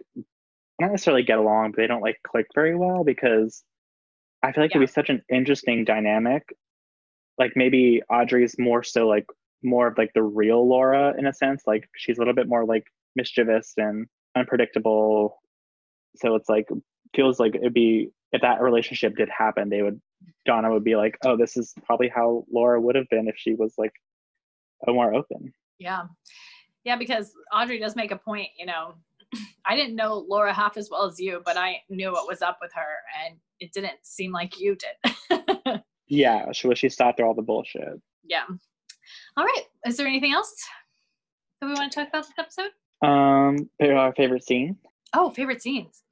not 0.81 0.91
necessarily 0.91 1.23
get 1.23 1.39
along, 1.39 1.71
but 1.73 1.77
they 1.79 1.87
don't 1.87 2.03
like 2.03 2.19
click 2.27 2.47
very 2.55 2.75
well 2.77 3.05
because 3.05 3.63
I 4.43 4.53
feel 4.53 4.65
like 4.65 4.73
Yeah. 4.75 4.79
it'd 4.79 4.89
be 4.89 4.93
such 4.93 5.11
an 5.11 5.23
interesting 5.31 5.85
dynamic. 5.85 6.43
Like 7.39 7.53
maybe 7.57 8.03
Audrey's 8.11 8.59
more 8.59 8.83
so 8.83 9.07
like 9.07 9.27
more 9.63 9.87
of 9.89 9.99
like 9.99 10.13
the 10.15 10.23
real 10.23 10.69
Laura 10.69 11.15
in 11.17 11.27
a 11.27 11.33
sense. 11.33 11.63
Like 11.67 11.89
she's 11.97 12.19
a 12.19 12.21
little 12.21 12.35
bit 12.35 12.49
more 12.49 12.65
like 12.65 12.85
mischievous 13.17 13.75
and 13.77 14.07
unpredictable. 14.37 15.41
So 16.17 16.35
it's 16.35 16.49
like 16.49 16.69
feels 17.15 17.39
like 17.41 17.55
it'd 17.55 17.75
be 17.75 18.11
if 18.33 18.43
that 18.43 18.61
relationship 18.63 19.17
did 19.17 19.29
happen, 19.31 19.69
they 19.71 19.83
would 19.83 20.01
Donna 20.47 20.73
would 20.73 20.85
be 20.85 20.97
like, 20.97 21.17
oh, 21.25 21.37
this 21.37 21.57
is 21.57 21.73
probably 21.87 22.09
how 22.09 22.45
Laura 22.53 22.81
would 22.81 22.97
have 22.97 23.09
been 23.11 23.29
if 23.29 23.37
she 23.39 23.55
was 23.55 23.75
like 23.79 23.93
a 24.89 24.93
more 24.93 25.15
open. 25.15 25.53
Yeah, 25.79 26.05
yeah. 26.85 26.97
Because 26.97 27.33
Audrey 27.53 27.79
does 27.79 27.97
make 27.97 28.11
a 28.11 28.17
point. 28.17 28.49
You 28.59 28.67
know, 28.67 28.95
I 29.67 29.77
didn't 29.77 29.97
know 29.97 30.25
Laura 30.29 30.53
half 30.53 30.77
as 30.77 30.89
well 30.91 31.05
as 31.05 31.19
you, 31.19 31.43
but 31.45 31.57
I 31.57 31.83
knew 31.89 32.13
what 32.13 32.29
was 32.29 32.43
up 32.43 32.59
with 32.61 32.73
her, 32.75 32.97
and 33.25 33.37
it 33.61 33.73
didn't 33.73 33.99
seem 34.03 34.33
like 34.33 34.59
you 34.61 34.77
did. 34.77 35.83
Yeah, 36.09 36.53
she 36.53 36.75
she 36.75 36.89
stopped 36.89 37.19
through 37.19 37.27
all 37.27 37.35
the 37.35 37.43
bullshit. 37.43 38.01
yeah. 38.25 38.45
All 39.37 39.45
right. 39.45 39.63
Is 39.87 39.97
there 39.97 40.07
anything 40.07 40.33
else 40.33 40.55
that 41.61 41.67
we 41.67 41.75
want 41.75 41.93
to 41.93 41.99
talk 41.99 42.09
about 42.09 42.25
this 42.27 42.33
episode? 42.39 42.71
Um, 43.07 43.71
our 43.81 44.15
favorite 44.15 44.45
scene. 44.45 44.77
Oh, 45.15 45.31
favorite 45.31 45.63
scenes. 45.63 46.03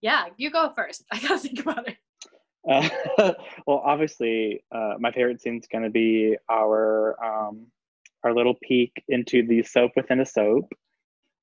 Yeah, 0.00 0.26
you 0.36 0.50
go 0.50 0.72
first. 0.76 1.04
I 1.12 1.20
gotta 1.20 1.38
think 1.38 1.60
about 1.60 1.88
it. 1.88 1.96
Uh, 2.68 3.32
well, 3.66 3.80
obviously, 3.84 4.64
uh, 4.72 4.94
my 4.98 5.12
favorite 5.12 5.40
scene 5.40 5.58
is 5.58 5.68
going 5.70 5.84
to 5.84 5.90
be 5.90 6.36
our 6.50 7.16
um, 7.24 7.66
our 8.26 8.34
little 8.34 8.54
peek 8.62 8.92
into 9.08 9.46
the 9.46 9.62
soap 9.62 9.92
within 9.96 10.20
a 10.20 10.26
soap. 10.26 10.72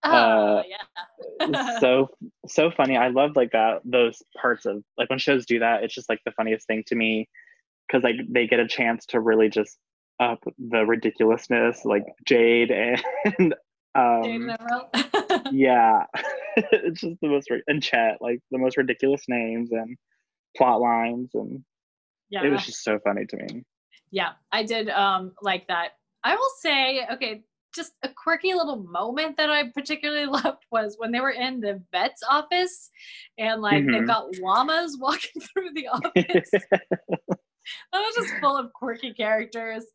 Oh, 0.04 0.12
Uh, 0.12 0.64
yeah. 0.68 0.78
So 1.80 2.10
so 2.48 2.72
funny. 2.72 2.98
I 2.98 3.10
love 3.10 3.32
like 3.36 3.52
that 3.52 3.82
those 3.86 4.22
parts 4.40 4.66
of 4.66 4.84
like 4.98 5.10
when 5.10 5.20
shows 5.20 5.46
do 5.46 5.60
that. 5.60 5.84
It's 5.84 5.94
just 5.94 6.10
like 6.10 6.20
the 6.26 6.32
funniest 6.32 6.68
thing 6.68 6.84
to 6.88 6.96
me 6.96 7.28
because 7.88 8.04
like 8.04 8.16
they 8.30 8.48
get 8.48 8.60
a 8.60 8.68
chance 8.68 9.06
to 9.08 9.20
really 9.20 9.50
just 9.50 9.78
up 10.20 10.44
the 10.58 10.86
ridiculousness, 10.86 11.86
like 11.86 12.04
Jade 12.26 12.72
and 12.72 13.56
um, 13.96 14.24
Jade 14.24 15.42
yeah 15.52 16.06
it's 16.56 17.02
just 17.02 17.20
the 17.22 17.28
most 17.28 17.50
and 17.68 17.82
chet 17.82 18.18
like 18.22 18.40
the 18.52 18.58
most 18.58 18.78
ridiculous 18.78 19.24
names 19.28 19.72
and 19.72 19.98
plot 20.56 20.80
lines 20.80 21.30
and 21.34 21.64
yeah. 22.30 22.44
it 22.44 22.50
was 22.50 22.66
just 22.66 22.84
so 22.84 23.00
funny 23.04 23.26
to 23.26 23.38
me 23.38 23.64
yeah, 24.14 24.34
I 24.52 24.62
did 24.62 24.90
um 24.90 25.34
like 25.42 25.68
that. 25.68 25.94
I 26.24 26.36
will 26.36 26.52
say, 26.60 27.06
okay, 27.12 27.44
just 27.76 27.94
a 28.04 28.10
quirky 28.10 28.54
little 28.54 28.78
moment 28.84 29.38
that 29.38 29.50
I 29.50 29.70
particularly 29.72 30.26
loved 30.44 30.64
was 30.72 30.96
when 30.98 31.12
they 31.12 31.20
were 31.20 31.32
in 31.32 31.60
the 31.60 31.82
vet's 31.92 32.22
office 32.30 32.90
and 33.38 33.62
like 33.62 33.84
they've 33.86 34.04
Mhm. 34.04 34.08
got 34.08 34.36
llamas 34.40 34.98
walking 35.02 35.42
through 35.42 35.74
the 35.74 35.88
office. 35.88 36.52
that 36.72 38.00
was 38.00 38.16
just 38.16 38.36
full 38.40 38.58
of 38.58 38.72
quirky 38.74 39.14
characters. 39.14 39.86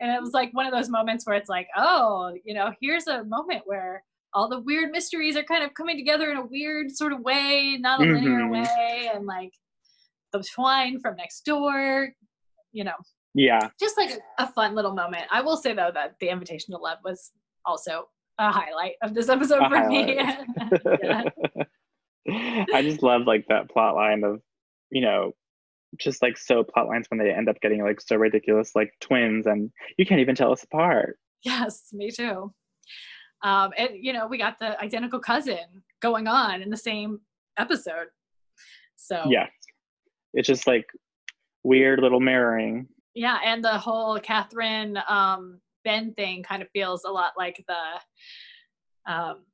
And 0.00 0.10
it 0.10 0.20
was 0.20 0.32
like 0.32 0.52
one 0.52 0.66
of 0.66 0.72
those 0.72 0.88
moments 0.88 1.26
where 1.26 1.36
it's 1.36 1.48
like, 1.48 1.68
oh, 1.76 2.34
you 2.44 2.54
know, 2.54 2.72
here's 2.80 3.06
a 3.06 3.24
moment 3.24 3.62
where 3.66 4.02
all 4.34 4.48
the 4.48 4.60
weird 4.60 4.90
mysteries 4.90 5.36
are 5.36 5.42
kind 5.44 5.62
of 5.64 5.74
coming 5.74 5.96
together 5.96 6.30
in 6.30 6.36
a 6.38 6.44
weird 6.46 6.90
sort 6.90 7.12
of 7.12 7.20
way, 7.20 7.76
not 7.80 8.00
a 8.00 8.02
linear 8.02 8.40
Mhm. 8.40 8.50
way. 8.50 9.10
And 9.14 9.26
like 9.26 9.52
the 10.32 10.42
twine 10.54 11.00
from 11.00 11.16
next 11.16 11.44
door, 11.44 12.08
you 12.72 12.84
know, 12.84 12.94
yeah 13.34 13.68
just 13.78 13.96
like 13.96 14.10
a, 14.10 14.42
a 14.42 14.52
fun 14.52 14.74
little 14.74 14.94
moment. 14.94 15.24
I 15.30 15.40
will 15.42 15.56
say 15.56 15.74
though 15.74 15.90
that 15.92 16.16
the 16.20 16.28
invitation 16.28 16.72
to 16.72 16.78
love 16.78 16.98
was 17.04 17.32
also 17.64 18.08
a 18.38 18.50
highlight 18.50 18.94
of 19.02 19.14
this 19.14 19.28
episode 19.28 19.62
A 19.62 19.68
for 19.68 19.88
me. 19.88 20.16
yeah. 21.02 21.24
i 22.74 22.82
just 22.82 23.02
love 23.02 23.22
like 23.26 23.46
that 23.48 23.70
plot 23.70 23.94
line 23.94 24.22
of 24.22 24.40
you 24.90 25.00
know 25.00 25.32
just 25.96 26.20
like 26.20 26.36
so 26.36 26.62
plot 26.62 26.86
lines 26.86 27.06
when 27.08 27.18
they 27.18 27.32
end 27.32 27.48
up 27.48 27.58
getting 27.62 27.82
like 27.82 28.00
so 28.00 28.16
ridiculous 28.16 28.72
like 28.74 28.92
twins 29.00 29.46
and 29.46 29.70
you 29.96 30.04
can't 30.04 30.20
even 30.20 30.34
tell 30.34 30.52
us 30.52 30.62
apart 30.62 31.18
Yes, 31.44 31.88
me 31.92 32.10
too. 32.10 32.52
Um, 33.42 33.70
and 33.76 33.90
you 33.94 34.12
know, 34.12 34.26
we 34.26 34.38
got 34.38 34.58
the 34.58 34.80
identical 34.82 35.20
cousin 35.20 35.82
going 36.00 36.26
on 36.26 36.62
in 36.62 36.70
the 36.70 36.76
same 36.76 37.20
episode. 37.56 38.08
So 38.96 39.24
yeah, 39.28 39.46
it's 40.34 40.48
just 40.48 40.66
like 40.66 40.86
weird 41.62 42.00
little 42.00 42.20
mirroring 42.20 42.88
yeah, 43.18 43.38
and 43.44 43.62
the 43.62 43.78
whole 43.78 44.18
Catherine 44.20 44.98
um 45.08 45.60
Ben 45.84 46.14
thing 46.14 46.42
kind 46.42 46.62
of 46.62 46.68
feels 46.70 47.04
a 47.04 47.10
lot 47.10 47.32
like 47.36 47.64
the 47.68 49.12
um 49.12 49.44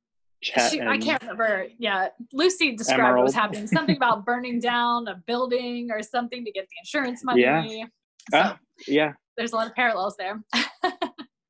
she, 0.41 0.83
I 0.83 0.99
can't 0.99 1.23
remember. 1.23 1.69
Yeah, 1.79 2.09
Lucy 2.35 2.77
described 2.77 3.17
what 3.17 3.25
was 3.25 3.35
happening. 3.35 3.67
Something 3.67 3.97
about 3.97 4.27
burning 4.27 4.61
down 4.61 5.09
a 5.09 5.15
building 5.27 5.91
or 5.91 6.03
something 6.03 6.45
to 6.45 6.53
get 6.53 6.67
the 6.69 6.77
insurance 6.83 7.25
money. 7.25 7.41
Yeah. 7.41 7.87
So 8.31 8.39
Ah, 8.39 8.59
yeah 8.87 9.13
there's 9.37 9.53
a 9.53 9.57
lot 9.57 9.67
of 9.67 9.75
parallels 9.75 10.17
there. 10.17 10.43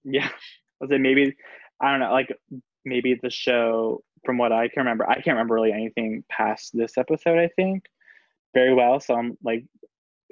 Yeah. 0.06 0.26
I 0.28 0.30
was 0.82 0.90
like 0.90 1.00
maybe 1.00 1.34
I 1.80 1.90
don't 1.90 2.00
know, 2.00 2.12
like 2.12 2.28
maybe 2.84 3.18
the 3.22 3.30
show 3.30 4.02
from 4.26 4.36
what 4.36 4.52
I 4.52 4.68
can 4.68 4.80
remember, 4.80 5.08
I 5.08 5.14
can't 5.14 5.28
remember 5.28 5.54
really 5.54 5.72
anything 5.72 6.22
past 6.30 6.72
this 6.74 6.98
episode, 6.98 7.38
I 7.38 7.48
think, 7.56 7.84
very 8.52 8.74
well. 8.74 9.00
So 9.00 9.14
I'm 9.14 9.38
like 9.42 9.64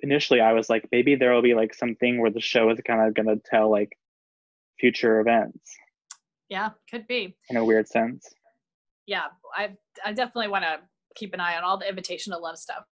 initially 0.02 0.40
I 0.40 0.52
was 0.52 0.68
like, 0.68 0.88
maybe 0.92 1.14
there 1.14 1.32
will 1.32 1.42
be 1.42 1.54
like 1.54 1.74
something 1.74 2.20
where 2.20 2.30
the 2.30 2.40
show 2.40 2.68
is 2.70 2.80
kind 2.86 3.00
of 3.00 3.14
gonna 3.14 3.36
tell 3.36 3.70
like 3.70 3.96
future 4.78 5.20
events 5.20 5.76
yeah, 6.52 6.70
could 6.90 7.06
be. 7.06 7.34
in 7.48 7.56
a 7.56 7.64
weird 7.64 7.88
sense. 7.88 8.28
Yeah, 9.06 9.24
I 9.56 9.70
I 10.04 10.12
definitely 10.12 10.48
want 10.48 10.64
to 10.64 10.80
keep 11.16 11.32
an 11.32 11.40
eye 11.40 11.56
on 11.56 11.64
all 11.64 11.78
the 11.78 11.88
invitation 11.88 12.32
to 12.34 12.38
love 12.38 12.58
stuff 12.58 12.84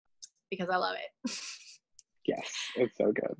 because 0.50 0.70
I 0.70 0.76
love 0.76 0.96
it. 0.96 1.30
Yes, 2.26 2.52
it's 2.76 2.96
so 2.98 3.12
good. 3.12 3.34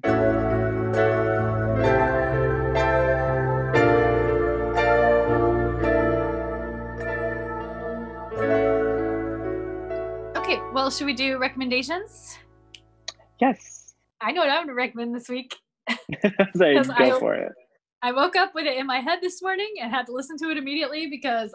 Okay, 10.35 10.59
well, 10.73 10.91
should 10.91 11.07
we 11.07 11.13
do 11.13 11.39
recommendations? 11.39 12.39
Yes. 13.41 13.95
I 14.21 14.33
know 14.33 14.43
what 14.43 14.51
I'm 14.51 14.67
going 14.67 14.69
to 14.69 14.75
recommend 14.75 15.15
this 15.15 15.29
week. 15.29 15.57
go 15.89 16.93
I- 16.93 17.19
for 17.19 17.35
it. 17.35 17.53
I 18.03 18.13
woke 18.13 18.35
up 18.35 18.55
with 18.55 18.65
it 18.65 18.79
in 18.79 18.87
my 18.87 19.01
head 19.01 19.19
this 19.21 19.43
morning 19.43 19.75
and 19.81 19.91
had 19.93 20.07
to 20.07 20.13
listen 20.13 20.39
to 20.39 20.49
it 20.51 20.57
immediately 20.57 21.09
because 21.09 21.55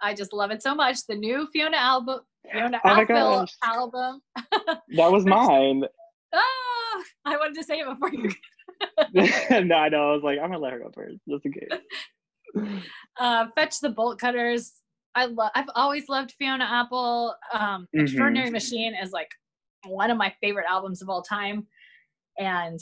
I 0.00 0.14
just 0.14 0.32
love 0.32 0.50
it 0.50 0.62
so 0.62 0.74
much. 0.74 1.06
The 1.06 1.14
new 1.14 1.46
Fiona 1.52 1.76
album, 1.76 2.20
Fiona 2.50 2.80
Oh 2.84 2.88
Apple 2.90 3.46
album. 3.62 4.20
That 4.96 5.12
was 5.12 5.24
mine. 5.24 5.84
Ah, 6.34 7.02
I 7.24 7.36
wanted 7.36 7.54
to 7.54 7.62
say 7.62 7.78
it 7.78 7.86
before 7.88 8.10
you. 8.12 8.30
no, 9.64 9.76
I 9.76 9.88
know. 9.90 10.10
I 10.10 10.12
was 10.14 10.22
like, 10.24 10.38
I'm 10.40 10.50
gonna 10.50 10.58
let 10.58 10.72
her 10.72 10.80
go 10.80 10.90
first, 10.92 11.18
just 11.28 11.44
in 11.46 11.52
case. 11.52 12.80
Uh, 13.18 13.46
Fetch 13.54 13.78
the 13.80 13.90
Bolt 13.90 14.18
Cutters. 14.18 14.72
I 15.14 15.26
love. 15.26 15.50
I've 15.54 15.70
always 15.76 16.08
loved 16.08 16.34
Fiona 16.38 16.64
Apple. 16.64 17.34
Um, 17.52 17.86
Mhm. 17.94 18.02
Extraordinary 18.02 18.50
Machine 18.50 18.94
is 19.00 19.12
like 19.12 19.28
one 19.86 20.10
of 20.10 20.18
my 20.18 20.32
favorite 20.40 20.66
albums 20.68 21.02
of 21.02 21.08
all 21.08 21.22
time, 21.22 21.66
and 22.38 22.78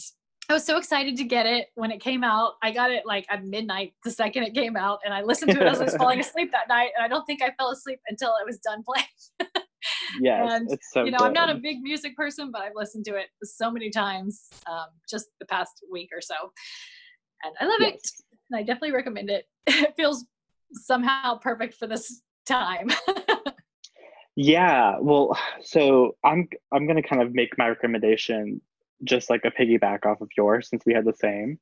I 0.51 0.55
was 0.55 0.64
so 0.64 0.78
excited 0.78 1.16
to 1.18 1.24
get 1.24 1.44
it 1.44 1.68
when 1.74 1.90
it 1.90 2.01
came 2.01 2.24
out. 2.24 2.55
I 2.62 2.70
got 2.70 2.90
it 2.90 3.05
like 3.05 3.26
at 3.28 3.44
midnight 3.44 3.92
the 4.03 4.11
second 4.11 4.44
it 4.44 4.55
came 4.55 4.76
out, 4.76 5.01
and 5.05 5.12
I 5.12 5.22
listened 5.22 5.53
to 5.53 5.61
it 5.61 5.66
as 5.66 5.80
I 5.80 5.84
was 5.84 5.96
falling 5.99 6.20
asleep 6.20 6.51
that 6.53 6.68
night. 6.68 6.90
And 6.96 7.05
I 7.05 7.09
don't 7.09 7.24
think 7.26 7.42
I 7.42 7.51
fell 7.59 7.70
asleep 7.70 8.01
until 8.09 8.30
it 8.40 8.46
was 8.46 8.59
done 8.59 8.82
playing. 8.82 9.66
yeah, 10.20 10.55
And, 10.55 10.72
it's 10.72 10.90
so 10.90 11.05
you 11.05 11.11
know, 11.11 11.18
I'm 11.20 11.34
not 11.34 11.51
a 11.51 11.57
big 11.57 11.82
music 11.82 12.16
person, 12.16 12.51
but 12.51 12.62
I've 12.62 12.72
listened 12.74 13.05
to 13.07 13.16
it 13.16 13.26
so 13.42 13.70
many 13.70 13.90
times 13.90 14.49
um, 14.66 14.86
just 15.11 15.26
the 15.38 15.44
past 15.46 15.84
week 15.92 16.09
or 16.14 16.22
so, 16.22 16.34
and 17.44 17.55
I 17.61 17.66
love 17.66 17.82
it. 17.82 18.01
And 18.51 18.59
I 18.59 18.62
definitely 18.62 18.92
recommend 18.92 19.30
it. 19.30 19.44
It 19.66 19.94
feels 19.96 20.24
somehow 20.72 21.36
perfect 21.36 21.74
for 21.74 21.86
this 21.86 22.22
time. 22.46 22.90
Yeah, 24.41 24.99
well, 25.01 25.36
so 25.62 26.16
I'm 26.24 26.49
I'm 26.72 26.86
gonna 26.86 27.03
kind 27.03 27.22
of 27.22 27.34
make 27.34 27.59
my 27.59 27.68
recommendation 27.68 28.61
just 29.05 29.30
like 29.30 29.45
a 29.45 29.51
piggyback 29.51 30.07
off 30.07 30.20
of 30.20 30.28
yours 30.36 30.68
since 30.68 30.84
we 30.86 30.95
had 30.95 31.05
the 31.05 31.12
same. 31.14 31.59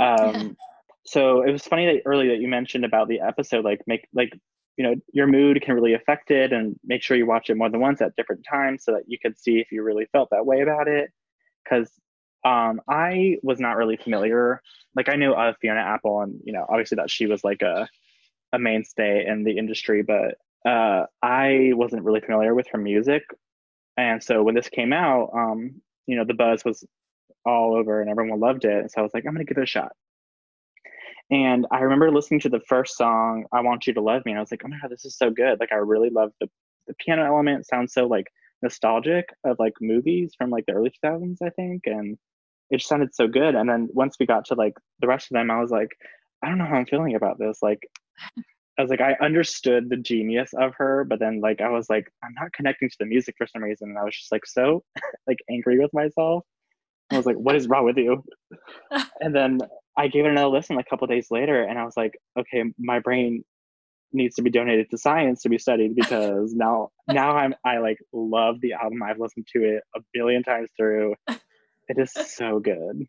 Um, 0.00 0.56
so 1.04 1.42
it 1.42 1.52
was 1.52 1.64
funny 1.66 1.86
that 1.86 2.02
early 2.04 2.28
that 2.28 2.40
you 2.40 2.48
mentioned 2.48 2.84
about 2.84 3.08
the 3.08 3.20
episode, 3.20 3.64
like 3.64 3.82
make 3.86 4.08
like 4.12 4.36
you 4.76 4.84
know 4.84 4.96
your 5.12 5.28
mood 5.28 5.62
can 5.62 5.74
really 5.76 5.94
affect 5.94 6.32
it, 6.32 6.52
and 6.52 6.76
make 6.84 7.02
sure 7.02 7.16
you 7.16 7.26
watch 7.26 7.48
it 7.50 7.56
more 7.56 7.70
than 7.70 7.80
once 7.80 8.00
at 8.02 8.16
different 8.16 8.44
times 8.48 8.84
so 8.84 8.92
that 8.94 9.04
you 9.06 9.18
could 9.22 9.38
see 9.38 9.60
if 9.60 9.70
you 9.70 9.82
really 9.84 10.06
felt 10.12 10.30
that 10.30 10.46
way 10.46 10.62
about 10.62 10.88
it. 10.88 11.10
Because 11.64 11.90
Um, 12.44 12.80
I 12.88 13.38
was 13.42 13.60
not 13.60 13.76
really 13.76 13.96
familiar. 13.96 14.62
Like 14.96 15.08
I 15.08 15.16
knew 15.16 15.32
of 15.34 15.56
Fiona 15.60 15.80
Apple, 15.80 16.22
and 16.22 16.40
you 16.44 16.52
know, 16.52 16.66
obviously 16.68 16.96
that 16.96 17.10
she 17.10 17.26
was 17.26 17.44
like 17.44 17.62
a 17.62 17.88
a 18.52 18.58
mainstay 18.58 19.26
in 19.26 19.44
the 19.44 19.58
industry, 19.58 20.02
but 20.02 20.38
uh, 20.64 21.06
I 21.22 21.70
wasn't 21.74 22.04
really 22.04 22.20
familiar 22.20 22.54
with 22.54 22.66
her 22.72 22.78
music. 22.78 23.22
And 23.96 24.22
so 24.22 24.42
when 24.42 24.54
this 24.54 24.68
came 24.68 24.92
out, 24.92 25.30
um, 25.34 25.80
you 26.06 26.16
know, 26.16 26.24
the 26.24 26.34
buzz 26.34 26.64
was 26.64 26.84
all 27.44 27.74
over 27.76 28.00
and 28.00 28.10
everyone 28.10 28.40
loved 28.40 28.64
it. 28.64 28.78
And 28.78 28.90
so 28.90 29.00
I 29.00 29.02
was 29.02 29.14
like, 29.14 29.24
I'm 29.26 29.32
gonna 29.32 29.44
give 29.44 29.58
it 29.58 29.62
a 29.62 29.66
shot. 29.66 29.92
And 31.30 31.66
I 31.72 31.80
remember 31.80 32.10
listening 32.10 32.40
to 32.40 32.48
the 32.48 32.60
first 32.60 32.96
song, 32.96 33.46
I 33.52 33.60
Want 33.60 33.86
You 33.86 33.94
to 33.94 34.00
Love 34.00 34.24
Me, 34.24 34.32
and 34.32 34.38
I 34.38 34.42
was 34.42 34.50
like, 34.50 34.62
oh 34.64 34.68
my 34.68 34.78
god, 34.80 34.90
this 34.90 35.04
is 35.04 35.16
so 35.16 35.30
good. 35.30 35.58
Like 35.58 35.72
I 35.72 35.76
really 35.76 36.10
love 36.10 36.32
the 36.40 36.48
the 36.86 36.94
piano 36.94 37.24
element 37.24 37.66
sounds 37.66 37.92
so 37.92 38.06
like 38.06 38.26
nostalgic 38.62 39.28
of 39.44 39.56
like 39.58 39.74
movies 39.80 40.34
from 40.36 40.50
like 40.50 40.64
the 40.66 40.72
early 40.72 40.92
2000s, 41.04 41.38
I 41.42 41.50
think. 41.50 41.82
And 41.86 42.16
it 42.70 42.78
just 42.78 42.88
sounded 42.88 43.14
so 43.14 43.28
good. 43.28 43.54
And 43.54 43.68
then 43.68 43.88
once 43.92 44.16
we 44.18 44.26
got 44.26 44.44
to 44.46 44.54
like 44.54 44.74
the 45.00 45.06
rest 45.06 45.30
of 45.30 45.34
them, 45.34 45.50
I 45.50 45.60
was 45.60 45.70
like, 45.70 45.90
I 46.42 46.48
don't 46.48 46.58
know 46.58 46.64
how 46.64 46.76
I'm 46.76 46.86
feeling 46.86 47.14
about 47.14 47.38
this. 47.38 47.58
Like 47.62 47.88
I 48.78 48.82
was 48.82 48.90
like, 48.90 49.00
I 49.00 49.16
understood 49.24 49.88
the 49.88 49.96
genius 49.96 50.50
of 50.58 50.74
her, 50.76 51.04
but 51.04 51.18
then 51.18 51.40
like 51.40 51.60
I 51.60 51.70
was 51.70 51.88
like, 51.88 52.10
I'm 52.22 52.34
not 52.34 52.52
connecting 52.52 52.90
to 52.90 52.96
the 53.00 53.06
music 53.06 53.34
for 53.38 53.46
some 53.46 53.62
reason. 53.62 53.88
And 53.90 53.98
I 53.98 54.04
was 54.04 54.14
just 54.14 54.30
like 54.30 54.46
so 54.46 54.82
like 55.26 55.38
angry 55.50 55.78
with 55.78 55.92
myself. 55.94 56.44
I 57.10 57.16
was 57.16 57.26
like, 57.26 57.36
what 57.36 57.56
is 57.56 57.68
wrong 57.68 57.84
with 57.84 57.96
you? 57.96 58.22
and 59.20 59.34
then 59.34 59.60
I 59.96 60.08
gave 60.08 60.24
it 60.24 60.30
another 60.30 60.48
listen 60.48 60.78
a 60.78 60.84
couple 60.84 61.06
days 61.06 61.28
later 61.30 61.62
and 61.62 61.78
I 61.78 61.84
was 61.84 61.96
like, 61.96 62.18
okay, 62.38 62.64
my 62.78 62.98
brain 62.98 63.44
needs 64.12 64.36
to 64.36 64.42
be 64.42 64.50
donated 64.50 64.90
to 64.90 64.98
science 64.98 65.42
to 65.42 65.48
be 65.48 65.58
studied 65.58 65.94
because 65.96 66.52
now 66.54 66.90
now 67.08 67.36
I'm 67.36 67.54
I 67.64 67.78
like 67.78 67.98
love 68.12 68.60
the 68.60 68.74
album. 68.74 69.02
I've 69.02 69.20
listened 69.20 69.46
to 69.54 69.64
it 69.64 69.82
a 69.94 70.00
billion 70.12 70.42
times 70.42 70.68
through. 70.76 71.14
It 71.88 71.98
is 71.98 72.12
so 72.12 72.58
good. 72.58 73.06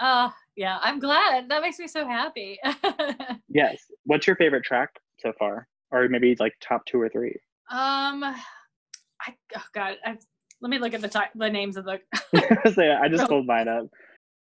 Uh 0.00 0.30
yeah, 0.56 0.78
I'm 0.82 0.98
glad. 0.98 1.48
That 1.48 1.62
makes 1.62 1.78
me 1.78 1.88
so 1.88 2.06
happy. 2.06 2.58
yes. 3.48 3.78
What's 4.04 4.26
your 4.26 4.36
favorite 4.36 4.64
track 4.64 4.90
so 5.18 5.32
far? 5.38 5.66
Or 5.90 6.08
maybe 6.08 6.36
like 6.38 6.54
top 6.60 6.84
two 6.86 7.00
or 7.00 7.08
three? 7.08 7.34
Um 7.70 8.22
I 8.24 9.34
oh 9.56 9.62
god, 9.74 9.96
i 10.04 10.16
let 10.62 10.70
me 10.70 10.78
look 10.78 10.92
at 10.94 11.00
the 11.00 11.08
ti- 11.08 11.32
the 11.34 11.48
names 11.48 11.76
of 11.76 11.86
the 11.86 12.00
so, 12.74 12.82
yeah, 12.82 13.00
I 13.02 13.08
just 13.08 13.28
pulled 13.28 13.46
mine 13.46 13.68
up. 13.68 13.86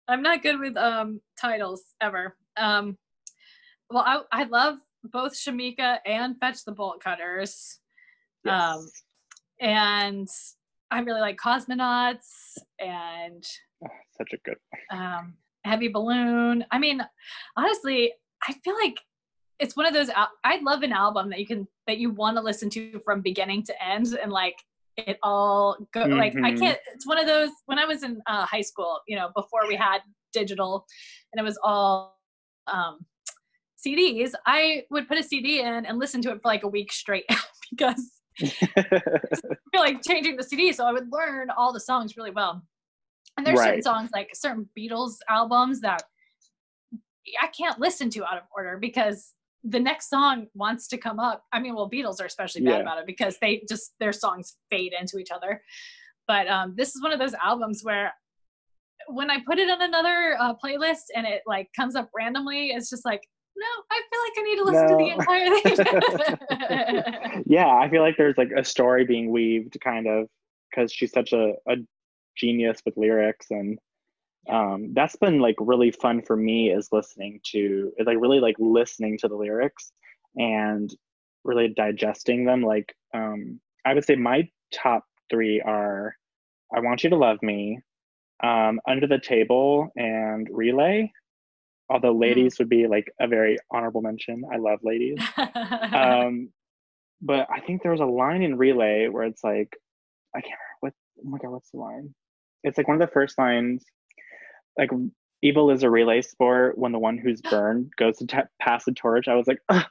I'm 0.06 0.22
not 0.22 0.42
good 0.42 0.58
with 0.60 0.76
um 0.76 1.20
titles 1.40 1.82
ever. 2.00 2.36
Um 2.56 2.96
well 3.90 4.04
I 4.06 4.42
I 4.42 4.44
love 4.44 4.78
both 5.04 5.34
Shameika 5.34 5.98
and 6.06 6.38
Fetch 6.38 6.64
the 6.64 6.72
Bolt 6.72 7.02
Cutters. 7.02 7.80
Yes. 8.44 8.76
Um 8.76 8.88
and 9.60 10.28
I 10.90 11.00
really 11.00 11.20
like 11.20 11.36
Cosmonauts 11.36 12.56
and 12.78 13.44
oh, 13.84 13.88
such 14.16 14.32
a 14.32 14.36
good 14.44 14.56
um, 14.90 15.34
Heavy 15.64 15.88
Balloon. 15.88 16.64
I 16.70 16.78
mean, 16.78 17.00
honestly, 17.56 18.12
I 18.46 18.52
feel 18.64 18.76
like 18.76 18.98
it's 19.58 19.76
one 19.76 19.86
of 19.86 19.94
those. 19.94 20.10
Al- 20.10 20.30
I 20.44 20.58
love 20.62 20.82
an 20.82 20.92
album 20.92 21.30
that 21.30 21.40
you 21.40 21.46
can 21.46 21.66
that 21.86 21.98
you 21.98 22.10
want 22.10 22.36
to 22.36 22.42
listen 22.42 22.68
to 22.70 23.00
from 23.04 23.20
beginning 23.20 23.62
to 23.64 23.84
end, 23.84 24.16
and 24.20 24.32
like 24.32 24.56
it 24.96 25.18
all 25.22 25.76
go. 25.92 26.02
Mm-hmm. 26.02 26.18
Like 26.18 26.36
I 26.36 26.50
mm-hmm. 26.50 26.58
can't. 26.58 26.78
It's 26.92 27.06
one 27.06 27.18
of 27.18 27.26
those. 27.26 27.50
When 27.66 27.78
I 27.78 27.84
was 27.84 28.02
in 28.02 28.20
uh, 28.26 28.46
high 28.46 28.62
school, 28.62 29.00
you 29.08 29.16
know, 29.16 29.30
before 29.34 29.66
we 29.66 29.76
had 29.76 30.00
digital, 30.32 30.86
and 31.32 31.40
it 31.40 31.44
was 31.44 31.58
all 31.62 32.18
um, 32.66 33.06
CDs. 33.84 34.32
I 34.46 34.82
would 34.90 35.08
put 35.08 35.18
a 35.18 35.22
CD 35.22 35.60
in 35.60 35.86
and 35.86 35.98
listen 35.98 36.20
to 36.22 36.30
it 36.30 36.42
for 36.42 36.48
like 36.48 36.64
a 36.64 36.68
week 36.68 36.92
straight 36.92 37.26
because 37.70 38.10
I 38.42 38.48
feel 38.76 39.80
like 39.80 40.02
changing 40.02 40.36
the 40.36 40.42
CD, 40.42 40.72
so 40.72 40.84
I 40.84 40.92
would 40.92 41.10
learn 41.12 41.50
all 41.50 41.72
the 41.72 41.80
songs 41.80 42.16
really 42.16 42.32
well. 42.32 42.62
And 43.36 43.46
there's 43.46 43.58
right. 43.58 43.66
certain 43.66 43.82
songs 43.82 44.10
like 44.12 44.30
certain 44.34 44.68
Beatles 44.78 45.16
albums 45.28 45.80
that 45.80 46.02
I 47.40 47.48
can't 47.48 47.78
listen 47.80 48.10
to 48.10 48.24
out 48.24 48.36
of 48.36 48.44
order 48.54 48.78
because 48.80 49.32
the 49.64 49.80
next 49.80 50.10
song 50.10 50.46
wants 50.54 50.88
to 50.88 50.98
come 50.98 51.18
up. 51.18 51.42
I 51.52 51.58
mean, 51.58 51.74
well, 51.74 51.90
Beatles 51.90 52.20
are 52.20 52.26
especially 52.26 52.62
bad 52.62 52.76
yeah. 52.76 52.80
about 52.80 52.98
it 52.98 53.06
because 53.06 53.38
they 53.40 53.62
just 53.68 53.94
their 53.98 54.12
songs 54.12 54.56
fade 54.70 54.92
into 54.98 55.18
each 55.18 55.30
other. 55.30 55.62
But 56.28 56.48
um, 56.48 56.74
this 56.76 56.94
is 56.94 57.02
one 57.02 57.12
of 57.12 57.18
those 57.18 57.34
albums 57.34 57.80
where 57.82 58.12
when 59.08 59.30
I 59.30 59.38
put 59.44 59.58
it 59.58 59.70
on 59.70 59.82
another 59.82 60.36
uh, 60.38 60.54
playlist 60.54 61.04
and 61.14 61.26
it 61.26 61.42
like 61.46 61.68
comes 61.74 61.96
up 61.96 62.10
randomly, 62.14 62.68
it's 62.68 62.90
just 62.90 63.04
like 63.04 63.22
no, 63.56 63.66
I 63.90 64.02
feel 64.10 64.20
like 64.24 64.32
I 64.36 64.42
need 64.42 64.56
to 64.56 64.64
listen 64.64 64.86
no. 64.86 64.88
to 64.88 65.04
the 65.04 65.10
entire 65.14 65.50
thing. 67.30 67.44
yeah, 67.46 67.68
I 67.68 67.88
feel 67.88 68.02
like 68.02 68.16
there's 68.16 68.36
like 68.36 68.50
a 68.56 68.64
story 68.64 69.04
being 69.04 69.30
weaved 69.30 69.78
kind 69.82 70.08
of 70.08 70.26
because 70.70 70.92
she's 70.92 71.12
such 71.12 71.32
a, 71.32 71.52
a 71.68 71.76
genius 72.36 72.80
with 72.84 72.96
lyrics. 72.96 73.46
And 73.50 73.78
um, 74.48 74.92
that's 74.94 75.16
been 75.16 75.40
like 75.40 75.56
really 75.58 75.90
fun 75.90 76.22
for 76.22 76.36
me 76.36 76.70
is 76.70 76.88
listening 76.92 77.40
to 77.52 77.92
like 78.04 78.18
really 78.20 78.40
like 78.40 78.56
listening 78.58 79.18
to 79.18 79.28
the 79.28 79.36
lyrics 79.36 79.92
and 80.36 80.94
really 81.44 81.68
digesting 81.68 82.44
them. 82.44 82.62
Like 82.62 82.94
um, 83.14 83.60
i 83.86 83.94
would 83.94 84.04
say 84.04 84.16
my 84.16 84.48
top 84.72 85.04
three 85.30 85.60
are 85.60 86.16
i 86.74 86.80
want 86.80 87.04
you 87.04 87.10
to 87.10 87.16
love 87.16 87.42
me 87.42 87.78
um, 88.42 88.80
under 88.88 89.06
the 89.06 89.20
table 89.20 89.90
and 89.96 90.48
relay. 90.50 91.10
Although 91.90 92.14
hmm. 92.14 92.20
ladies 92.20 92.54
mm. 92.54 92.58
would 92.60 92.68
be 92.68 92.86
like 92.86 93.12
a 93.20 93.28
very 93.28 93.58
honorable 93.70 94.00
mention. 94.00 94.42
I 94.52 94.56
love 94.56 94.80
ladies. 94.82 95.18
Um, 95.92 96.48
but 97.24 97.46
i 97.50 97.60
think 97.60 97.82
there 97.82 97.92
was 97.92 98.00
a 98.00 98.06
line 98.06 98.42
in 98.42 98.56
relay 98.56 99.08
where 99.08 99.24
it's 99.24 99.42
like 99.42 99.76
i 100.36 100.40
can't 100.40 100.58
remember 100.60 100.78
what 100.80 100.92
oh 101.18 101.30
my 101.30 101.38
god 101.38 101.50
what's 101.50 101.70
the 101.70 101.78
line 101.78 102.14
it's 102.64 102.76
like 102.76 102.88
one 102.88 103.00
of 103.00 103.06
the 103.06 103.12
first 103.12 103.38
lines 103.38 103.84
like 104.78 104.90
evil 105.42 105.70
is 105.70 105.82
a 105.82 105.90
relay 105.90 106.20
sport 106.20 106.76
when 106.76 106.92
the 106.92 106.98
one 106.98 107.18
who's 107.18 107.40
burned 107.42 107.92
goes 107.96 108.18
to 108.18 108.26
t- 108.26 108.38
pass 108.60 108.84
the 108.84 108.92
torch 108.92 109.28
i 109.28 109.34
was 109.34 109.46
like 109.46 109.60
Ugh. 109.68 109.84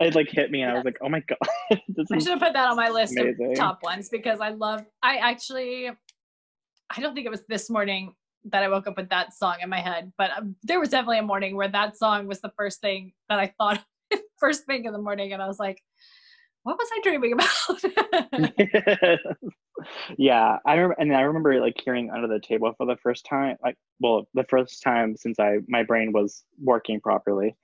it 0.00 0.14
like 0.14 0.28
hit 0.28 0.50
me 0.50 0.62
and 0.62 0.70
yeah. 0.70 0.74
i 0.74 0.76
was 0.76 0.84
like 0.84 0.98
oh 1.02 1.08
my 1.08 1.20
god 1.20 1.38
i 2.12 2.18
should 2.18 2.28
have 2.28 2.40
put 2.40 2.52
that 2.52 2.68
on 2.68 2.76
my 2.76 2.90
list 2.90 3.16
amazing. 3.16 3.52
of 3.52 3.56
top 3.56 3.82
ones 3.82 4.08
because 4.08 4.40
i 4.40 4.50
love 4.50 4.84
i 5.02 5.16
actually 5.16 5.88
i 5.88 7.00
don't 7.00 7.14
think 7.14 7.26
it 7.26 7.30
was 7.30 7.44
this 7.48 7.70
morning 7.70 8.12
that 8.44 8.62
I 8.62 8.68
woke 8.68 8.86
up 8.86 8.96
with 8.96 9.08
that 9.10 9.34
song 9.34 9.56
in 9.62 9.68
my 9.68 9.80
head. 9.80 10.12
But 10.16 10.30
um, 10.36 10.56
there 10.62 10.80
was 10.80 10.88
definitely 10.88 11.18
a 11.18 11.22
morning 11.22 11.56
where 11.56 11.68
that 11.68 11.96
song 11.96 12.26
was 12.26 12.40
the 12.40 12.52
first 12.56 12.80
thing 12.80 13.12
that 13.28 13.38
I 13.38 13.52
thought 13.58 13.82
first 14.38 14.64
thing 14.64 14.84
in 14.84 14.92
the 14.92 14.98
morning, 14.98 15.32
and 15.32 15.42
I 15.42 15.46
was 15.46 15.58
like, 15.58 15.82
"What 16.68 16.78
was 16.78 16.88
I 16.92 17.00
dreaming 17.02 17.32
about?" 17.32 17.48
yeah, 20.18 20.58
I 20.66 20.74
remember, 20.74 20.96
and 20.98 21.16
I 21.16 21.22
remember 21.22 21.58
like 21.60 21.80
hearing 21.82 22.10
under 22.10 22.28
the 22.28 22.40
table 22.40 22.74
for 22.76 22.84
the 22.84 22.96
first 23.02 23.24
time, 23.24 23.56
like, 23.62 23.76
well, 24.00 24.28
the 24.34 24.44
first 24.44 24.82
time 24.82 25.16
since 25.16 25.40
I 25.40 25.60
my 25.66 25.82
brain 25.82 26.12
was 26.12 26.44
working 26.62 27.00
properly, 27.00 27.56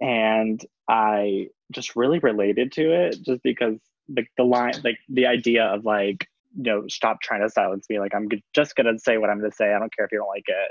and 0.00 0.64
I 0.88 1.48
just 1.72 1.96
really 1.96 2.20
related 2.20 2.70
to 2.72 2.92
it, 2.92 3.20
just 3.22 3.42
because 3.42 3.78
like 4.08 4.30
the 4.36 4.44
line, 4.44 4.74
like 4.84 4.98
the 5.08 5.26
idea 5.26 5.64
of 5.64 5.84
like 5.84 6.28
you 6.56 6.62
know, 6.62 6.84
stop 6.88 7.20
trying 7.20 7.40
to 7.40 7.50
silence 7.50 7.86
me. 7.90 7.98
Like 7.98 8.14
I'm 8.14 8.28
just 8.54 8.76
gonna 8.76 8.96
say 8.96 9.18
what 9.18 9.28
I'm 9.28 9.38
gonna 9.40 9.50
say. 9.50 9.74
I 9.74 9.78
don't 9.80 9.92
care 9.94 10.04
if 10.04 10.12
you 10.12 10.18
don't 10.18 10.28
like 10.28 10.44
it. 10.46 10.70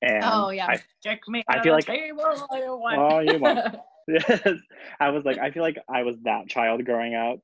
And 0.00 0.24
oh 0.24 0.48
yeah, 0.48 0.68
I, 0.68 0.82
Check 1.02 1.20
me 1.28 1.44
I 1.48 1.62
feel 1.62 1.74
like 1.74 1.86
oh, 2.98 3.20
you 3.20 3.38
want. 3.38 3.76
yes, 4.28 4.58
I 5.00 5.10
was 5.10 5.24
like, 5.24 5.38
I 5.38 5.50
feel 5.50 5.62
like 5.62 5.78
I 5.88 6.02
was 6.02 6.16
that 6.24 6.48
child 6.48 6.84
growing 6.84 7.14
up, 7.14 7.38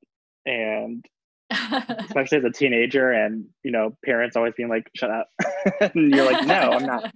and 0.45 1.05
especially 1.51 2.39
as 2.39 2.43
a 2.43 2.51
teenager, 2.51 3.11
and 3.11 3.45
you 3.63 3.71
know, 3.71 3.97
parents 4.05 4.35
always 4.35 4.53
being 4.55 4.69
like, 4.69 4.89
"Shut 4.95 5.11
up," 5.11 5.29
and 5.81 6.11
you're 6.11 6.25
like, 6.25 6.45
"No, 6.45 6.73
I'm 6.73 6.85
not." 6.85 7.11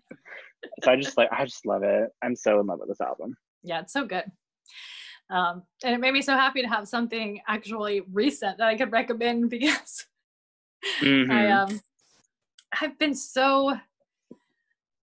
so 0.83 0.91
I 0.91 0.95
just 0.95 1.17
like, 1.17 1.29
I 1.31 1.45
just 1.45 1.65
love 1.65 1.83
it. 1.83 2.09
I'm 2.23 2.35
so 2.35 2.59
in 2.59 2.67
love 2.67 2.79
with 2.79 2.89
this 2.89 3.01
album. 3.01 3.35
Yeah, 3.63 3.81
it's 3.81 3.93
so 3.93 4.05
good. 4.05 4.25
Um, 5.29 5.63
and 5.83 5.95
it 5.95 5.99
made 5.99 6.13
me 6.13 6.21
so 6.21 6.33
happy 6.33 6.61
to 6.61 6.67
have 6.67 6.87
something 6.87 7.41
actually 7.47 8.01
recent 8.11 8.57
that 8.59 8.67
I 8.67 8.75
could 8.77 8.91
recommend 8.91 9.49
because 9.49 10.05
Mm-hmm. 11.01 11.31
I 11.31 11.47
um 11.49 11.81
I've 12.81 12.97
been 12.99 13.15
so 13.15 13.77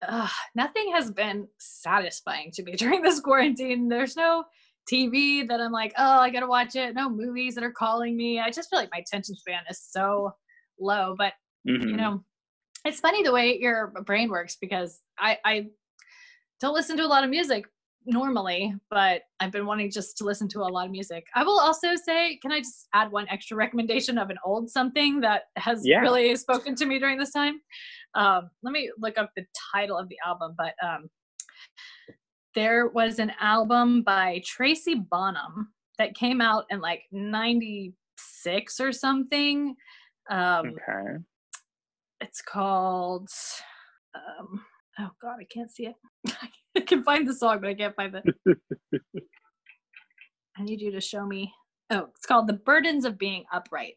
uh, 0.07 0.29
nothing 0.55 0.93
has 0.93 1.11
been 1.11 1.49
satisfying 1.59 2.51
to 2.53 2.63
me 2.63 2.73
during 2.77 3.03
this 3.03 3.21
quarantine. 3.21 3.89
There's 3.89 4.17
no 4.17 4.45
TV 4.91 5.47
that 5.47 5.61
I'm 5.61 5.73
like, 5.73 5.93
oh, 5.99 6.21
I 6.21 6.31
gotta 6.31 6.47
watch 6.47 6.75
it. 6.75 6.95
No 6.95 7.09
movies 7.09 7.55
that 7.55 7.65
are 7.65 7.73
calling 7.73 8.17
me. 8.17 8.41
I 8.41 8.51
just 8.51 8.71
feel 8.71 8.79
like 8.79 8.91
my 8.93 8.99
attention 8.99 9.35
span 9.37 9.63
is 9.69 9.81
so 9.81 10.33
low. 10.79 11.15
But 11.17 11.35
mm-hmm. 11.69 11.89
you 11.89 11.97
know, 11.97 12.25
it's 12.85 13.01
funny 13.01 13.23
the 13.23 13.33
way 13.33 13.59
your 13.59 13.89
brain 14.05 14.31
works 14.31 14.57
because 14.61 15.01
I 15.19 15.39
I 15.45 15.67
don't 16.61 16.75
listen 16.75 16.97
to 16.97 17.05
a 17.05 17.09
lot 17.09 17.25
of 17.25 17.31
music, 17.31 17.67
normally, 18.07 18.75
but 18.91 19.23
I've 19.41 19.53
been 19.53 19.67
wanting 19.67 19.91
just 19.91 20.17
to 20.19 20.25
listen 20.25 20.49
to 20.49 20.61
a 20.61 20.65
lot 20.65 20.87
of 20.87 20.91
music. 20.91 21.27
I 21.35 21.43
will 21.43 21.59
also 21.59 21.95
say, 21.97 22.39
can 22.43 22.53
I 22.53 22.61
just 22.61 22.87
add 22.95 23.11
one 23.11 23.27
extra 23.29 23.57
recommendation 23.57 24.19
of 24.19 24.31
an 24.31 24.39
old 24.45 24.71
something 24.71 25.21
that 25.21 25.45
has 25.57 25.83
yeah. 25.85 26.01
really 26.01 26.35
spoken 26.37 26.75
to 26.77 26.87
me 26.87 26.99
during 26.99 27.19
this 27.19 27.33
time? 27.33 27.61
Um, 28.15 28.51
let 28.63 28.73
me 28.73 28.91
look 28.99 29.19
up 29.19 29.31
the 29.37 29.47
title 29.73 29.97
of 29.97 30.09
the 30.09 30.19
album, 30.27 30.55
but 30.57 30.75
um, 30.83 31.09
there 32.55 32.89
was 32.89 33.19
an 33.19 33.33
album 33.41 34.03
by 34.03 34.43
Tracy 34.45 34.95
Bonham 34.95 35.73
that 35.99 36.15
came 36.15 36.41
out 36.41 36.65
in 36.71 36.81
like 36.81 37.03
96 37.13 38.81
or 38.81 38.93
something. 38.93 39.77
Um, 40.31 40.69
okay. 40.69 41.19
It's 42.21 42.43
called 42.43 43.29
Um, 44.15 44.65
oh 44.99 45.11
God, 45.23 45.37
I 45.41 45.45
can't 45.45 45.71
see 45.71 45.87
it. 45.87 45.95
I 46.77 46.81
can 46.81 47.03
find 47.05 47.27
the 47.27 47.35
song, 47.35 47.61
but 47.61 47.71
I 47.71 47.75
can't 47.75 47.97
find 47.97 48.15
it. 48.15 48.57
I 50.59 50.63
need 50.63 50.81
you 50.81 50.91
to 50.93 51.01
show 51.01 51.25
me. 51.27 51.53
Oh, 51.91 52.09
it's 52.17 52.27
called 52.27 52.47
"The 52.47 52.55
Burdens 52.55 53.05
of 53.05 53.19
Being 53.19 53.45
Upright," 53.53 53.95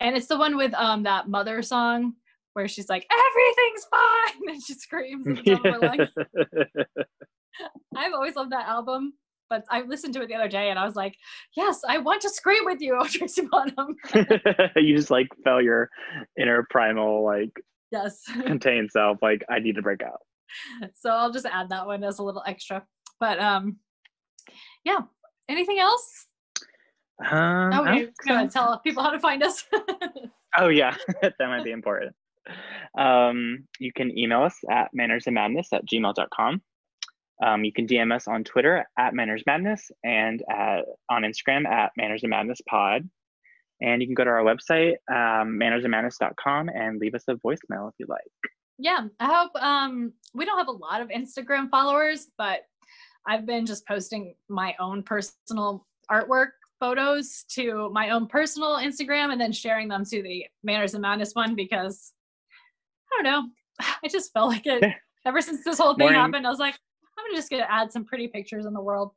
and 0.00 0.16
it's 0.16 0.26
the 0.26 0.36
one 0.36 0.56
with 0.56 0.74
um 0.74 1.02
that 1.04 1.28
mother 1.28 1.62
song 1.62 2.14
where 2.56 2.66
she's 2.66 2.88
like, 2.88 3.06
"Everything's 3.12 3.84
fine," 3.90 4.48
and 4.54 4.62
she 4.62 4.72
screams 4.74 5.26
at 5.26 5.36
the 5.36 5.42
top 5.42 5.64
of 5.66 5.74
her 5.74 5.78
lungs. 5.78 6.14
I've 7.96 8.14
always 8.14 8.34
loved 8.34 8.52
that 8.52 8.66
album, 8.66 9.12
but 9.50 9.64
I 9.70 9.82
listened 9.82 10.14
to 10.14 10.22
it 10.22 10.28
the 10.28 10.34
other 10.34 10.48
day 10.48 10.70
and 10.70 10.78
I 10.78 10.86
was 10.86 10.96
like, 10.96 11.14
"Yes, 11.54 11.82
I 11.86 11.98
want 11.98 12.22
to 12.22 12.30
scream 12.30 12.64
with 12.64 12.80
you, 12.80 12.98
Tracy 13.10 13.42
Bonham." 13.42 13.94
you 14.76 14.96
just 14.96 15.10
like 15.10 15.28
felt 15.44 15.64
your 15.64 15.90
inner 16.40 16.66
primal 16.70 17.22
like 17.24 17.52
yes. 17.92 18.22
contained 18.46 18.90
self 18.90 19.18
like 19.20 19.44
I 19.50 19.58
need 19.58 19.74
to 19.74 19.82
break 19.82 20.02
out. 20.02 20.20
So 20.94 21.10
I'll 21.10 21.32
just 21.32 21.46
add 21.46 21.68
that 21.68 21.86
one 21.86 22.02
as 22.04 22.20
a 22.20 22.22
little 22.22 22.42
extra. 22.46 22.84
But 23.20 23.38
um, 23.38 23.76
yeah. 24.82 25.00
Anything 25.48 25.78
else? 25.78 26.26
Um, 27.20 27.72
I 27.72 27.80
Okay, 27.82 28.08
gonna 28.26 28.48
tell 28.48 28.80
people 28.80 29.02
how 29.02 29.10
to 29.10 29.20
find 29.20 29.42
us. 29.42 29.64
Oh 30.58 30.68
yeah, 30.68 30.96
that 31.22 31.34
might 31.38 31.64
be 31.64 31.70
important. 31.70 32.14
Um, 32.98 33.66
you 33.78 33.92
can 33.92 34.16
email 34.16 34.42
us 34.42 34.56
at 34.70 34.90
mannersandmadness 34.98 35.68
at 35.72 35.86
gmail.com. 35.86 36.62
Um, 37.44 37.64
you 37.64 37.72
can 37.72 37.86
DM 37.86 38.14
us 38.14 38.28
on 38.28 38.44
Twitter 38.44 38.86
at 38.98 39.14
Manners 39.14 39.42
Madness 39.46 39.90
and 40.04 40.42
at, 40.50 40.84
on 41.10 41.22
Instagram 41.22 41.66
at 41.66 41.92
Manners 41.96 42.22
and 42.22 42.30
Madness 42.30 42.60
Pod. 42.68 43.08
And 43.82 44.00
you 44.00 44.08
can 44.08 44.14
go 44.14 44.24
to 44.24 44.30
our 44.30 44.42
website, 44.42 44.94
um, 45.10 45.58
mannersandmadness.com, 45.60 46.70
and 46.70 46.98
leave 46.98 47.14
us 47.14 47.24
a 47.28 47.34
voicemail 47.34 47.90
if 47.90 47.94
you 47.98 48.06
like. 48.08 48.20
yeah, 48.78 49.06
I 49.20 49.26
hope 49.26 49.52
um 49.62 50.12
we 50.34 50.44
don't 50.44 50.58
have 50.58 50.68
a 50.68 50.72
lot 50.72 51.02
of 51.02 51.08
Instagram 51.08 51.68
followers, 51.70 52.28
but 52.38 52.60
I've 53.26 53.44
been 53.44 53.66
just 53.66 53.86
posting 53.86 54.34
my 54.48 54.74
own 54.78 55.02
personal 55.02 55.86
artwork 56.10 56.50
photos 56.78 57.44
to 57.48 57.90
my 57.90 58.10
own 58.10 58.26
personal 58.26 58.76
Instagram 58.76 59.32
and 59.32 59.40
then 59.40 59.52
sharing 59.52 59.88
them 59.88 60.04
to 60.04 60.22
the 60.22 60.46
Manners 60.62 60.94
and 60.94 61.02
Madness 61.02 61.34
one 61.34 61.54
because 61.54 62.12
I 63.12 63.22
don't 63.22 63.24
know. 63.24 63.48
I 64.04 64.08
just 64.08 64.32
felt 64.32 64.48
like 64.48 64.66
it 64.66 64.84
ever 65.24 65.40
since 65.40 65.64
this 65.64 65.78
whole 65.78 65.94
thing 65.94 66.06
More 66.06 66.12
in- 66.14 66.20
happened. 66.20 66.46
I 66.46 66.50
was 66.50 66.58
like, 66.58 66.74
I'm 67.18 67.34
just 67.34 67.50
gonna 67.50 67.66
add 67.68 67.92
some 67.92 68.04
pretty 68.04 68.28
pictures 68.28 68.66
in 68.66 68.72
the 68.74 68.80
world. 68.80 69.12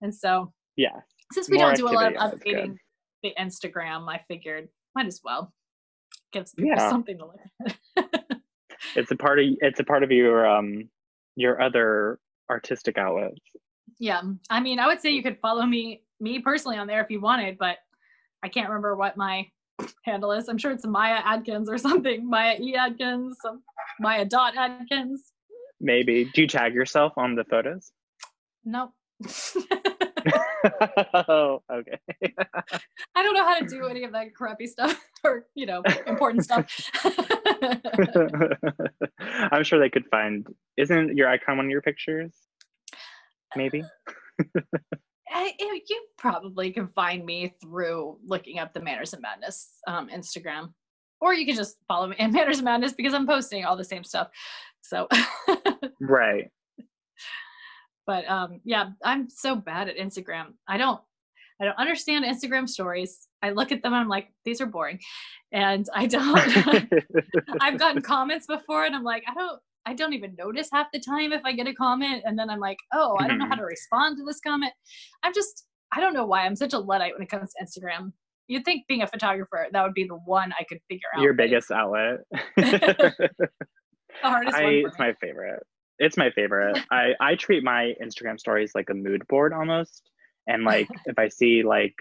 And 0.00 0.14
so 0.14 0.52
Yeah, 0.76 1.00
since 1.32 1.48
we 1.50 1.56
More 1.58 1.66
don't 1.68 1.76
do 1.76 1.88
a 1.88 1.90
lot 1.90 2.14
of 2.14 2.32
updating 2.32 2.76
the 3.22 3.32
Instagram, 3.38 4.08
I 4.08 4.20
figured 4.28 4.68
might 4.94 5.06
as 5.06 5.20
well 5.24 5.52
give 6.32 6.46
people 6.56 6.72
Yeah. 6.76 6.88
something 6.90 7.18
to 7.18 7.26
look 7.26 7.76
at. 7.96 8.38
it's 8.96 9.10
a 9.10 9.16
part 9.16 9.38
of 9.38 9.46
it's 9.60 9.80
a 9.80 9.84
part 9.84 10.02
of 10.02 10.10
your 10.10 10.46
um 10.46 10.88
your 11.36 11.60
other 11.62 12.18
artistic 12.50 12.98
outlets. 12.98 13.40
yeah. 13.98 14.20
I 14.50 14.60
mean, 14.60 14.78
I 14.78 14.86
would 14.86 15.00
say 15.00 15.10
you 15.10 15.22
could 15.22 15.38
follow 15.40 15.64
me 15.64 16.02
me 16.20 16.38
personally 16.40 16.76
on 16.78 16.86
there 16.86 17.02
if 17.02 17.10
you 17.10 17.20
wanted, 17.20 17.58
but 17.58 17.78
I 18.42 18.48
can't 18.48 18.68
remember 18.68 18.94
what 18.96 19.16
my 19.16 19.48
handle 20.04 20.32
is. 20.32 20.48
I'm 20.48 20.58
sure 20.58 20.72
it's 20.72 20.86
Maya 20.86 21.20
Adkins 21.24 21.68
or 21.68 21.78
something. 21.78 22.28
Maya 22.28 22.56
E 22.60 22.74
Adkins, 22.76 23.36
Maya 24.00 24.24
dot 24.24 24.56
Adkins. 24.56 25.32
Maybe 25.80 26.30
do 26.32 26.42
you 26.42 26.48
tag 26.48 26.74
yourself 26.74 27.12
on 27.16 27.34
the 27.34 27.44
photos? 27.44 27.90
Nope. 28.64 28.92
oh, 31.14 31.62
okay. 31.70 31.98
I 33.14 33.22
don't 33.22 33.34
know 33.34 33.44
how 33.44 33.58
to 33.58 33.66
do 33.66 33.86
any 33.86 34.04
of 34.04 34.12
that 34.12 34.34
crappy 34.34 34.66
stuff 34.66 35.00
or, 35.24 35.46
you 35.54 35.66
know, 35.66 35.82
important 36.06 36.44
stuff. 36.44 36.66
I'm 39.50 39.64
sure 39.64 39.78
they 39.78 39.90
could 39.90 40.06
find. 40.10 40.46
Isn't 40.76 41.16
your 41.16 41.28
icon 41.28 41.56
one 41.56 41.66
of 41.66 41.70
your 41.70 41.82
pictures? 41.82 42.32
Maybe. 43.56 43.82
I, 45.32 45.54
you 45.58 46.06
probably 46.18 46.70
can 46.72 46.88
find 46.88 47.24
me 47.24 47.54
through 47.62 48.18
looking 48.24 48.58
up 48.58 48.72
the 48.72 48.80
Manners 48.80 49.12
and 49.12 49.22
Madness 49.22 49.78
um, 49.86 50.08
Instagram, 50.08 50.72
or 51.20 51.34
you 51.34 51.46
can 51.46 51.56
just 51.56 51.76
follow 51.88 52.08
me 52.08 52.16
at 52.18 52.30
Manners 52.32 52.58
and 52.58 52.64
Madness 52.64 52.92
because 52.92 53.14
I'm 53.14 53.26
posting 53.26 53.64
all 53.64 53.76
the 53.76 53.84
same 53.84 54.04
stuff. 54.04 54.28
So, 54.82 55.08
Right. 56.00 56.50
but 58.06 58.28
um, 58.28 58.60
yeah, 58.64 58.90
I'm 59.04 59.28
so 59.30 59.54
bad 59.56 59.88
at 59.88 59.96
Instagram. 59.96 60.54
I 60.68 60.76
don't, 60.76 61.00
I 61.60 61.64
don't 61.66 61.78
understand 61.78 62.24
Instagram 62.24 62.68
stories. 62.68 63.28
I 63.42 63.50
look 63.50 63.72
at 63.72 63.82
them, 63.82 63.94
I'm 63.94 64.08
like, 64.08 64.28
these 64.44 64.60
are 64.60 64.66
boring, 64.66 64.98
and 65.52 65.86
I 65.94 66.06
don't. 66.06 66.36
I've 67.60 67.78
gotten 67.78 68.02
comments 68.02 68.46
before, 68.46 68.84
and 68.84 68.94
I'm 68.94 69.04
like, 69.04 69.24
I 69.28 69.34
don't. 69.34 69.60
I 69.86 69.94
don't 69.94 70.12
even 70.12 70.34
notice 70.38 70.68
half 70.72 70.86
the 70.92 71.00
time 71.00 71.32
if 71.32 71.42
I 71.44 71.52
get 71.52 71.66
a 71.66 71.74
comment, 71.74 72.22
and 72.24 72.38
then 72.38 72.48
I'm 72.50 72.60
like, 72.60 72.78
oh, 72.92 73.16
I 73.18 73.26
don't 73.26 73.38
know 73.38 73.46
how 73.46 73.52
mm-hmm. 73.52 73.60
to 73.60 73.66
respond 73.66 74.16
to 74.18 74.24
this 74.24 74.40
comment. 74.40 74.72
I'm 75.22 75.34
just, 75.34 75.66
I 75.92 76.00
don't 76.00 76.14
know 76.14 76.26
why 76.26 76.46
I'm 76.46 76.56
such 76.56 76.72
a 76.72 76.78
luddite 76.78 77.14
when 77.14 77.22
it 77.22 77.28
comes 77.28 77.52
to 77.52 77.64
Instagram. 77.64 78.12
You'd 78.46 78.64
think 78.64 78.86
being 78.88 79.02
a 79.02 79.06
photographer, 79.06 79.66
that 79.72 79.82
would 79.82 79.94
be 79.94 80.04
the 80.04 80.18
one 80.24 80.52
I 80.58 80.64
could 80.64 80.78
figure 80.88 81.08
out. 81.16 81.22
your 81.22 81.32
biggest 81.32 81.70
outlet. 81.70 82.20
the 82.56 83.48
hardest 84.22 84.56
I, 84.56 84.64
one. 84.64 84.74
it's 84.86 84.98
my 84.98 85.14
favorite. 85.20 85.62
It's 85.98 86.16
my 86.16 86.30
favorite. 86.30 86.78
I 86.90 87.14
I 87.20 87.34
treat 87.34 87.62
my 87.62 87.94
Instagram 88.02 88.38
stories 88.38 88.72
like 88.74 88.90
a 88.90 88.94
mood 88.94 89.26
board 89.28 89.52
almost, 89.52 90.10
and 90.46 90.64
like 90.64 90.88
if 91.06 91.18
I 91.18 91.28
see 91.28 91.62
like, 91.62 91.94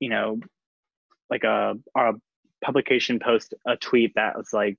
you 0.00 0.10
know, 0.10 0.38
like 1.30 1.44
a 1.44 1.74
a 1.96 2.12
publication 2.64 3.18
post 3.18 3.54
a 3.66 3.76
tweet 3.76 4.12
that 4.16 4.36
was 4.36 4.48
like 4.52 4.76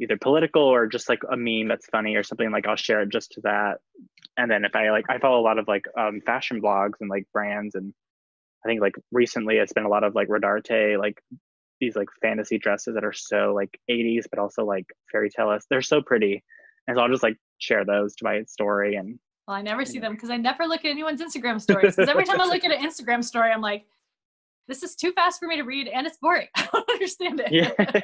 either 0.00 0.16
political 0.16 0.62
or 0.62 0.86
just 0.86 1.08
like 1.08 1.20
a 1.30 1.36
meme 1.36 1.68
that's 1.68 1.86
funny 1.86 2.16
or 2.16 2.22
something 2.22 2.50
like 2.50 2.66
I'll 2.66 2.76
share 2.76 3.02
it 3.02 3.10
just 3.10 3.32
to 3.32 3.40
that. 3.42 3.78
And 4.36 4.50
then 4.50 4.64
if 4.64 4.74
I 4.74 4.90
like 4.90 5.06
I 5.08 5.18
follow 5.18 5.40
a 5.40 5.42
lot 5.42 5.58
of 5.58 5.68
like 5.68 5.86
um 5.98 6.20
fashion 6.24 6.60
blogs 6.60 6.94
and 7.00 7.08
like 7.08 7.26
brands 7.32 7.74
and 7.74 7.92
I 8.64 8.68
think 8.68 8.80
like 8.80 8.96
recently 9.12 9.56
it's 9.56 9.72
been 9.72 9.84
a 9.84 9.88
lot 9.88 10.04
of 10.04 10.14
like 10.14 10.28
Rodarte 10.28 10.98
like 10.98 11.22
these 11.80 11.96
like 11.96 12.08
fantasy 12.22 12.58
dresses 12.58 12.94
that 12.94 13.04
are 13.04 13.12
so 13.12 13.52
like 13.54 13.78
80s 13.90 14.24
but 14.30 14.38
also 14.38 14.64
like 14.64 14.86
fairy 15.12 15.30
tale 15.30 15.56
they're 15.68 15.82
so 15.82 16.00
pretty 16.00 16.42
and 16.86 16.96
so 16.96 17.02
i'll 17.02 17.08
just 17.08 17.22
like 17.22 17.36
share 17.58 17.84
those 17.84 18.14
to 18.16 18.24
my 18.24 18.42
story 18.44 18.96
and 18.96 19.18
Well, 19.46 19.56
I 19.56 19.62
never 19.62 19.84
see 19.84 19.98
them 19.98 20.14
because 20.14 20.30
I 20.30 20.36
never 20.36 20.66
look 20.66 20.84
at 20.84 20.90
anyone's 20.90 21.20
Instagram 21.20 21.60
stories. 21.60 21.96
Because 21.96 22.08
every 22.08 22.24
time 22.24 22.40
I 22.40 22.46
look 22.46 22.64
at 22.64 22.72
an 22.72 22.82
Instagram 22.84 23.22
story, 23.22 23.52
I'm 23.52 23.60
like, 23.60 23.86
this 24.68 24.82
is 24.82 24.94
too 24.96 25.12
fast 25.12 25.38
for 25.40 25.46
me 25.48 25.56
to 25.56 25.62
read 25.62 25.88
and 25.88 26.06
it's 26.06 26.18
boring. 26.18 26.48
I 26.56 26.68
don't 26.72 26.90
understand 26.90 27.40
it. 27.44 27.52
yeah 27.52 28.00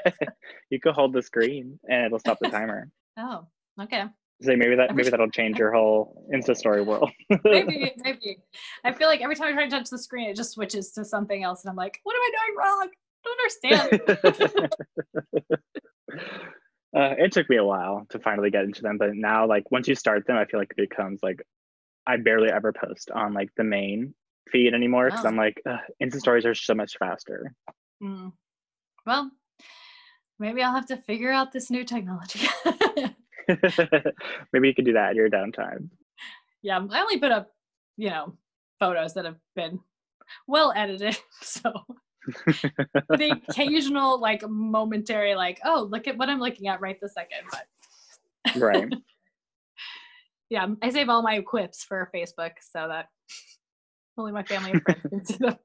you 0.70 0.80
could 0.80 0.94
hold 0.94 1.12
the 1.12 1.22
screen 1.22 1.78
and 1.88 2.06
it'll 2.06 2.18
stop 2.18 2.38
the 2.40 2.48
timer 2.48 2.88
Oh, 3.18 3.46
okay. 3.80 4.04
so 4.42 4.56
maybe 4.56 4.74
that 4.76 4.94
maybe 4.94 5.10
that'll 5.10 5.30
change 5.30 5.58
your 5.58 5.72
whole 5.72 6.26
insta 6.34 6.56
story 6.56 6.82
world 6.82 7.10
maybe, 7.44 7.92
maybe. 7.98 8.38
I 8.84 8.92
feel 8.92 9.08
like 9.08 9.20
every 9.20 9.36
time 9.36 9.48
I 9.48 9.52
try 9.52 9.64
to 9.64 9.70
touch 9.70 9.90
the 9.90 9.98
screen, 9.98 10.30
it 10.30 10.36
just 10.36 10.52
switches 10.52 10.92
to 10.92 11.04
something 11.04 11.42
else, 11.44 11.62
and 11.64 11.70
I'm 11.70 11.76
like, 11.76 12.00
"What 12.04 12.14
am 12.16 12.22
I 12.22 12.30
doing 12.38 12.56
wrong? 12.58 12.88
I 12.88 12.88
don't 13.24 13.40
understand." 13.40 14.92
uh, 16.96 17.14
it 17.18 17.32
took 17.32 17.48
me 17.48 17.56
a 17.56 17.64
while 17.64 18.06
to 18.10 18.18
finally 18.18 18.50
get 18.50 18.64
into 18.64 18.82
them 18.82 18.98
but 18.98 19.10
now 19.14 19.46
like 19.46 19.70
once 19.70 19.88
you 19.88 19.94
start 19.94 20.26
them 20.26 20.36
i 20.36 20.44
feel 20.44 20.60
like 20.60 20.72
it 20.76 20.88
becomes 20.88 21.20
like 21.22 21.40
i 22.06 22.16
barely 22.16 22.50
ever 22.50 22.72
post 22.72 23.10
on 23.10 23.32
like 23.32 23.48
the 23.56 23.64
main 23.64 24.14
feed 24.50 24.74
anymore 24.74 25.06
because 25.06 25.24
Oh. 25.24 25.28
i'm 25.28 25.36
like 25.36 25.62
instant 26.00 26.22
stories 26.22 26.44
are 26.44 26.54
so 26.54 26.74
much 26.74 26.96
faster 26.98 27.54
Mm. 28.02 28.32
Well, 29.06 29.30
maybe 30.40 30.60
I'll 30.60 30.74
have 30.74 30.86
to 30.86 30.96
figure 30.96 31.30
out 31.30 31.52
this 31.52 31.70
new 31.70 31.84
technology. 31.84 32.40
maybe 34.52 34.66
you 34.68 34.74
could 34.74 34.84
do 34.84 34.94
that 34.94 35.10
at 35.10 35.14
your 35.14 35.30
downtime 35.30 35.88
yeah, 36.62 36.80
I 36.90 37.00
only 37.00 37.18
put 37.18 37.32
up, 37.32 37.52
you 37.96 38.08
know, 38.10 38.36
photos 38.78 39.14
that 39.14 39.24
have 39.24 39.38
been 39.56 39.80
well 40.46 40.72
edited, 40.76 41.16
so 41.42 41.72
the 43.08 43.40
occasional 43.48 44.20
like 44.20 44.48
momentary 44.48 45.34
like, 45.34 45.58
oh, 45.64 45.88
look 45.90 46.06
at 46.06 46.16
what 46.16 46.28
I'm 46.28 46.38
looking 46.40 46.68
at 46.68 46.80
right 46.80 46.98
this 47.00 47.14
second, 47.14 47.48
but 47.50 48.56
right 48.56 48.92
yeah, 50.50 50.66
I 50.82 50.90
save 50.90 51.08
all 51.08 51.22
my 51.22 51.40
quips 51.40 51.82
for 51.84 52.10
Facebook 52.14 52.52
so 52.60 52.86
that 52.88 53.06
only 54.18 54.32
my 54.32 54.42
family 54.42 54.72
and 54.72 54.82
friends 54.82 55.00
can 55.08 55.24
see 55.24 55.36
them. 55.38 55.56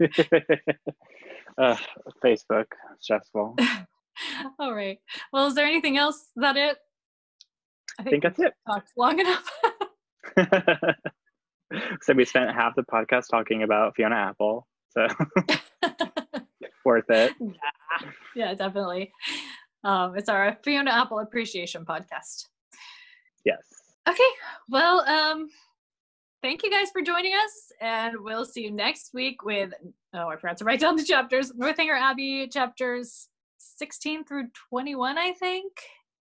uh, 1.58 1.76
Facebook, 2.24 2.66
stressful. 3.00 3.56
All 4.58 4.74
right. 4.74 4.98
Well, 5.32 5.46
is 5.46 5.54
there 5.54 5.66
anything 5.66 5.96
else? 5.96 6.16
Is 6.16 6.28
that 6.36 6.56
it? 6.56 6.76
I 7.98 8.02
think 8.04 8.22
that's 8.22 8.38
it. 8.38 8.54
talked 8.66 8.90
long 8.96 9.18
enough. 9.20 9.50
so 12.02 12.14
we 12.14 12.24
spent 12.24 12.50
half 12.54 12.74
the 12.76 12.82
podcast 12.82 13.24
talking 13.30 13.62
about 13.62 13.94
Fiona 13.96 14.16
Apple. 14.16 14.66
So 14.90 15.06
worth 16.84 17.10
it. 17.10 17.34
yeah, 17.40 18.10
yeah, 18.34 18.54
definitely. 18.54 19.12
Um, 19.84 20.16
it's 20.16 20.28
our 20.28 20.58
Fiona 20.62 20.90
Apple 20.90 21.20
Appreciation 21.20 21.84
Podcast. 21.84 22.46
Yes. 23.44 23.62
Okay. 24.08 24.22
Well, 24.68 25.00
um, 25.00 25.48
thank 26.42 26.62
you 26.62 26.70
guys 26.70 26.90
for 26.90 27.02
joining 27.02 27.34
us, 27.34 27.72
and 27.80 28.16
we'll 28.20 28.44
see 28.44 28.62
you 28.62 28.70
next 28.70 29.12
week 29.14 29.44
with. 29.44 29.72
Oh, 30.14 30.28
I 30.28 30.36
forgot 30.36 30.56
to 30.58 30.64
write 30.64 30.80
down 30.80 30.96
the 30.96 31.04
chapters. 31.04 31.52
Northanger 31.54 31.94
Abbey 31.94 32.48
chapters 32.48 33.28
16 33.58 34.24
through 34.24 34.48
21, 34.70 35.18
I 35.18 35.32
think. 35.32 35.72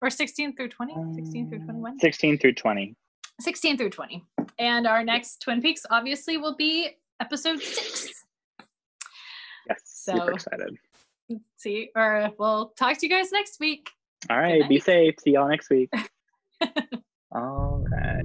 or 0.02 0.10
16 0.10 0.56
through 0.56 0.70
20? 0.70 0.94
16 1.16 1.50
through 1.50 1.60
um, 1.60 1.66
21? 1.66 2.00
16 2.00 2.38
through 2.38 2.54
20. 2.54 2.96
16 3.42 3.78
through 3.78 3.90
20. 3.90 4.24
And 4.58 4.88
our 4.88 5.04
next 5.04 5.42
Twin 5.42 5.62
Peaks 5.62 5.86
obviously 5.90 6.38
will 6.38 6.56
be 6.56 6.90
episode 7.20 7.62
six. 7.62 8.26
Yes. 9.68 9.82
So- 9.86 10.14
super 10.16 10.32
excited. 10.34 10.78
See, 11.58 11.92
or 11.96 12.32
we'll 12.40 12.70
talk 12.78 12.98
to 12.98 13.06
you 13.06 13.10
guys 13.12 13.32
next 13.32 13.60
week. 13.60 13.92
All 14.32 14.40
right. 14.40 14.68
Be 14.68 14.80
safe. 14.80 15.14
See 15.20 15.32
y'all 15.34 15.48
next 15.48 15.70
week. 15.70 15.90
All 17.32 17.86
right. 17.92 18.24